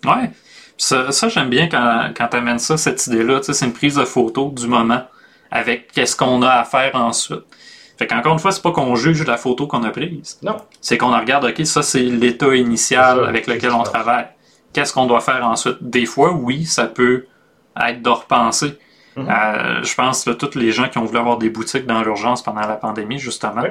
Ouais. 0.04 0.30
Ça, 0.82 1.12
ça 1.12 1.28
j'aime 1.28 1.48
bien 1.48 1.68
quand, 1.68 2.10
quand 2.16 2.26
tu 2.26 2.36
amènes 2.36 2.58
ça, 2.58 2.76
cette 2.76 3.06
idée-là. 3.06 3.38
C'est 3.40 3.64
une 3.64 3.72
prise 3.72 3.94
de 3.94 4.04
photo 4.04 4.50
du 4.50 4.66
moment 4.66 5.02
avec 5.52 5.92
qu'est-ce 5.92 6.16
qu'on 6.16 6.42
a 6.42 6.48
à 6.48 6.64
faire 6.64 6.96
ensuite. 6.96 7.44
Fait 7.96 8.08
qu'encore 8.08 8.32
une 8.32 8.40
fois, 8.40 8.50
c'est 8.50 8.62
pas 8.62 8.72
qu'on 8.72 8.96
juge 8.96 9.24
la 9.24 9.36
photo 9.36 9.68
qu'on 9.68 9.84
a 9.84 9.90
prise. 9.90 10.40
Non. 10.42 10.56
C'est 10.80 10.98
qu'on 10.98 11.16
regarde, 11.16 11.44
OK, 11.44 11.64
ça, 11.66 11.84
c'est 11.84 12.02
l'état 12.02 12.52
initial 12.56 13.24
avec 13.26 13.46
lequel 13.46 13.70
on 13.70 13.84
travaille. 13.84 14.26
Qu'est-ce 14.72 14.92
qu'on 14.92 15.06
doit 15.06 15.20
faire 15.20 15.46
ensuite? 15.46 15.76
Des 15.82 16.04
fois, 16.04 16.32
oui, 16.32 16.64
ça 16.64 16.86
peut 16.86 17.26
être 17.80 18.02
de 18.02 18.10
repenser. 18.10 18.76
Mm-hmm. 19.16 19.28
Euh, 19.28 19.82
je 19.84 19.94
pense 19.94 20.24
que 20.24 20.30
tous 20.30 20.58
les 20.58 20.72
gens 20.72 20.88
qui 20.88 20.98
ont 20.98 21.04
voulu 21.04 21.18
avoir 21.18 21.38
des 21.38 21.50
boutiques 21.50 21.86
dans 21.86 22.02
l'urgence 22.02 22.42
pendant 22.42 22.62
la 22.62 22.74
pandémie, 22.74 23.20
justement, 23.20 23.62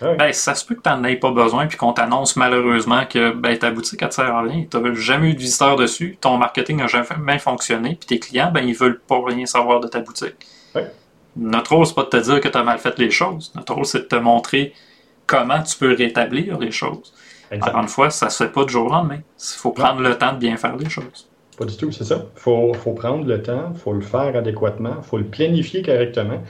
ben, 0.00 0.32
ça 0.32 0.54
se 0.54 0.64
peut 0.64 0.74
que 0.74 0.82
tu 0.82 0.88
n'en 0.88 1.02
aies 1.04 1.16
pas 1.16 1.30
besoin 1.30 1.66
puis 1.66 1.76
qu'on 1.76 1.92
t'annonce 1.92 2.36
malheureusement 2.36 3.04
que 3.06 3.32
ben, 3.32 3.58
ta 3.58 3.70
boutique 3.70 4.02
ne 4.02 4.10
sert 4.10 4.34
à 4.34 4.42
rien. 4.42 4.64
Tu 4.70 4.76
n'as 4.76 4.94
jamais 4.94 5.30
eu 5.30 5.34
de 5.34 5.38
visiteurs 5.38 5.76
dessus, 5.76 6.16
ton 6.20 6.36
marketing 6.36 6.76
n'a 6.76 6.86
jamais 6.86 7.38
fonctionné, 7.38 7.96
puis 7.98 8.06
tes 8.06 8.18
clients, 8.18 8.50
ben, 8.52 8.66
ils 8.66 8.74
veulent 8.74 9.00
pas 9.00 9.20
rien 9.24 9.46
savoir 9.46 9.80
de 9.80 9.88
ta 9.88 10.00
boutique. 10.00 10.46
Notre 11.36 11.74
rôle, 11.74 11.86
c'est 11.86 11.94
pas 11.94 12.02
de 12.02 12.08
te 12.08 12.16
dire 12.16 12.40
que 12.40 12.48
tu 12.48 12.58
as 12.58 12.64
mal 12.64 12.78
fait 12.78 12.98
les 12.98 13.10
choses. 13.10 13.52
Notre 13.54 13.74
rôle, 13.74 13.86
c'est 13.86 14.00
de 14.00 14.04
te 14.04 14.16
montrer 14.16 14.72
comment 15.26 15.62
tu 15.62 15.76
peux 15.76 15.94
rétablir 15.94 16.58
les 16.58 16.72
choses. 16.72 17.12
Encore 17.52 17.80
une 17.80 17.88
fois, 17.88 18.10
ça 18.10 18.26
ne 18.26 18.30
se 18.30 18.44
fait 18.44 18.50
pas 18.50 18.64
du 18.64 18.72
jour 18.72 18.86
au 18.86 18.90
lendemain. 18.90 19.18
Il 19.18 19.58
faut 19.58 19.70
prendre 19.70 20.00
le 20.00 20.16
temps 20.18 20.32
de 20.32 20.38
bien 20.38 20.56
faire 20.56 20.76
les 20.76 20.88
choses. 20.88 21.28
Pas 21.56 21.64
du 21.64 21.76
tout, 21.76 21.90
c'est 21.90 22.04
ça. 22.04 22.26
Il 22.36 22.40
faut, 22.40 22.72
faut, 22.74 22.92
prendre 22.92 23.24
le 23.24 23.42
temps, 23.42 23.72
il 23.74 23.80
faut 23.80 23.92
le 23.92 24.00
faire 24.00 24.36
adéquatement, 24.36 24.96
il 24.98 25.04
faut 25.04 25.18
le 25.18 25.24
planifier 25.24 25.82
correctement. 25.82 26.42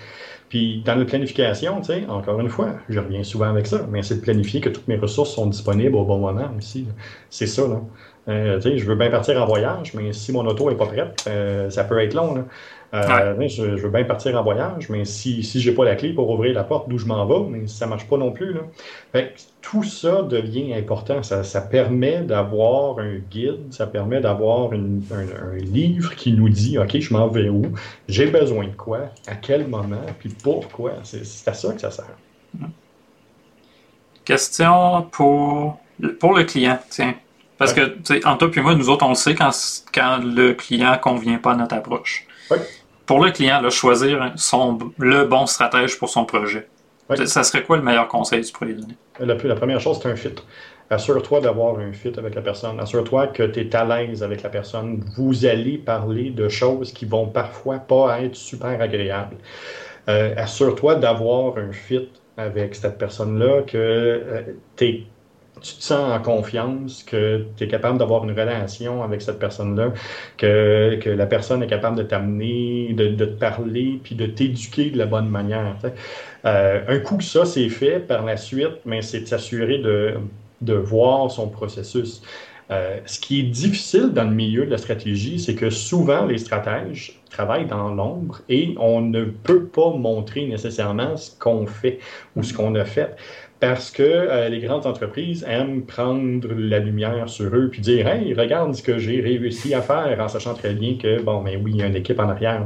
Puis 0.49 0.83
dans 0.85 0.95
la 0.95 1.05
planification, 1.05 1.81
tu 1.81 1.87
sais, 1.87 2.07
encore 2.09 2.41
une 2.41 2.49
fois, 2.49 2.75
je 2.89 2.99
reviens 2.99 3.23
souvent 3.23 3.49
avec 3.51 3.67
ça, 3.67 3.87
mais 3.91 4.03
c'est 4.03 4.17
de 4.17 4.21
planifier 4.21 4.61
que 4.61 4.71
toutes 4.71 4.89
mes 4.89 4.97
ressources 4.97 5.35
sont 5.35 5.47
disponibles 5.47 5.95
au 5.97 6.05
bon 6.05 6.19
moment 6.19 6.51
aussi. 6.57 6.87
C'est 7.31 7.47
ça, 7.47 7.67
là. 7.69 7.81
Euh, 8.29 8.61
je 8.61 8.85
veux 8.85 8.95
bien 8.95 9.11
partir 9.11 9.43
en 9.43 9.47
voyage, 9.47 9.95
mais 9.95 10.13
si 10.13 10.33
mon 10.33 10.47
auto 10.47 10.69
n'est 10.69 10.77
pas 10.77 10.87
prête, 10.87 11.25
euh, 11.29 11.71
ça 11.71 11.85
peut 11.85 11.99
être 11.99 12.13
long. 12.13 12.35
Là. 12.35 12.45
Euh, 12.95 13.49
je, 13.49 13.63
veux 13.63 13.91
bien 13.91 14.05
partir 14.05 14.35
en 14.39 14.43
voyage, 14.43 14.89
mais 14.89 15.05
si, 15.05 15.43
si 15.43 15.61
je 15.61 15.69
n'ai 15.69 15.77
pas 15.77 15.85
la 15.85 15.95
clé 15.95 16.15
pour 16.15 16.31
ouvrir 16.31 16.55
la 16.55 16.65
porte 16.65 16.89
d'où 16.89 16.97
je 16.97 17.05
m'en 17.05 17.27
vais, 17.27 17.51
mais 17.51 17.67
ça 17.67 17.85
ne 17.85 17.91
marche 17.91 18.09
pas 18.09 18.17
non 18.17 18.33
plus. 18.33 18.55
Là. 18.55 19.21
tout 19.61 19.83
ça 19.83 20.23
devient 20.23 20.73
important. 20.73 21.23
Ça, 21.23 21.45
ça 21.45 21.61
permet 21.61 22.23
d'avoir 22.23 22.99
un 22.99 23.17
guide, 23.31 23.73
ça 23.73 23.87
permet 23.87 24.21
d'avoir 24.21 24.73
un, 24.73 25.01
un, 25.13 25.57
livre 25.59 26.15
qui 26.15 26.33
nous 26.33 26.49
dit 26.49 26.79
OK, 26.79 26.99
je 26.99 27.13
m'en 27.13 27.29
vais 27.29 27.51
où, 27.51 27.63
j'ai 28.09 28.27
besoin 28.27 28.69
de 28.69 28.75
quoi, 28.75 29.11
à 29.27 29.35
quel 29.35 29.69
moment, 29.69 30.07
puis 30.19 30.31
pourquoi. 30.43 30.93
C'est 31.03 31.49
à 31.49 31.53
ça 31.53 31.73
que 31.75 31.81
ça 31.81 31.91
sert. 31.91 32.17
Question 34.25 35.03
pour, 35.11 35.79
pour 36.21 36.35
le 36.35 36.45
client, 36.45 36.79
tiens. 36.89 37.15
Parce 37.59 37.73
que, 37.73 38.27
en 38.27 38.37
toi 38.37 38.51
et 38.55 38.61
moi, 38.61 38.75
nous 38.75 38.89
autres, 38.89 39.05
on 39.05 39.11
le 39.11 39.15
sait 39.15 39.35
quand, 39.35 39.51
quand 39.93 40.21
le 40.23 40.55
client 40.55 40.93
ne 40.93 40.97
convient 40.97 41.39
pas 41.39 41.53
à 41.53 41.57
notre 41.57 41.75
approche. 41.75 42.28
Pour 43.07 43.25
le 43.25 43.31
client, 43.31 43.61
là, 43.61 43.71
choisir 43.71 44.33
son, 44.37 44.79
le 44.99 45.25
bon 45.25 45.47
stratège 45.47 45.99
pour 45.99 46.09
son 46.09 46.25
projet. 46.25 46.69
Ça 47.25 47.43
serait 47.43 47.63
quoi 47.63 47.79
le 47.79 47.83
meilleur 47.83 48.07
conseil 48.07 48.43
que 48.43 48.47
tu 48.47 48.53
pourrais 48.53 48.67
lui 48.67 48.75
donner? 48.75 48.97
La, 49.19 49.35
la 49.35 49.55
première 49.55 49.81
chose, 49.81 49.99
c'est 50.03 50.11
un 50.11 50.17
fit. 50.17 50.35
Assure-toi 50.91 51.41
d'avoir 51.41 51.79
un 51.79 51.93
fit 51.93 52.13
avec 52.17 52.35
la 52.35 52.43
personne. 52.43 52.79
Assure-toi 52.81 53.29
que 53.29 53.43
tu 53.43 53.61
es 53.61 53.77
à 53.77 53.85
l'aise 53.85 54.23
avec 54.23 54.43
la 54.43 54.49
personne. 54.51 55.03
Vous 55.17 55.45
allez 55.45 55.79
parler 55.79 56.31
de 56.31 56.49
choses 56.49 56.93
qui 56.93 57.05
vont 57.05 57.27
parfois 57.27 57.79
pas 57.79 58.21
être 58.23 58.37
super 58.37 58.81
agréables. 58.81 59.37
Euh, 60.09 60.35
assure-toi 60.37 60.95
d'avoir 60.97 61.59
un 61.59 61.73
fit 61.73 62.09
avec 62.39 62.75
cette 62.75 62.99
personne-là, 62.99 63.63
que 63.67 63.77
euh, 63.77 64.43
tu 64.77 64.85
es 64.85 65.03
tu 65.61 65.75
te 65.75 65.83
sens 65.83 66.13
en 66.13 66.21
confiance, 66.21 67.03
que 67.03 67.45
tu 67.57 67.65
es 67.65 67.69
capable 67.69 67.99
d'avoir 67.99 68.25
une 68.25 68.31
relation 68.31 69.03
avec 69.03 69.23
cette 69.23 69.39
personne-là, 69.39 69.93
que, 70.37 70.99
que, 71.01 71.11
la 71.11 71.27
personne 71.27 71.63
est 71.63 71.67
capable 71.67 71.97
de 71.97 72.03
t'amener, 72.03 72.93
de, 72.95 73.09
te 73.09 73.25
parler, 73.25 74.01
puis 74.03 74.15
de 74.15 74.27
t'éduquer 74.27 74.91
de 74.91 74.99
la 74.99 75.07
bonne 75.07 75.29
manière. 75.29 75.77
Euh, 76.45 76.81
un 76.89 76.99
coup 77.01 77.17
que 77.17 77.25
ça, 77.25 77.45
c'est 77.45 77.69
fait 77.69 78.01
par 78.01 78.25
la 78.25 78.37
suite, 78.37 78.81
mais 78.85 79.03
c'est 79.03 79.21
de 79.21 79.27
s'assurer 79.27 79.79
de, 79.79 80.15
de 80.61 80.75
voir 80.75 81.31
son 81.31 81.49
processus. 81.49 82.23
Euh, 82.71 82.99
ce 83.07 83.19
qui 83.19 83.41
est 83.41 83.45
difficile 83.45 84.11
dans 84.13 84.25
le 84.25 84.35
milieu 84.35 84.67
de 84.67 84.71
la 84.71 84.77
stratégie, 84.77 85.39
c'est 85.39 85.55
que 85.55 85.71
souvent 85.71 86.27
les 86.27 86.37
stratèges 86.37 87.19
travaillent 87.31 87.67
dans 87.67 87.95
l'ombre 87.95 88.43
et 88.51 88.75
on 88.79 89.01
ne 89.01 89.25
peut 89.25 89.65
pas 89.65 89.91
montrer 89.91 90.47
nécessairement 90.47 91.17
ce 91.17 91.31
qu'on 91.39 91.67
fait 91.67 91.99
ou 92.37 92.43
ce 92.43 92.53
qu'on 92.53 92.75
a 92.75 92.85
fait 92.85 93.17
parce 93.61 93.91
que 93.91 94.03
euh, 94.03 94.49
les 94.49 94.61
grandes 94.61 94.87
entreprises 94.87 95.45
aiment 95.49 95.83
prendre 95.83 96.49
la 96.53 96.79
lumière 96.79 97.29
sur 97.29 97.55
eux 97.55 97.69
puis 97.71 97.81
dire 97.81 98.07
Hey, 98.07 98.33
regarde 98.35 98.75
ce 98.75 98.83
que 98.83 98.99
j'ai 98.99 99.21
réussi 99.21 99.75
à 99.75 99.83
faire 99.83 100.19
en 100.21 100.29
sachant 100.29 100.55
très 100.55 100.75
bien 100.75 100.97
que, 100.97 101.21
bon, 101.21 101.43
mais 101.43 101.57
ben 101.57 101.65
oui, 101.65 101.73
il 101.75 101.81
y 101.81 101.83
a 101.83 101.87
une 101.87 101.97
équipe 101.97 102.21
en 102.21 102.29
arrière. 102.29 102.65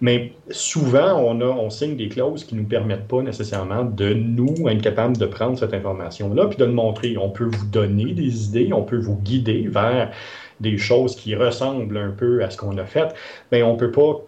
Mais 0.00 0.32
souvent, 0.50 1.18
on, 1.18 1.40
a, 1.40 1.46
on 1.46 1.70
signe 1.70 1.96
des 1.96 2.08
clauses 2.08 2.44
qui 2.44 2.56
ne 2.56 2.60
nous 2.60 2.66
permettent 2.66 3.06
pas 3.06 3.22
nécessairement 3.22 3.84
de 3.84 4.12
nous 4.12 4.68
être 4.68 4.82
capables 4.82 5.16
de 5.16 5.26
prendre 5.26 5.56
cette 5.56 5.72
information-là 5.72 6.46
puis 6.48 6.58
de 6.58 6.64
le 6.64 6.72
montrer. 6.72 7.16
On 7.16 7.30
peut 7.30 7.48
vous 7.50 7.66
donner 7.66 8.12
des 8.12 8.46
idées, 8.46 8.72
on 8.72 8.82
peut 8.82 8.98
vous 8.98 9.16
guider 9.16 9.68
vers 9.68 10.10
des 10.60 10.78
choses 10.78 11.16
qui 11.16 11.34
ressemblent 11.34 11.96
un 11.96 12.10
peu 12.10 12.42
à 12.42 12.50
ce 12.50 12.56
qu'on 12.56 12.76
a 12.78 12.84
fait, 12.84 13.14
mais 13.52 13.62
on 13.62 13.74
ne 13.74 13.78
peut 13.78 13.90
pas 13.90 14.20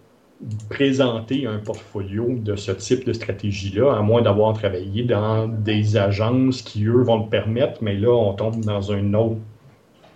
présenter 0.69 1.47
un 1.47 1.59
portfolio 1.59 2.29
de 2.37 2.57
ce 2.57 2.73
type 2.73 3.07
de 3.07 3.13
stratégie-là, 3.13 3.97
à 3.97 4.03
moins 4.03 4.23
d'avoir 4.23 4.53
travaillé 4.53 5.03
dans 5.03 5.49
des 5.49 5.97
agences 5.97 6.63
qui, 6.63 6.85
eux, 6.85 7.03
vont 7.03 7.25
le 7.25 7.31
permettre, 7.31 7.83
mais 7.83 7.95
là, 7.95 8.13
on 8.13 8.35
tombe 8.35 8.61
dans 8.65 8.83
une 8.83 9.17
autre 9.17 9.41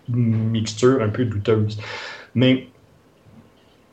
mixture 0.08 1.02
un 1.02 1.08
peu 1.08 1.24
douteuse. 1.24 1.78
Mais 2.34 2.66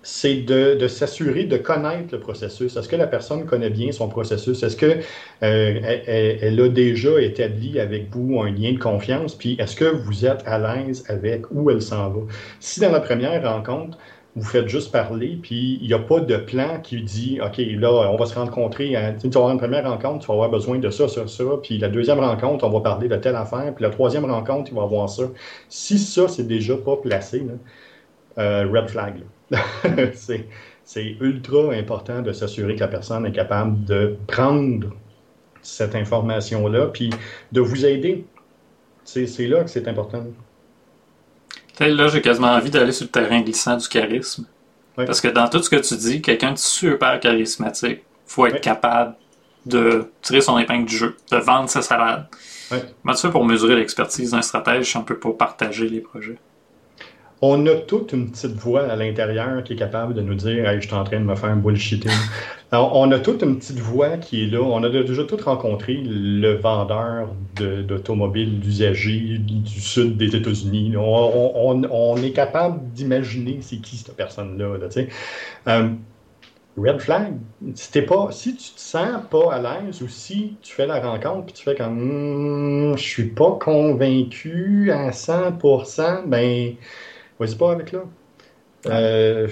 c'est 0.09 0.37
de, 0.37 0.87
s'assurer 0.87 1.43
de 1.43 1.57
connaître 1.57 2.13
le 2.13 2.19
processus. 2.21 2.77
Est-ce 2.77 2.87
que 2.87 2.95
la 2.95 3.07
personne 3.07 3.45
connaît 3.45 3.69
bien 3.69 3.91
son 3.91 4.07
processus? 4.07 4.63
Est-ce 4.63 4.77
qu'elle 4.77 5.03
euh, 5.43 6.65
a 6.65 6.69
déjà 6.69 7.21
établi 7.21 7.77
avec 7.77 8.09
vous 8.11 8.41
un 8.41 8.49
lien 8.49 8.71
de 8.71 8.79
confiance? 8.79 9.35
Puis 9.35 9.57
est-ce 9.59 9.75
que 9.75 9.83
vous 9.83 10.25
êtes 10.25 10.43
à 10.45 10.59
l'aise 10.59 11.03
avec 11.09 11.51
où 11.51 11.69
elle 11.69 11.81
s'en 11.81 12.09
va? 12.09 12.21
Si 12.61 12.79
dans 12.79 12.91
la 12.91 13.01
première 13.01 13.43
rencontre, 13.43 13.97
vous 14.37 14.43
faites 14.43 14.67
juste 14.67 14.91
parler, 14.91 15.39
puis 15.41 15.79
il 15.81 15.87
n'y 15.87 15.93
a 15.95 15.99
pas 15.99 16.19
de 16.19 16.37
plan 16.37 16.79
qui 16.79 17.01
dit 17.01 17.39
OK, 17.43 17.57
là, 17.57 17.91
on 18.11 18.17
va 18.17 18.25
se 18.27 18.35
rencontrer. 18.35 18.89
tu 19.19 19.29
vas 19.29 19.39
avoir 19.39 19.51
une 19.51 19.57
première 19.57 19.89
rencontre, 19.89 20.19
tu 20.19 20.27
vas 20.27 20.35
avoir 20.35 20.51
besoin 20.51 20.77
de 20.77 20.91
ça, 20.91 21.07
ça, 21.07 21.27
ça. 21.27 21.43
Puis 21.63 21.79
la 21.79 21.89
deuxième 21.89 22.19
rencontre, 22.19 22.63
on 22.63 22.69
va 22.69 22.81
parler 22.81 23.07
de 23.07 23.15
telle 23.15 23.35
affaire. 23.35 23.73
Puis 23.73 23.83
la 23.83 23.89
troisième 23.89 24.25
rencontre, 24.25 24.69
il 24.71 24.75
va 24.75 24.83
avoir 24.83 25.09
ça. 25.09 25.23
Si 25.69 25.97
ça, 25.97 26.27
c'est 26.27 26.45
déjà 26.45 26.77
pas 26.77 26.97
placé, 26.97 27.47
euh, 28.37 28.67
red 28.71 28.89
flag. 28.89 29.23
c'est 30.13 31.17
ultra 31.19 31.73
important 31.73 32.21
de 32.21 32.31
s'assurer 32.31 32.75
que 32.75 32.81
la 32.81 32.89
personne 32.89 33.25
est 33.25 33.31
capable 33.31 33.83
de 33.85 34.17
prendre 34.27 34.89
cette 35.63 35.95
information-là, 35.95 36.87
puis 36.93 37.09
de 37.51 37.61
vous 37.61 37.87
aider. 37.87 38.23
C'est 39.03 39.47
là 39.47 39.63
que 39.63 39.69
c'est 39.69 39.87
important 39.87 40.23
là, 41.79 42.07
j'ai 42.07 42.21
quasiment 42.21 42.51
envie 42.51 42.71
d'aller 42.71 42.91
sur 42.91 43.05
le 43.05 43.11
terrain 43.11 43.41
glissant 43.41 43.77
du 43.77 43.87
charisme. 43.87 44.45
Parce 44.95 45.21
que 45.21 45.27
dans 45.27 45.47
tout 45.47 45.61
ce 45.61 45.69
que 45.69 45.75
tu 45.75 45.95
dis, 45.95 46.21
quelqu'un 46.21 46.53
de 46.53 46.57
super 46.57 47.19
charismatique, 47.19 48.01
faut 48.25 48.47
être 48.47 48.61
capable 48.61 49.15
de 49.65 50.09
tirer 50.21 50.41
son 50.41 50.57
épingle 50.57 50.85
du 50.85 50.97
jeu, 50.97 51.17
de 51.31 51.37
vendre 51.37 51.69
sa 51.69 51.81
salade. 51.81 52.27
Comment 52.69 53.13
tu 53.13 53.21
fais 53.21 53.29
pour 53.29 53.45
mesurer 53.45 53.75
l'expertise 53.75 54.31
d'un 54.31 54.41
stratège 54.41 54.89
si 54.89 54.97
on 54.97 55.03
peut 55.03 55.19
pas 55.19 55.31
partager 55.31 55.87
les 55.87 55.99
projets? 56.01 56.37
On 57.41 57.67
a 57.67 57.75
toute 57.75 58.13
une 58.13 58.31
petite 58.31 58.53
voix 58.53 58.83
à 58.89 58.95
l'intérieur 58.95 59.63
qui 59.63 59.73
est 59.73 59.75
capable 59.75 60.15
de 60.15 60.21
nous 60.21 60.33
dire 60.33 60.67
Hey, 60.67 60.81
je 60.81 60.87
suis 60.87 60.95
en 60.95 61.03
train 61.03 61.19
de 61.19 61.25
me 61.25 61.35
faire 61.35 61.55
bullshitter. 61.55 62.09
Alors, 62.71 62.95
on 62.95 63.11
a 63.11 63.19
toute 63.19 63.43
une 63.43 63.57
petite 63.59 63.79
voix 63.79 64.17
qui 64.17 64.43
est 64.43 64.47
là. 64.47 64.61
On 64.61 64.83
a 64.83 64.89
déjà 64.89 65.23
tout 65.23 65.37
rencontré 65.37 66.01
le 66.03 66.55
vendeur 66.55 67.29
de- 67.55 67.81
d'automobiles 67.83 68.59
d'usagers 68.59 69.37
du 69.39 69.79
sud 69.79 70.17
des 70.17 70.35
États-Unis. 70.35 70.95
On, 70.97 72.17
est 72.17 72.31
capable 72.31 72.91
d'imaginer 72.91 73.59
c'est 73.61 73.77
qui 73.77 73.97
cette 73.97 74.15
personne-là. 74.15 74.77
Euh, 75.67 75.89
red 76.77 76.99
flag, 76.99 77.33
si, 77.75 78.01
pas, 78.01 78.29
si 78.31 78.55
tu 78.55 78.71
te 78.73 78.79
sens 78.79 79.21
pas 79.31 79.53
à 79.53 79.61
l'aise 79.61 80.01
ou 80.01 80.07
si 80.07 80.57
tu 80.61 80.73
fais 80.73 80.85
la 80.85 80.99
rencontre 80.99 81.45
puis 81.45 81.53
tu 81.53 81.63
fais 81.63 81.75
comme 81.75 82.91
Hmm, 82.93 82.97
je 82.97 83.03
suis 83.03 83.29
pas 83.29 83.57
convaincu 83.59 84.91
à 84.91 85.11
100%, 85.11 86.27
ben 86.27 86.75
vas-y 87.39 87.55
pas 87.55 87.71
avec 87.71 87.91
là. 87.91 88.03
Euh, 88.85 89.47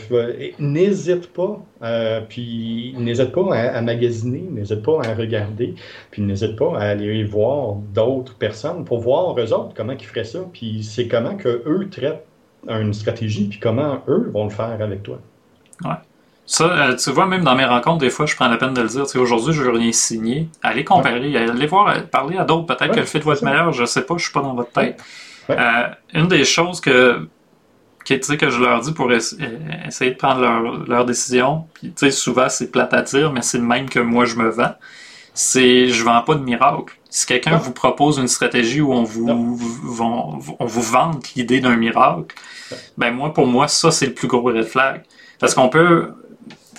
n'hésite 0.59 1.33
pas, 1.33 1.59
euh, 1.81 2.21
puis 2.29 2.93
n'hésite 2.97 3.31
pas 3.31 3.43
à, 3.53 3.77
à 3.77 3.81
magasiner, 3.81 4.45
n'hésite 4.49 4.81
pas 4.83 5.01
à 5.03 5.13
regarder, 5.13 5.75
puis 6.11 6.21
n'hésite 6.21 6.55
pas 6.55 6.77
à 6.77 6.83
aller 6.89 7.23
voir 7.23 7.73
d'autres 7.93 8.35
personnes 8.35 8.85
pour 8.85 8.99
voir 8.99 9.37
eux 9.37 9.51
autres 9.51 9.73
comment 9.75 9.93
ils 9.93 10.05
feraient 10.05 10.23
ça, 10.23 10.39
puis 10.53 10.83
c'est 10.83 11.07
comment 11.07 11.35
que 11.35 11.63
eux 11.65 11.89
traitent 11.89 12.25
une 12.69 12.93
stratégie, 12.93 13.45
puis 13.49 13.59
comment 13.59 14.01
eux 14.07 14.29
vont 14.33 14.45
le 14.45 14.51
faire 14.51 14.77
avec 14.79 15.03
toi. 15.03 15.19
Ça, 16.47 16.89
euh, 16.89 16.95
tu 16.95 17.09
vois, 17.11 17.25
même 17.25 17.43
dans 17.43 17.55
mes 17.55 17.65
rencontres, 17.65 17.99
des 17.99 18.11
fois, 18.11 18.27
je 18.27 18.35
prends 18.35 18.47
la 18.47 18.57
peine 18.57 18.73
de 18.75 18.81
le 18.81 18.87
dire. 18.87 19.03
Tu 19.03 19.13
sais, 19.13 19.17
Aujourd'hui, 19.17 19.51
je 19.51 19.63
veux 19.63 19.71
rien 19.71 19.91
signer. 19.91 20.47
Allez 20.61 20.83
comparer, 20.83 21.35
allez 21.35 21.65
voir, 21.65 22.03
parler 22.11 22.37
à 22.37 22.43
d'autres. 22.43 22.67
Peut-être 22.67 22.89
Ouais, 22.89 22.95
que 22.95 22.99
le 22.99 23.05
fit 23.05 23.19
va 23.19 23.33
être 23.33 23.41
meilleur, 23.41 23.71
je 23.71 23.83
sais 23.85 24.03
pas, 24.03 24.15
je 24.17 24.25
suis 24.25 24.31
pas 24.33 24.41
dans 24.41 24.53
votre 24.53 24.71
tête. 24.71 25.01
Ouais. 25.49 25.55
Euh, 25.57 25.87
une 26.13 26.27
des 26.27 26.43
choses 26.45 26.79
que, 26.81 27.27
tu 28.05 28.21
sais, 28.21 28.37
que 28.37 28.49
je 28.49 28.59
leur 28.59 28.81
dis 28.81 28.93
pour 28.93 29.09
euh, 29.09 29.19
essayer 29.87 30.11
de 30.11 30.15
prendre 30.15 30.41
leur, 30.41 30.87
leur 30.87 31.05
décision, 31.05 31.65
puis 31.73 31.89
tu 31.89 32.05
sais, 32.05 32.11
souvent 32.11 32.49
c'est 32.49 32.71
plate 32.71 32.93
à 32.93 33.01
dire, 33.01 33.31
mais 33.33 33.41
c'est 33.41 33.57
le 33.57 33.63
même 33.65 33.89
que 33.89 33.99
moi 33.99 34.25
je 34.25 34.35
me 34.35 34.49
vends, 34.49 34.75
c'est 35.33 35.87
je 35.89 36.03
vends 36.03 36.21
pas 36.21 36.35
de 36.35 36.43
miracle. 36.43 36.97
Si 37.09 37.25
quelqu'un 37.25 37.57
vous 37.57 37.71
propose 37.71 38.17
une 38.17 38.27
stratégie 38.27 38.81
où 38.81 38.93
on 38.93 39.03
vous, 39.03 39.27
on 39.29 40.65
vous 40.65 40.81
vante 40.81 41.33
l'idée 41.35 41.61
d'un 41.61 41.77
miracle, 41.77 42.35
ben 42.97 43.11
moi, 43.11 43.33
pour 43.33 43.47
moi, 43.47 43.67
ça 43.67 43.91
c'est 43.91 44.07
le 44.07 44.13
plus 44.13 44.27
gros 44.27 44.41
red 44.41 44.63
flag. 44.65 45.03
Parce 45.39 45.53
qu'on 45.53 45.69
peut, 45.69 46.11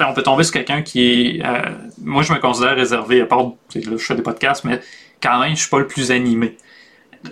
on 0.00 0.12
peut 0.12 0.22
tomber 0.22 0.44
sur 0.44 0.52
quelqu'un 0.52 0.82
qui 0.82 1.00
est. 1.38 1.44
euh, 1.44 1.70
moi, 2.02 2.22
je 2.22 2.32
me 2.32 2.38
considère 2.38 2.74
réservé, 2.76 3.20
à 3.20 3.26
part. 3.26 3.40
Là, 3.40 3.52
je 3.74 3.96
fais 3.96 4.14
des 4.14 4.22
podcasts, 4.22 4.64
mais 4.64 4.80
quand 5.22 5.40
même, 5.40 5.54
je 5.54 5.60
suis 5.60 5.70
pas 5.70 5.78
le 5.78 5.86
plus 5.86 6.10
animé. 6.10 6.56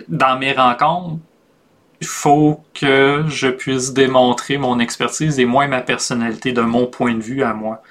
Dans 0.07 0.37
mes 0.37 0.53
rencontres, 0.53 1.17
faut 2.03 2.61
que 2.73 3.23
je 3.27 3.47
puisse 3.47 3.93
démontrer 3.93 4.57
mon 4.57 4.79
expertise 4.79 5.39
et 5.39 5.45
moins 5.45 5.67
ma 5.67 5.81
personnalité 5.81 6.51
de 6.51 6.61
mon 6.61 6.85
point 6.87 7.13
de 7.15 7.21
vue 7.21 7.43
à 7.43 7.53
moi. 7.53 7.81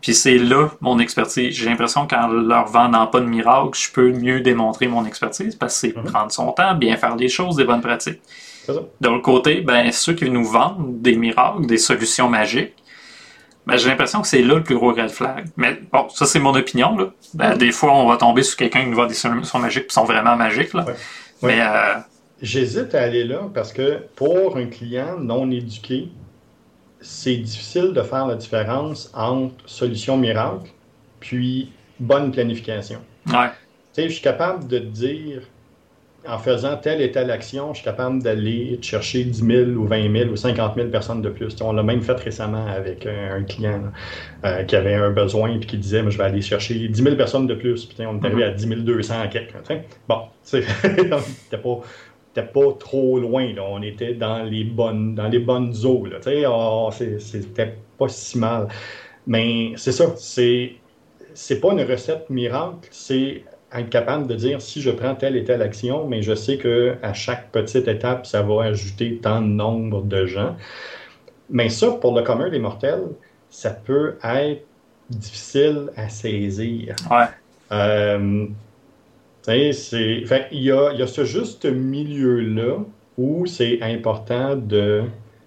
Puis 0.00 0.14
c'est 0.14 0.38
là 0.38 0.68
mon 0.80 0.98
expertise. 0.98 1.54
J'ai 1.54 1.66
l'impression 1.68 2.06
qu'en 2.06 2.28
leur 2.28 2.66
vendant 2.66 3.06
pas 3.08 3.20
de 3.20 3.26
miracle, 3.26 3.76
je 3.78 3.90
peux 3.92 4.10
mieux 4.12 4.40
démontrer 4.40 4.86
mon 4.88 5.04
expertise 5.04 5.54
parce 5.54 5.74
que 5.74 5.88
c'est 5.88 5.96
Mhm. 5.96 6.04
prendre 6.04 6.32
son 6.32 6.52
temps, 6.52 6.74
bien 6.74 6.96
faire 6.96 7.16
les 7.16 7.28
choses, 7.28 7.56
des 7.56 7.64
bonnes 7.64 7.80
pratiques. 7.82 8.20
De 9.00 9.08
l'autre 9.08 9.22
côté, 9.22 9.60
ben, 9.60 9.90
ceux 9.92 10.14
qui 10.14 10.28
nous 10.30 10.44
vendent 10.44 11.00
des 11.02 11.16
miracles, 11.16 11.66
des 11.66 11.78
solutions 11.78 12.28
magiques, 12.28 12.74
ben, 13.66 13.76
j'ai 13.76 13.88
l'impression 13.88 14.22
que 14.22 14.28
c'est 14.28 14.42
là 14.42 14.54
le 14.56 14.62
plus 14.62 14.76
gros 14.76 14.92
red 14.92 15.10
flag. 15.10 15.46
Mais 15.56 15.78
bon, 15.92 16.08
ça 16.08 16.26
c'est 16.26 16.38
mon 16.40 16.54
opinion. 16.54 16.96
Là. 16.96 17.06
Ben, 17.34 17.54
Mm. 17.54 17.58
Des 17.58 17.72
fois, 17.72 17.92
on 17.92 18.06
va 18.08 18.16
tomber 18.16 18.42
sur 18.44 18.56
quelqu'un 18.56 18.82
qui 18.84 18.90
nous 18.90 18.96
vend 18.96 19.06
des 19.06 19.14
solutions 19.14 19.58
magiques 19.58 19.88
qui 19.88 19.94
sont 19.94 20.04
vraiment 20.04 20.36
magiques. 20.36 20.72
Là. 20.74 20.84
Mais 21.42 21.60
euh, 21.60 21.94
J'hésite 22.42 22.94
à 22.94 23.02
aller 23.02 23.24
là 23.24 23.50
parce 23.54 23.72
que 23.72 24.02
pour 24.14 24.56
un 24.56 24.66
client 24.66 25.18
non 25.18 25.50
éduqué, 25.50 26.08
c'est 27.00 27.36
difficile 27.36 27.92
de 27.92 28.02
faire 28.02 28.26
la 28.26 28.34
différence 28.34 29.10
entre 29.14 29.54
solution 29.66 30.16
miracle 30.16 30.70
puis 31.20 31.72
bonne 31.98 32.30
planification. 32.30 33.00
ouais, 33.28 33.48
Tu 33.94 34.02
sais, 34.02 34.08
je 34.08 34.14
suis 34.14 34.22
capable 34.22 34.66
de 34.66 34.78
te 34.78 34.84
dire, 34.84 35.42
en 36.28 36.38
faisant 36.38 36.76
telle 36.76 37.00
et 37.00 37.10
telle 37.10 37.30
action, 37.30 37.72
je 37.72 37.78
suis 37.78 37.84
capable 37.84 38.22
d'aller 38.22 38.78
chercher 38.82 39.24
10 39.24 39.38
000 39.38 39.70
ou 39.70 39.86
20 39.86 40.12
000 40.12 40.30
ou 40.30 40.36
50 40.36 40.74
000 40.74 40.88
personnes 40.88 41.22
de 41.22 41.30
plus. 41.30 41.56
On 41.62 41.72
l'a 41.72 41.82
même 41.82 42.02
fait 42.02 42.20
récemment 42.20 42.66
avec 42.66 43.06
un, 43.06 43.42
client 43.44 43.80
là, 44.42 44.50
euh, 44.50 44.62
qui 44.64 44.76
avait 44.76 44.94
un 44.94 45.10
besoin 45.10 45.54
et 45.54 45.60
qui 45.60 45.78
disait, 45.78 46.02
je 46.08 46.18
vais 46.18 46.24
aller 46.24 46.42
chercher 46.42 46.88
10 46.88 47.02
000 47.02 47.16
personnes 47.16 47.46
de 47.46 47.54
plus. 47.54 47.86
Puis 47.86 48.04
on 48.06 48.20
est 48.20 48.26
arrivé 48.26 48.44
à 48.44 48.50
10 48.50 48.66
200 48.66 49.20
à 49.20 49.28
quelques. 49.28 49.52
tu 49.52 49.58
sais. 49.64 49.84
Bon, 50.08 50.22
t'es 51.50 51.58
pas, 51.58 51.80
pas 52.42 52.72
trop 52.78 53.18
loin. 53.18 53.52
Là. 53.52 53.62
On 53.68 53.82
était 53.82 54.14
dans 54.14 54.42
les 54.42 54.64
bonnes, 54.64 55.14
dans 55.14 55.28
les 55.28 55.38
bonnes 55.38 55.74
eaux. 55.84 56.06
C'est- 56.22 57.18
C'était 57.20 57.76
pas 57.98 58.08
si 58.08 58.38
mal. 58.38 58.68
Mais 59.26 59.72
c'est 59.76 59.92
ça, 59.92 60.14
c'est 60.16 60.72
c'est 61.34 61.60
pas 61.60 61.72
une 61.72 61.82
recette 61.82 62.30
miracle, 62.30 62.88
c'est 62.90 63.44
être 63.72 63.90
capable 63.90 64.26
de 64.26 64.34
dire 64.34 64.62
si 64.62 64.80
je 64.80 64.90
prends 64.90 65.14
telle 65.14 65.36
et 65.36 65.44
telle 65.44 65.60
action, 65.60 66.06
mais 66.06 66.22
je 66.22 66.34
sais 66.34 66.56
que 66.56 66.96
à 67.02 67.12
chaque 67.12 67.50
petite 67.52 67.88
étape, 67.88 68.24
ça 68.26 68.40
va 68.42 68.64
ajouter 68.64 69.18
tant 69.18 69.42
de 69.42 69.48
nombre 69.48 70.02
de 70.02 70.24
gens. 70.24 70.56
Mais 71.50 71.68
ça, 71.68 71.90
pour 71.92 72.14
le 72.16 72.22
commun 72.22 72.48
des 72.48 72.58
mortels, 72.58 73.08
ça 73.50 73.70
peut 73.70 74.16
être 74.24 74.64
difficile 75.10 75.90
à 75.96 76.08
saisir. 76.08 76.94
ouais. 77.10 77.26
Euh, 77.72 78.46
il, 79.48 80.62
y 80.62 80.70
a, 80.70 81.06
ce 81.06 81.24
juste 81.24 81.66
milieu-là 81.66 82.78
où 83.18 83.46
c'est 83.46 83.80
important 83.82 84.56
de 84.56 85.02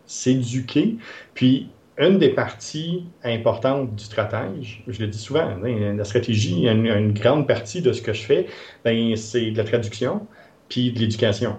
s'éduquer. 0.06 0.96
Puis, 1.34 1.70
une 1.98 2.18
des 2.18 2.30
parties 2.30 3.04
importantes 3.24 3.94
du 3.96 4.04
stratège, 4.04 4.84
je 4.88 5.02
le 5.02 5.08
dis 5.08 5.18
souvent, 5.18 5.42
hein, 5.42 5.96
la 5.98 6.06
stratégie, 6.06 6.66
une, 6.68 6.88
une 6.88 7.12
grande 7.12 7.46
partie 7.46 7.82
de 7.82 7.92
ce 7.92 8.02
que 8.02 8.14
je 8.14 8.24
fais, 8.24 8.48
ben, 8.86 9.16
c'est 9.18 9.52
de 9.52 9.58
la 9.58 9.66
traduction 9.66 10.26
puis 10.70 10.92
de 10.92 11.00
l'éducation. 11.00 11.58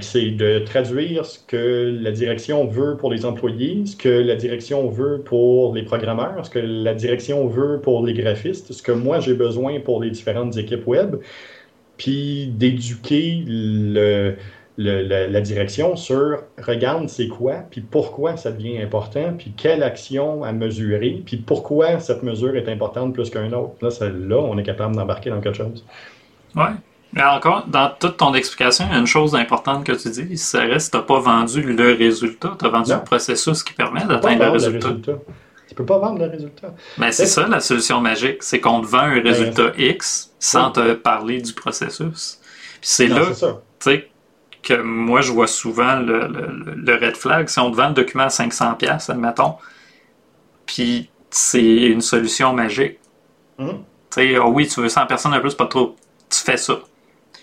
C'est 0.00 0.32
de 0.32 0.58
traduire 0.58 1.24
ce 1.24 1.38
que 1.38 1.96
la 2.02 2.10
direction 2.10 2.66
veut 2.66 2.96
pour 2.96 3.12
les 3.12 3.24
employés, 3.24 3.86
ce 3.86 3.94
que 3.94 4.08
la 4.08 4.34
direction 4.34 4.88
veut 4.88 5.22
pour 5.24 5.76
les 5.76 5.84
programmeurs, 5.84 6.44
ce 6.44 6.50
que 6.50 6.58
la 6.58 6.92
direction 6.92 7.46
veut 7.46 7.80
pour 7.80 8.04
les 8.04 8.12
graphistes, 8.12 8.72
ce 8.72 8.82
que 8.82 8.90
moi 8.90 9.20
j'ai 9.20 9.34
besoin 9.34 9.78
pour 9.78 10.02
les 10.02 10.10
différentes 10.10 10.56
équipes 10.56 10.84
web, 10.88 11.16
puis 11.98 12.48
d'éduquer 12.48 13.42
le, 13.46 14.36
le- 14.78 15.02
la, 15.02 15.26
la 15.28 15.40
direction 15.40 15.96
sur 15.96 16.38
regarde 16.62 17.08
c'est 17.08 17.28
quoi, 17.28 17.54
puis 17.70 17.80
pourquoi 17.80 18.36
ça 18.36 18.52
devient 18.52 18.78
important, 18.82 19.34
puis 19.38 19.52
quelle 19.56 19.82
action 19.82 20.44
à 20.44 20.52
mesurer, 20.52 21.22
puis 21.24 21.36
pourquoi 21.38 21.98
cette 22.00 22.22
mesure 22.22 22.54
est 22.56 22.68
importante 22.68 23.14
plus 23.14 23.30
qu'un 23.30 23.52
autre. 23.52 23.74
Là, 23.80 23.88
là, 24.10 24.36
on 24.38 24.58
est 24.58 24.62
capable 24.62 24.94
d'embarquer 24.94 25.30
dans 25.30 25.40
quelque 25.40 25.56
chose. 25.56 25.84
Ouais. 26.54 26.72
Mais 27.12 27.22
encore, 27.22 27.66
dans 27.68 27.90
toute 27.98 28.18
ton 28.18 28.34
explication, 28.34 28.84
il 28.90 28.92
y 28.92 28.96
a 28.96 28.98
une 28.98 29.06
chose 29.06 29.34
importante 29.34 29.84
que 29.84 29.92
tu 29.92 30.10
dis, 30.10 30.36
ça 30.36 30.60
reste, 30.64 30.90
tu 30.92 30.98
n'as 30.98 31.04
pas 31.04 31.20
vendu 31.20 31.62
le 31.62 31.94
résultat, 31.94 32.54
tu 32.58 32.66
as 32.66 32.68
vendu 32.68 32.90
Non. 32.90 32.96
le 32.98 33.04
processus 33.04 33.62
qui 33.62 33.72
permet 33.72 34.04
d'atteindre 34.04 34.44
le 34.44 34.50
résultat. 34.50 34.88
Peux 35.76 35.84
pas 35.86 35.98
vendre 35.98 36.18
le 36.18 36.26
résultat. 36.30 36.74
Mais 36.98 37.12
c'est 37.12 37.26
ça 37.26 37.46
la 37.46 37.60
solution 37.60 38.00
magique, 38.00 38.42
c'est 38.42 38.60
qu'on 38.60 38.80
te 38.80 38.86
vend 38.86 38.98
un 39.00 39.20
résultat 39.22 39.72
X 39.78 40.32
sans 40.40 40.70
te 40.72 40.94
parler 40.94 41.40
du 41.40 41.52
processus. 41.52 42.40
Puis 42.80 42.90
c'est 42.90 43.08
là, 43.08 43.26
tu 43.80 43.90
sais, 43.90 44.08
que 44.62 44.74
moi 44.74 45.20
je 45.20 45.32
vois 45.32 45.46
souvent 45.46 45.96
le, 46.00 46.26
le- 46.28 46.74
le 46.74 46.94
red 46.94 47.16
flag. 47.16 47.48
Si 47.48 47.58
on 47.60 47.70
te 47.70 47.76
vend 47.76 47.88
le 47.88 47.94
document 47.94 48.24
à 48.24 48.30
500$, 48.30 49.10
admettons, 49.10 49.54
puis 50.66 51.10
c'est 51.30 51.62
une 51.62 52.00
solution 52.00 52.52
magique. 52.52 52.98
Mhm. 53.58 53.68
Tu 54.10 54.20
sais, 54.32 54.38
oh 54.38 54.48
oui, 54.48 54.66
tu 54.66 54.80
veux 54.80 54.88
100 54.88 55.06
personnes 55.06 55.32
de 55.32 55.38
plus, 55.40 55.54
pas 55.54 55.66
trop. 55.66 55.96
Tu 56.30 56.38
fais 56.38 56.56
ça. 56.56 56.78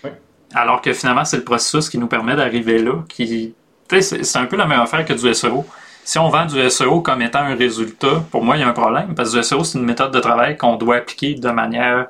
Oui. 0.02 0.10
Alors 0.54 0.80
que 0.82 0.92
finalement, 0.92 1.24
c'est 1.24 1.38
le 1.38 1.44
processus 1.44 1.88
qui 1.88 1.98
nous 1.98 2.06
permet 2.08 2.36
d'arriver 2.36 2.78
là. 2.78 3.04
Qui, 3.08 3.54
tu 3.88 3.96
sais, 3.96 4.02
c'est 4.02 4.24
c'est 4.24 4.38
un 4.38 4.46
peu 4.46 4.56
la 4.56 4.66
même 4.66 4.80
affaire 4.80 5.04
que 5.04 5.12
du 5.12 5.34
SEO. 5.34 5.64
Si 6.04 6.18
on 6.18 6.28
vend 6.28 6.44
du 6.46 6.68
SEO 6.70 7.00
comme 7.00 7.22
étant 7.22 7.40
un 7.40 7.54
résultat, 7.54 8.22
pour 8.30 8.44
moi, 8.44 8.56
il 8.56 8.60
y 8.60 8.62
a 8.62 8.68
un 8.68 8.72
problème. 8.72 9.14
Parce 9.14 9.32
que 9.32 9.38
du 9.38 9.42
SEO, 9.42 9.64
c'est 9.64 9.78
une 9.78 9.84
méthode 9.86 10.12
de 10.12 10.20
travail 10.20 10.56
qu'on 10.58 10.76
doit 10.76 10.96
appliquer 10.96 11.34
de 11.34 11.48
manière, 11.50 12.08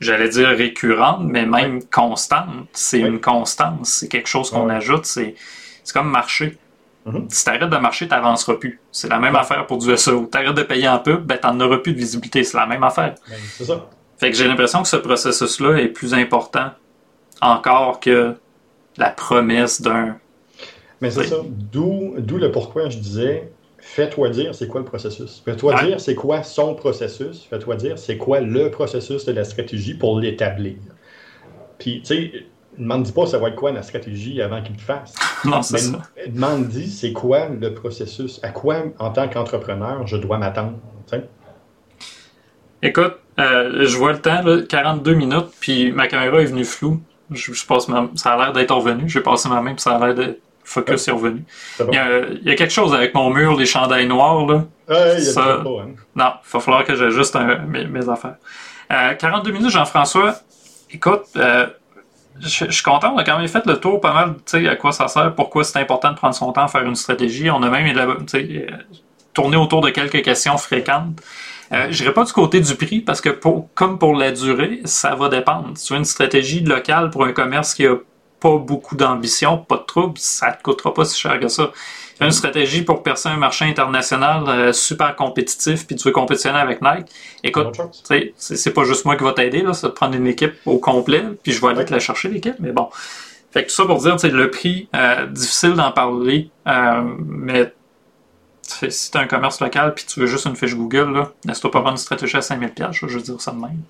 j'allais 0.00 0.28
dire 0.30 0.48
récurrente, 0.48 1.20
mais 1.22 1.44
même 1.44 1.82
constante. 1.84 2.48
C'est 2.72 3.02
Oui. 3.02 3.08
une 3.10 3.20
constance. 3.20 3.90
C'est 4.00 4.08
quelque 4.08 4.28
chose 4.28 4.50
qu'on 4.50 4.68
Oui. 4.68 4.74
ajoute. 4.74 5.04
C'est 5.04 5.34
c'est 5.84 5.92
comme 5.92 6.08
marcher. 6.10 6.56
Mhm. 7.04 7.26
Si 7.28 7.44
tu 7.44 7.50
arrêtes 7.50 7.68
de 7.68 7.76
marcher, 7.76 8.06
tu 8.06 8.14
n'avanceras 8.14 8.54
plus. 8.54 8.80
C'est 8.92 9.08
la 9.08 9.18
même 9.18 9.34
affaire 9.36 9.66
pour 9.66 9.78
du 9.78 9.90
SEO. 9.96 10.28
Tu 10.30 10.38
arrêtes 10.38 10.54
de 10.54 10.62
payer 10.62 10.88
en 10.88 10.98
pub, 11.00 11.26
ben, 11.26 11.36
tu 11.38 11.46
n'en 11.48 11.58
auras 11.60 11.78
plus 11.78 11.92
de 11.92 11.98
visibilité. 11.98 12.44
C'est 12.44 12.56
la 12.56 12.66
même 12.66 12.84
affaire. 12.84 13.14
Ben, 13.28 13.36
c'est 13.58 13.64
ça. 13.64 13.84
Fait 14.18 14.30
que 14.30 14.36
j'ai 14.36 14.46
l'impression 14.46 14.80
que 14.82 14.88
ce 14.88 14.96
processus-là 14.96 15.78
est 15.80 15.88
plus 15.88 16.14
important 16.14 16.70
encore 17.40 17.98
que 18.00 18.36
la 18.96 19.10
promesse 19.10 19.82
d'un. 19.82 20.16
Mais 21.02 21.10
c'est 21.10 21.20
Oui. 21.20 21.26
ça. 21.26 21.36
D'où, 21.72 22.14
d'où 22.18 22.38
le 22.38 22.50
pourquoi 22.50 22.88
je 22.88 22.96
disais 22.98 23.52
fais-toi 23.78 24.30
dire 24.30 24.54
c'est 24.54 24.68
quoi 24.68 24.80
le 24.80 24.86
processus. 24.86 25.42
Fais-toi 25.44 25.82
dire 25.82 26.00
c'est 26.00 26.14
quoi 26.14 26.42
son 26.44 26.74
processus. 26.76 27.44
Fais-toi 27.50 27.74
dire 27.76 27.98
c'est 27.98 28.16
quoi 28.16 28.40
le 28.40 28.70
processus 28.70 29.24
de 29.26 29.32
la 29.32 29.44
stratégie 29.44 29.94
pour 29.94 30.18
l'établir. 30.20 30.76
Puis, 31.78 32.00
tu 32.02 32.06
sais, 32.06 32.32
demande 32.78 33.12
pas 33.12 33.26
ça 33.26 33.38
va 33.38 33.48
être 33.48 33.56
quoi 33.56 33.72
la 33.72 33.82
stratégie 33.82 34.40
avant 34.40 34.62
qu'il 34.62 34.76
le 34.76 34.80
fasse. 34.80 35.12
Non, 35.44 35.60
c'est 35.60 35.78
ça. 35.78 36.00
demande 36.28 36.70
c'est 36.70 37.12
quoi 37.12 37.48
le 37.48 37.74
processus. 37.74 38.38
À 38.44 38.50
quoi, 38.50 38.84
en 39.00 39.10
tant 39.10 39.28
qu'entrepreneur, 39.28 40.06
je 40.06 40.16
dois 40.16 40.38
m'attendre. 40.38 40.74
tu 41.10 41.16
sais? 41.16 41.24
Écoute, 42.80 43.14
euh, 43.40 43.84
je 43.86 43.96
vois 43.96 44.12
le 44.12 44.20
temps, 44.20 44.42
là, 44.42 44.62
42 44.62 45.14
minutes, 45.14 45.48
puis 45.60 45.90
ma 45.90 46.06
caméra 46.06 46.40
est 46.40 46.44
venue 46.46 46.64
floue. 46.64 47.00
Je, 47.32 47.52
ça 48.14 48.32
a 48.34 48.36
l'air 48.36 48.52
d'être 48.52 48.72
revenu. 48.74 49.08
J'ai 49.08 49.20
passé 49.20 49.48
ma 49.48 49.60
main, 49.60 49.72
puis 49.74 49.80
ça 49.82 49.96
a 49.96 50.06
l'air 50.06 50.14
de 50.14 50.38
focus 50.64 51.08
est 51.08 51.12
revenu. 51.12 51.44
Bon. 51.78 51.86
Il 51.90 51.94
y, 51.94 51.98
a, 51.98 52.18
il 52.42 52.48
y 52.48 52.50
a 52.50 52.54
quelque 52.54 52.72
chose 52.72 52.94
avec 52.94 53.14
mon 53.14 53.30
mur, 53.30 53.56
les 53.56 53.66
chandails 53.66 54.06
noirs, 54.06 54.46
là. 54.46 54.64
Il 54.88 54.94
y 55.24 55.28
a 55.28 55.32
ça- 55.32 55.42
pas, 55.64 55.70
hein. 55.82 55.88
Non, 56.14 56.32
il 56.44 56.52
va 56.52 56.60
falloir 56.60 56.84
que 56.84 56.94
j'ajuste 56.94 57.36
mes, 57.68 57.86
mes 57.86 58.08
affaires. 58.08 58.36
Euh, 58.90 59.14
42 59.14 59.50
minutes, 59.52 59.70
Jean-François. 59.70 60.34
Écoute, 60.90 61.22
euh, 61.36 61.66
je, 62.40 62.66
je 62.66 62.70
suis 62.70 62.82
content, 62.82 63.12
on 63.14 63.18
a 63.18 63.24
quand 63.24 63.38
même 63.38 63.48
fait 63.48 63.64
le 63.66 63.78
tour 63.78 64.00
pas 64.00 64.12
mal, 64.12 64.34
tu 64.46 64.62
sais, 64.62 64.68
à 64.68 64.76
quoi 64.76 64.92
ça 64.92 65.08
sert, 65.08 65.34
pourquoi 65.34 65.64
c'est 65.64 65.78
important 65.78 66.10
de 66.10 66.16
prendre 66.16 66.34
son 66.34 66.52
temps 66.52 66.64
à 66.64 66.68
faire 66.68 66.82
une 66.82 66.94
stratégie. 66.96 67.50
On 67.50 67.62
a 67.62 67.70
même 67.70 67.96
euh, 67.96 68.66
tourné 69.32 69.56
autour 69.56 69.80
de 69.80 69.90
quelques 69.90 70.22
questions 70.22 70.56
fréquentes. 70.58 71.20
Euh, 71.72 71.86
je 71.90 72.02
n'irai 72.02 72.12
pas 72.12 72.24
du 72.24 72.32
côté 72.32 72.60
du 72.60 72.74
prix 72.74 73.00
parce 73.00 73.22
que 73.22 73.30
pour, 73.30 73.68
comme 73.74 73.98
pour 73.98 74.14
la 74.14 74.30
durée, 74.30 74.80
ça 74.84 75.14
va 75.14 75.30
dépendre. 75.30 75.70
Si 75.76 75.86
tu 75.86 75.94
as 75.94 75.96
une 75.96 76.04
stratégie 76.04 76.60
locale 76.60 77.08
pour 77.08 77.24
un 77.24 77.32
commerce 77.32 77.72
qui 77.74 77.86
a 77.86 77.94
pas 78.42 78.56
beaucoup 78.56 78.96
d'ambition, 78.96 79.56
pas 79.56 79.76
de 79.76 79.84
trouble, 79.84 80.14
ça 80.18 80.48
ne 80.48 80.52
te 80.54 80.62
coûtera 80.62 80.92
pas 80.92 81.04
si 81.04 81.18
cher 81.18 81.38
que 81.38 81.48
ça. 81.48 81.70
Une 82.20 82.32
stratégie 82.32 82.82
pour 82.82 83.02
percer 83.02 83.28
un 83.28 83.36
marché 83.36 83.64
international 83.64 84.44
euh, 84.48 84.72
super 84.72 85.16
compétitif, 85.16 85.86
puis 85.86 85.96
tu 85.96 86.04
veux 86.04 86.12
compétitionner 86.12 86.58
avec 86.58 86.82
Nike, 86.82 87.06
écoute, 87.42 87.80
c'est 88.36 88.74
pas 88.74 88.84
juste 88.84 89.04
moi 89.04 89.16
qui 89.16 89.24
va 89.24 89.32
t'aider, 89.32 89.62
là, 89.62 89.72
c'est 89.72 89.86
de 89.86 89.92
prendre 89.92 90.14
une 90.14 90.26
équipe 90.26 90.54
au 90.66 90.78
complet, 90.78 91.24
puis 91.42 91.52
je 91.52 91.60
vais 91.60 91.68
aller 91.68 91.84
te 91.84 91.92
la 91.92 92.00
chercher, 92.00 92.28
l'équipe, 92.28 92.56
mais 92.58 92.72
bon. 92.72 92.88
Fait 93.52 93.64
que 93.64 93.68
tout 93.68 93.74
ça 93.74 93.84
pour 93.84 93.98
dire, 93.98 94.16
le 94.22 94.50
prix, 94.50 94.88
euh, 94.94 95.26
difficile 95.26 95.74
d'en 95.74 95.92
parler, 95.92 96.50
euh, 96.66 97.02
mais 97.18 97.72
si 98.62 99.10
tu 99.10 99.18
un 99.18 99.26
commerce 99.26 99.60
local 99.60 99.92
puis 99.94 100.04
tu 100.06 100.20
veux 100.20 100.26
juste 100.26 100.46
une 100.46 100.56
fiche 100.56 100.74
Google, 100.74 101.12
là, 101.12 101.32
laisse-toi 101.44 101.70
pas 101.70 101.80
prendre 101.80 101.96
une 101.96 101.98
stratégie 101.98 102.36
à 102.36 102.42
5000 102.42 102.70
pièces, 102.70 102.90
je 102.92 103.06
veux 103.06 103.20
dire 103.20 103.40
ça 103.40 103.50
de 103.52 103.58
même. 103.58 103.82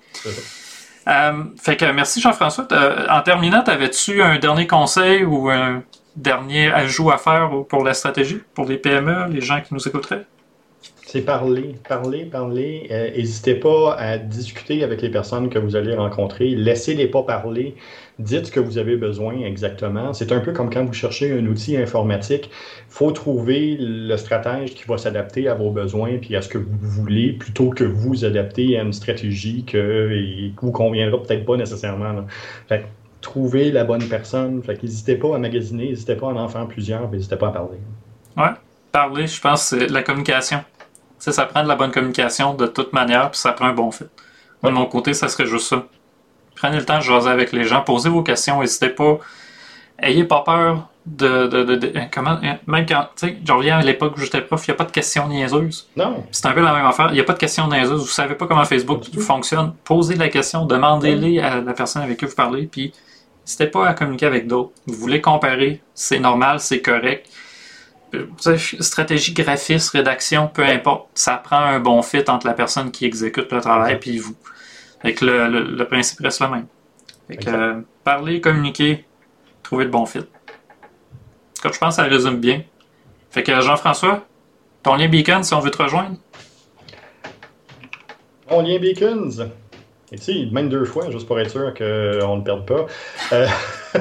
Euh, 1.07 1.43
fait 1.61 1.77
que 1.77 1.91
merci 1.91 2.21
Jean-François. 2.21 2.67
En 3.09 3.21
terminant, 3.21 3.63
t'avais-tu 3.63 4.21
un 4.21 4.39
dernier 4.39 4.67
conseil 4.67 5.23
ou 5.23 5.49
un 5.49 5.83
dernier 6.15 6.71
ajout 6.71 7.11
à 7.11 7.17
faire 7.17 7.49
pour 7.67 7.83
la 7.83 7.93
stratégie, 7.93 8.39
pour 8.53 8.65
les 8.65 8.77
PME, 8.77 9.27
les 9.29 9.41
gens 9.41 9.61
qui 9.61 9.73
nous 9.73 9.87
écouteraient? 9.87 10.25
C'est 11.05 11.21
parler, 11.21 11.75
parler, 11.87 12.25
parler. 12.25 12.87
Euh, 12.89 13.11
N'hésitez 13.11 13.55
pas 13.55 13.95
à 13.99 14.17
discuter 14.17 14.83
avec 14.83 15.01
les 15.01 15.09
personnes 15.09 15.49
que 15.49 15.59
vous 15.59 15.75
allez 15.75 15.93
rencontrer. 15.93 16.49
Laissez-les 16.49 17.07
pas 17.07 17.23
parler. 17.23 17.75
Dites 18.19 18.45
ce 18.45 18.51
que 18.51 18.59
vous 18.59 18.77
avez 18.77 18.95
besoin 18.95 19.39
exactement. 19.39 20.13
C'est 20.13 20.31
un 20.31 20.39
peu 20.39 20.53
comme 20.53 20.69
quand 20.69 20.85
vous 20.85 20.93
cherchez 20.93 21.31
un 21.31 21.45
outil 21.47 21.77
informatique. 21.77 22.49
Il 22.49 22.93
faut 22.93 23.11
trouver 23.11 23.75
le 23.79 24.15
stratège 24.17 24.75
qui 24.75 24.83
va 24.85 24.97
s'adapter 24.97 25.47
à 25.47 25.55
vos 25.55 25.71
besoins 25.71 26.17
puis 26.21 26.35
à 26.35 26.41
ce 26.41 26.49
que 26.49 26.59
vous 26.59 26.77
voulez 26.79 27.33
plutôt 27.33 27.69
que 27.71 27.83
vous 27.83 28.23
adapter 28.23 28.77
à 28.77 28.83
une 28.83 28.93
stratégie 28.93 29.65
que, 29.65 30.11
et, 30.11 30.51
qui 30.51 30.55
vous 30.61 30.71
conviendra 30.71 31.21
peut-être 31.23 31.45
pas 31.45 31.57
nécessairement. 31.57 32.13
là. 32.13 32.25
Fait 32.69 32.81
que, 32.81 32.85
trouvez 33.21 33.71
la 33.71 33.83
bonne 33.83 34.07
personne. 34.07 34.61
Fait 34.61 34.81
n'hésitez 34.83 35.15
pas 35.15 35.35
à 35.35 35.39
magasiner, 35.39 35.89
n'hésitez 35.89 36.15
pas 36.15 36.27
à 36.27 36.33
en 36.33 36.47
faire 36.47 36.67
plusieurs, 36.67 37.09
n'hésitez 37.09 37.35
pas 37.35 37.47
à 37.47 37.51
parler. 37.51 37.79
Parler, 38.91 39.25
je 39.25 39.41
pense, 39.41 39.63
c'est 39.63 39.87
la 39.87 40.03
communication. 40.03 40.63
Sais, 41.17 41.31
ça 41.31 41.47
prend 41.47 41.63
de 41.63 41.67
la 41.67 41.75
bonne 41.75 41.89
communication 41.89 42.53
de 42.53 42.67
toute 42.67 42.93
manière, 42.93 43.31
puis 43.31 43.39
ça 43.39 43.53
prend 43.53 43.65
un 43.65 43.73
bon 43.73 43.89
fit. 43.89 44.03
Moi, 44.61 44.71
de 44.71 44.77
mon 44.77 44.85
côté, 44.85 45.15
ça 45.15 45.29
serait 45.29 45.47
juste 45.47 45.67
ça. 45.67 45.87
Prenez 46.63 46.77
le 46.77 46.85
temps 46.85 46.97
de 46.99 47.03
jaser 47.03 47.29
avec 47.29 47.51
les 47.51 47.65
gens, 47.65 47.81
posez 47.81 48.07
vos 48.09 48.23
questions, 48.23 48.61
n'hésitez 48.61 48.87
pas. 48.87 49.17
Ayez 49.99 50.23
pas 50.23 50.41
peur 50.45 50.87
de. 51.05 51.47
de, 51.47 51.63
de- 51.63 51.75
de- 51.75 51.93
comment, 52.09 52.39
même 52.67 52.85
quand. 52.85 53.07
Tu 53.17 53.27
sais, 53.27 53.37
je 53.45 53.51
reviens 53.51 53.79
à 53.79 53.81
l'époque 53.81 54.13
où 54.15 54.21
j'étais 54.21 54.39
prof, 54.41 54.65
il 54.65 54.71
n'y 54.71 54.75
a 54.75 54.77
pas 54.77 54.85
de 54.85 54.91
questions 54.91 55.27
niaiseuses. 55.27 55.89
Non, 55.97 56.23
C'est 56.31 56.45
un 56.45 56.53
peu 56.53 56.61
la 56.61 56.73
même 56.73 56.85
affaire. 56.85 57.07
Il 57.09 57.15
n'y 57.15 57.19
a 57.19 57.25
pas 57.25 57.33
de 57.33 57.37
questions 57.37 57.67
niaiseuses. 57.67 57.99
Vous 58.01 58.07
savez 58.07 58.35
pas 58.35 58.47
comment 58.47 58.63
Facebook 58.63 59.03
fonctionne. 59.19 59.73
Posez 59.83 60.15
la 60.15 60.29
question, 60.29 60.65
demandez-les 60.65 61.39
à 61.41 61.59
la 61.59 61.73
personne 61.73 62.01
avec 62.01 62.17
qui 62.17 62.25
vous 62.25 62.33
parlez, 62.35 62.65
puis 62.65 62.93
n'hésitez 63.45 63.67
pas 63.67 63.85
à 63.87 63.93
communiquer 63.93 64.25
avec 64.25 64.47
d'autres. 64.47 64.71
Vous 64.87 64.95
voulez 64.95 65.19
comparer, 65.19 65.81
c'est 65.93 66.19
normal, 66.19 66.61
c'est 66.61 66.81
correct. 66.81 67.27
Euh, 68.15 68.27
stratégie 68.79 69.33
graphiste, 69.33 69.89
rédaction, 69.89 70.47
peu 70.47 70.63
importe. 70.63 71.07
Ça 71.15 71.35
prend 71.35 71.57
un 71.59 71.79
bon 71.81 72.01
fit 72.01 72.23
entre 72.29 72.47
la 72.47 72.53
personne 72.53 72.89
qui 72.91 73.05
exécute 73.05 73.51
le 73.51 73.59
travail 73.59 73.99
puis 73.99 74.17
vous. 74.17 74.35
Fait 75.03 75.13
que 75.13 75.25
le, 75.25 75.47
le- 75.49 75.75
le 75.75 75.85
principe 75.85 76.19
reste 76.21 76.39
le 76.41 76.47
même. 76.49 76.65
Fait 77.27 77.37
que, 77.37 77.49
euh, 77.49 77.81
parler, 78.03 78.41
communiquer, 78.41 79.05
trouver 79.61 79.83
le 79.85 79.91
bon 79.91 80.05
fit. 80.05 80.21
Comme 81.61 81.71
je 81.73 81.77
pense, 81.79 81.97
que 81.97 82.01
ça 82.03 82.07
résume 82.09 82.37
bien. 82.37 82.63
Fait 83.29 83.43
que 83.43 83.59
Jean-François, 83.61 84.25
ton 84.81 84.95
lien 84.95 85.07
Beacon, 85.07 85.43
si 85.43 85.53
on 85.53 85.59
veut 85.59 85.71
te 85.71 85.81
rejoindre? 85.81 86.17
Mon 88.49 88.61
lien 88.61 88.79
Beacons? 88.79 89.49
Et 90.11 90.17
tu 90.17 90.23
sais, 90.23 90.45
même 90.51 90.69
deux 90.69 90.85
fois, 90.85 91.09
juste 91.09 91.25
pour 91.27 91.39
être 91.39 91.49
sûr 91.49 91.73
qu'on 91.73 92.37
ne 92.37 92.41
perde 92.43 92.65
pas. 92.65 92.85
Euh, 93.31 93.47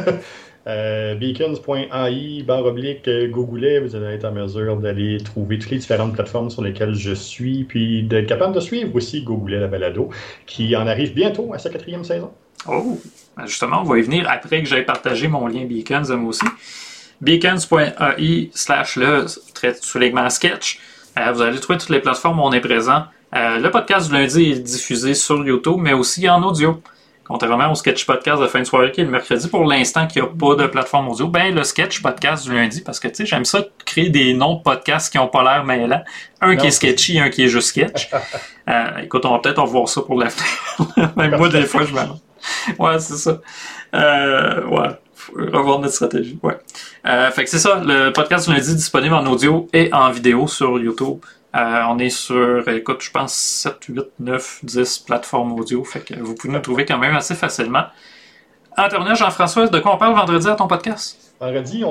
euh, 0.69 1.17
beacons.ai, 1.17 2.43
barre 2.45 2.67
oblique, 2.67 3.09
euh, 3.09 3.27
Googlet, 3.27 3.81
vous 3.81 3.97
allez 3.97 4.15
être 4.15 4.25
en 4.25 4.33
mesure 4.33 4.77
d'aller 4.77 5.19
trouver 5.19 5.59
toutes 5.59 5.71
les 5.71 5.79
différentes 5.79 6.13
plateformes 6.13 6.51
sur 6.51 6.63
lesquelles 6.63 6.95
je 6.95 7.13
suis, 7.13 7.65
puis 7.65 8.05
d'être 8.05 8.29
capable 8.29 8.55
de 8.55 8.61
suivre 8.61 8.95
aussi 8.95 9.23
Googlet 9.23 9.59
la 9.59 9.67
balado, 9.67 10.11
qui 10.47 10.77
en 10.77 10.87
arrive 10.87 11.15
bientôt 11.15 11.53
à 11.53 11.59
sa 11.59 11.69
quatrième 11.69 12.05
saison. 12.05 12.31
Oh, 12.69 13.01
ben 13.37 13.47
justement, 13.47 13.81
on 13.81 13.85
va 13.85 13.99
y 13.99 14.03
venir 14.03 14.31
après 14.31 14.63
que 14.63 14.69
j'aie 14.69 14.83
partagé 14.83 15.27
mon 15.27 15.49
lien 15.49 15.65
Beacons 15.65 16.17
moi 16.17 16.29
aussi. 16.29 16.47
Beacons.ai 17.21 18.51
slash 18.55 18.97
le 18.97 19.27
trait 19.55 19.75
soulignement 19.81 20.31
sketch. 20.31 20.79
Euh, 21.19 21.33
vous 21.33 21.43
allez 21.43 21.59
trouver 21.59 21.79
toutes 21.79 21.91
les 21.91 22.01
plateformes 22.01 22.39
où 22.39 22.43
on 22.43 22.53
est 22.53 22.61
présent. 22.61 23.05
Le 23.33 23.69
podcast 23.71 24.09
du 24.09 24.15
lundi 24.15 24.51
est 24.51 24.59
diffusé 24.61 25.15
sur 25.15 25.45
YouTube, 25.45 25.79
mais 25.79 25.95
aussi 25.95 26.29
en 26.29 26.43
audio. 26.43 26.83
Contrairement 27.25 27.71
au 27.71 27.75
sketch 27.75 28.05
podcast 28.05 28.43
de 28.43 28.47
fin 28.47 28.59
de 28.61 28.65
soirée 28.65 28.91
qui 28.91 29.01
est 29.01 29.05
le 29.05 29.11
mercredi, 29.11 29.49
pour 29.49 29.65
l'instant 29.65 30.07
qu'il 30.07 30.23
n'y 30.23 30.29
a 30.29 30.31
pas 30.31 30.57
de 30.57 30.67
plateforme 30.67 31.09
audio, 31.09 31.29
ben 31.29 31.55
le 31.55 31.63
sketch 31.63 32.03
podcast 32.03 32.45
du 32.45 32.55
lundi, 32.55 32.81
parce 32.81 32.99
que 32.99 33.09
tu 33.09 33.15
sais, 33.15 33.27
j'aime 33.27 33.45
ça 33.45 33.65
créer 33.85 34.11
des 34.11 34.35
noms 34.35 34.57
de 34.57 34.63
podcasts 34.63 35.11
qui 35.11 35.19
n'ont 35.19 35.29
pas 35.29 35.43
l'air 35.45 35.65
mêlants. 35.65 36.03
Un 36.41 36.57
qui 36.57 36.67
est 36.67 36.73
sketchy, 36.73 37.21
un 37.21 37.31
qui 37.31 37.45
est 37.45 37.49
juste 37.49 37.69
sketch. 37.69 38.11
Euh, 38.69 38.99
écoute, 39.03 39.27
on 39.27 39.33
va 39.33 39.41
peut-être 39.41 39.61
revoir 39.61 39.89
ça 39.89 40.03
pour 40.03 40.17
l'avenir. 40.17 40.45
Même 41.17 41.37
moi, 41.37 41.49
des 41.49 41.63
fois, 41.63 41.85
je 41.85 41.93
m'en... 41.93 42.21
Ouais, 42.79 43.01
c'est 43.01 43.17
ça. 43.17 43.41
Euh, 43.93 44.65
ouais. 44.67 44.89
Revoir 45.53 45.81
notre 45.81 45.95
stratégie. 45.95 46.39
Ouais. 46.45 46.57
Euh, 47.05 47.29
fait 47.33 47.43
que 47.43 47.51
c'est 47.51 47.59
ça. 47.59 47.83
Le 47.85 48.13
podcast 48.13 48.49
du 48.49 48.55
lundi 48.55 48.71
est 48.71 48.77
disponible 48.77 49.15
en 49.15 49.27
audio 49.27 49.69
et 49.73 49.93
en 49.93 50.13
vidéo 50.13 50.47
sur 50.47 50.79
YouTube. 50.79 51.19
Euh, 51.55 51.83
on 51.89 51.99
est 51.99 52.11
sur, 52.11 52.67
écoute, 52.69 53.03
je 53.03 53.11
pense 53.11 53.35
7, 53.35 53.85
8, 53.89 54.01
9, 54.21 54.61
10 54.63 54.99
plateformes 55.01 55.53
audio. 55.53 55.85
Fait 55.85 56.01
que 56.01 56.15
vous 56.15 56.35
pouvez 56.35 56.53
nous 56.53 56.61
trouver 56.61 56.87
quand 56.87 56.99
même 56.99 57.15
assez 57.15 57.35
facilement. 57.35 57.85
En 58.77 58.89
terminant, 58.89 59.15
Jean-François, 59.15 59.69
de 59.69 59.79
quoi 59.79 59.95
on 59.95 59.99
parle 59.99 60.15
vendredi 60.15 60.49
à 60.49 60.55
ton 60.55 60.67
podcast? 60.67 61.32
Vendredi, 61.43 61.83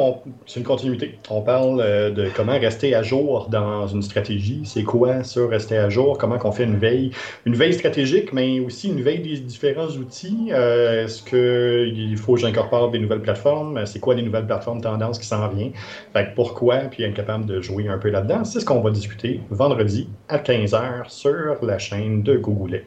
c'est 0.45 0.61
une 0.61 0.65
continuité. 0.65 1.19
On 1.29 1.41
parle 1.41 1.81
euh, 1.81 2.09
de 2.09 2.29
comment 2.33 2.57
rester 2.57 2.95
à 2.95 3.03
jour 3.03 3.49
dans 3.49 3.85
une 3.85 4.01
stratégie. 4.01 4.61
C'est 4.63 4.83
quoi 4.83 5.25
ça, 5.25 5.45
rester 5.45 5.77
à 5.77 5.89
jour? 5.89 6.17
Comment 6.17 6.37
qu'on 6.37 6.53
fait 6.53 6.63
une 6.63 6.77
veille? 6.77 7.11
Une 7.45 7.55
veille 7.55 7.73
stratégique, 7.73 8.31
mais 8.31 8.61
aussi 8.61 8.87
une 8.87 9.01
veille 9.01 9.19
des 9.19 9.41
différents 9.41 9.89
outils. 9.89 10.51
Euh, 10.53 11.03
Est-ce 11.03 11.21
qu'il 11.21 12.15
faut 12.15 12.35
que 12.35 12.39
j'incorpore 12.39 12.91
des 12.91 12.99
nouvelles 12.99 13.21
plateformes? 13.21 13.85
C'est 13.85 13.99
quoi 13.99 14.15
les 14.15 14.21
nouvelles 14.21 14.45
plateformes 14.45 14.79
tendances 14.79 15.19
qui 15.19 15.27
s'en 15.27 15.45
viennent? 15.49 15.73
Fait 16.13 16.27
que 16.27 16.33
pourquoi? 16.33 16.77
Puis 16.89 17.03
être 17.03 17.13
capable 17.13 17.45
de 17.45 17.59
jouer 17.59 17.89
un 17.89 17.97
peu 17.97 18.09
là-dedans. 18.09 18.45
C'est 18.45 18.61
ce 18.61 18.65
qu'on 18.65 18.79
va 18.79 18.89
discuter 18.89 19.41
vendredi 19.49 20.07
à 20.29 20.37
15h 20.37 21.09
sur 21.09 21.57
la 21.61 21.77
chaîne 21.77 22.23
de 22.23 22.37
Google. 22.37 22.83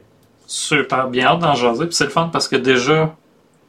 Super 0.47 1.09
bien 1.09 1.27
hâte 1.27 1.41
d'en 1.41 1.53
jaser. 1.53 1.85
Puis 1.85 1.95
c'est 1.95 2.05
le 2.05 2.09
fun 2.09 2.31
parce 2.33 2.47
que 2.47 2.55
déjà, 2.55 3.15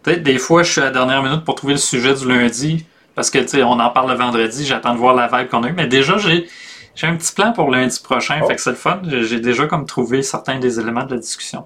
peut-être 0.06 0.22
des 0.22 0.38
fois, 0.38 0.62
je 0.62 0.70
suis 0.70 0.80
à 0.80 0.84
la 0.84 0.90
dernière 0.92 1.22
minute 1.22 1.44
pour 1.44 1.56
trouver 1.56 1.74
le 1.74 1.80
sujet 1.80 2.14
du 2.14 2.28
lundi. 2.28 2.86
Parce 3.16 3.30
que, 3.30 3.38
tu 3.38 3.48
sais, 3.48 3.62
on 3.62 3.72
en 3.72 3.90
parle 3.90 4.10
le 4.10 4.16
vendredi, 4.16 4.64
j'attends 4.64 4.92
de 4.92 4.98
voir 4.98 5.14
la 5.14 5.26
vague 5.26 5.48
qu'on 5.48 5.64
a 5.64 5.68
eue. 5.68 5.72
Mais 5.72 5.88
déjà, 5.88 6.16
j'ai, 6.18 6.46
j'ai 6.94 7.06
un 7.08 7.16
petit 7.16 7.32
plan 7.32 7.52
pour 7.52 7.70
lundi 7.70 7.98
prochain. 8.00 8.40
Oh. 8.42 8.46
Fait 8.46 8.54
que 8.54 8.60
c'est 8.60 8.70
le 8.70 8.76
fun. 8.76 9.00
J'ai, 9.04 9.40
déjà 9.40 9.66
comme 9.66 9.84
trouvé 9.84 10.22
certains 10.22 10.60
des 10.60 10.78
éléments 10.78 11.04
de 11.04 11.14
la 11.14 11.20
discussion. 11.20 11.64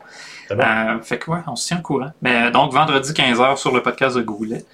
Bon? 0.49 0.59
Euh, 0.59 1.01
fait 1.03 1.19
que 1.19 1.31
ouais, 1.31 1.41
on 1.47 1.55
se 1.55 1.67
tient 1.67 1.81
au 1.81 1.83
courant. 1.83 2.13
Mais 2.23 2.47
euh, 2.47 2.51
donc, 2.51 2.73
vendredi 2.73 3.13
15h 3.13 3.57
sur 3.59 3.75
le 3.75 3.83
podcast 3.83 4.17
de 4.17 4.23
Goulet. 4.23 4.65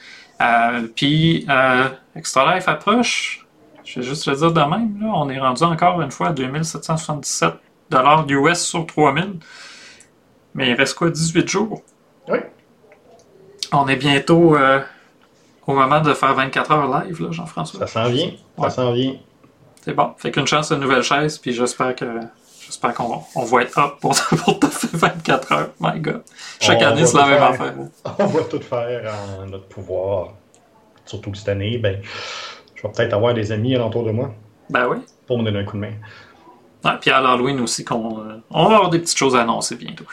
Euh, 0.40 0.86
puis, 0.94 1.44
euh, 1.50 1.88
Extra 2.14 2.54
Life 2.54 2.68
approche. 2.68 3.46
Je 3.84 4.00
vais 4.00 4.06
juste 4.06 4.26
le 4.26 4.36
dire 4.36 4.52
de 4.52 4.60
même. 4.60 5.00
Là, 5.00 5.12
on 5.14 5.28
est 5.28 5.40
rendu 5.40 5.64
encore 5.64 6.00
une 6.02 6.10
fois 6.12 6.28
à 6.28 6.32
2777 6.32 7.54
US 8.28 8.58
sur 8.58 8.86
3000. 8.86 9.40
Mais 10.54 10.70
il 10.70 10.74
reste 10.74 10.94
quoi, 10.94 11.10
18 11.10 11.48
jours? 11.48 11.82
Oui. 12.28 12.38
On 13.72 13.86
est 13.88 13.96
bientôt 13.96 14.56
euh, 14.56 14.80
au 15.66 15.74
moment 15.74 16.00
de 16.00 16.12
faire 16.14 16.34
24 16.34 16.70
heures 16.72 17.00
live, 17.04 17.22
là, 17.22 17.28
Jean-François. 17.32 17.80
Ça 17.80 17.86
s'en 17.86 18.08
vient. 18.08 18.30
Ouais. 18.56 18.68
Ça 18.68 18.70
s'en 18.70 18.92
vient. 18.92 19.14
C'est 19.82 19.94
bon. 19.94 20.12
Fait 20.16 20.30
qu'une 20.30 20.46
chance 20.46 20.70
de 20.70 20.76
nouvelle 20.76 21.02
chaise, 21.02 21.38
puis 21.38 21.52
j'espère 21.52 21.94
que 21.94 22.04
j'espère 22.64 22.94
qu'on 22.94 23.22
on 23.34 23.44
va 23.44 23.62
être 23.62 23.78
up 23.78 23.94
pour, 24.00 24.14
pour 24.44 24.58
te 24.58 24.66
faire 24.66 24.90
24 24.92 25.52
heures. 25.52 25.68
My 25.80 26.00
God. 26.00 26.22
Chaque 26.60 26.80
On 26.80 26.86
année, 26.86 27.06
c'est 27.06 27.16
la 27.16 27.26
même 27.26 27.38
faire. 27.38 27.50
affaire. 27.50 27.74
On 28.18 28.26
va 28.26 28.42
tout 28.44 28.60
faire 28.60 29.14
en 29.40 29.46
notre 29.46 29.66
pouvoir. 29.66 30.32
Surtout 31.04 31.30
que 31.30 31.38
cette 31.38 31.48
année, 31.48 31.78
ben, 31.78 32.00
je 32.74 32.82
vais 32.82 32.88
peut-être 32.92 33.12
avoir 33.14 33.32
des 33.34 33.52
amis 33.52 33.76
alentour 33.76 34.04
de 34.04 34.10
moi 34.10 34.32
Ben 34.70 34.88
oui. 34.88 34.98
pour 35.26 35.38
me 35.38 35.44
donner 35.44 35.60
un 35.60 35.64
coup 35.64 35.76
de 35.76 35.82
main. 35.82 35.92
Ouais, 36.84 36.92
puis 37.00 37.10
à 37.10 37.20
l'Halloween 37.20 37.60
aussi, 37.60 37.84
qu'on, 37.84 38.20
euh, 38.20 38.36
on 38.50 38.68
va 38.68 38.76
avoir 38.76 38.90
des 38.90 38.98
petites 38.98 39.18
choses 39.18 39.34
à 39.34 39.42
annoncer 39.42 39.76
bientôt. 39.76 40.04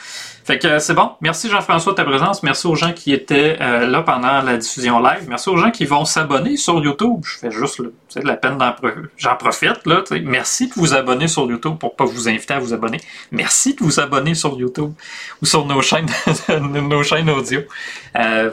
Fait 0.44 0.58
que 0.58 0.68
euh, 0.68 0.80
c'est 0.80 0.94
bon. 0.94 1.12
Merci 1.22 1.50
Jean-François 1.50 1.92
de 1.92 1.98
ta 1.98 2.06
présence. 2.06 2.42
Merci 2.42 2.68
aux 2.68 2.76
gens 2.76 2.94
qui 2.94 3.14
étaient 3.14 3.58
euh, 3.62 3.86
là 3.86 4.02
pendant 4.02 4.42
la 4.42 4.58
diffusion 4.58 5.00
live. 5.00 5.26
Merci 5.28 5.50
aux 5.50 5.58
gens 5.58 5.72
qui 5.72 5.86
vont 5.86 6.04
s'abonner 6.06 6.58
sur 6.58 6.84
YouTube. 6.84 7.22
Je 7.24 7.38
fais 7.38 7.52
juste 7.52 7.82
sais, 8.10 8.22
la 8.24 8.38
peine 8.38 8.58
d'en 8.58 8.74
j'en 9.18 9.36
profite. 9.36 9.86
Là. 9.86 10.04
Merci 10.24 10.68
de 10.68 10.74
vous 10.76 10.96
abonner 10.96 11.28
sur 11.28 11.46
YouTube 11.50 11.78
pour 11.78 11.96
pas 11.96 12.06
vous 12.06 12.28
inviter 12.28 12.56
à 12.56 12.60
vous 12.60 12.74
abonner. 12.74 13.00
Merci 13.32 13.76
de 13.76 13.84
vous 13.84 14.00
abonner 14.00 14.34
sur 14.34 14.58
YouTube 14.58 14.94
ou 15.42 15.46
sur 15.46 15.66
nos 15.66 15.82
chaînes, 15.82 16.10
nos 16.50 17.04
chaînes 17.04 17.30
audio. 17.30 17.62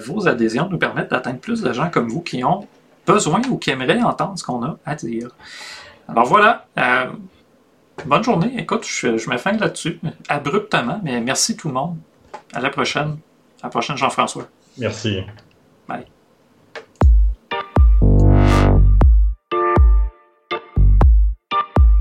Vos 0.06 0.28
adhésions 0.28 0.68
nous 0.70 0.78
permettent 0.78 1.10
d'atteindre 1.10 1.38
plus 1.38 1.62
de 1.62 1.72
gens 1.72 1.88
comme 1.90 2.08
vous 2.08 2.20
qui 2.20 2.44
ont 2.44 2.68
besoin 3.06 3.40
ou 3.50 3.56
qui 3.56 3.70
aimeraient 3.70 4.02
entendre 4.02 4.38
ce 4.38 4.44
qu'on 4.44 4.62
a 4.62 4.76
à 4.84 4.94
dire. 4.94 5.28
Alors 6.08 6.26
voilà. 6.26 6.66
Bonne 8.06 8.24
journée. 8.24 8.52
Écoute, 8.58 8.84
je, 8.86 9.16
je 9.16 9.36
fin 9.36 9.52
là-dessus, 9.52 10.00
abruptement, 10.28 11.00
mais 11.02 11.20
merci 11.20 11.56
tout 11.56 11.68
le 11.68 11.74
monde. 11.74 11.96
À 12.52 12.60
la 12.60 12.70
prochaine. 12.70 13.18
À 13.62 13.66
la 13.66 13.70
prochaine, 13.70 13.96
Jean-François. 13.96 14.48
Merci. 14.78 15.20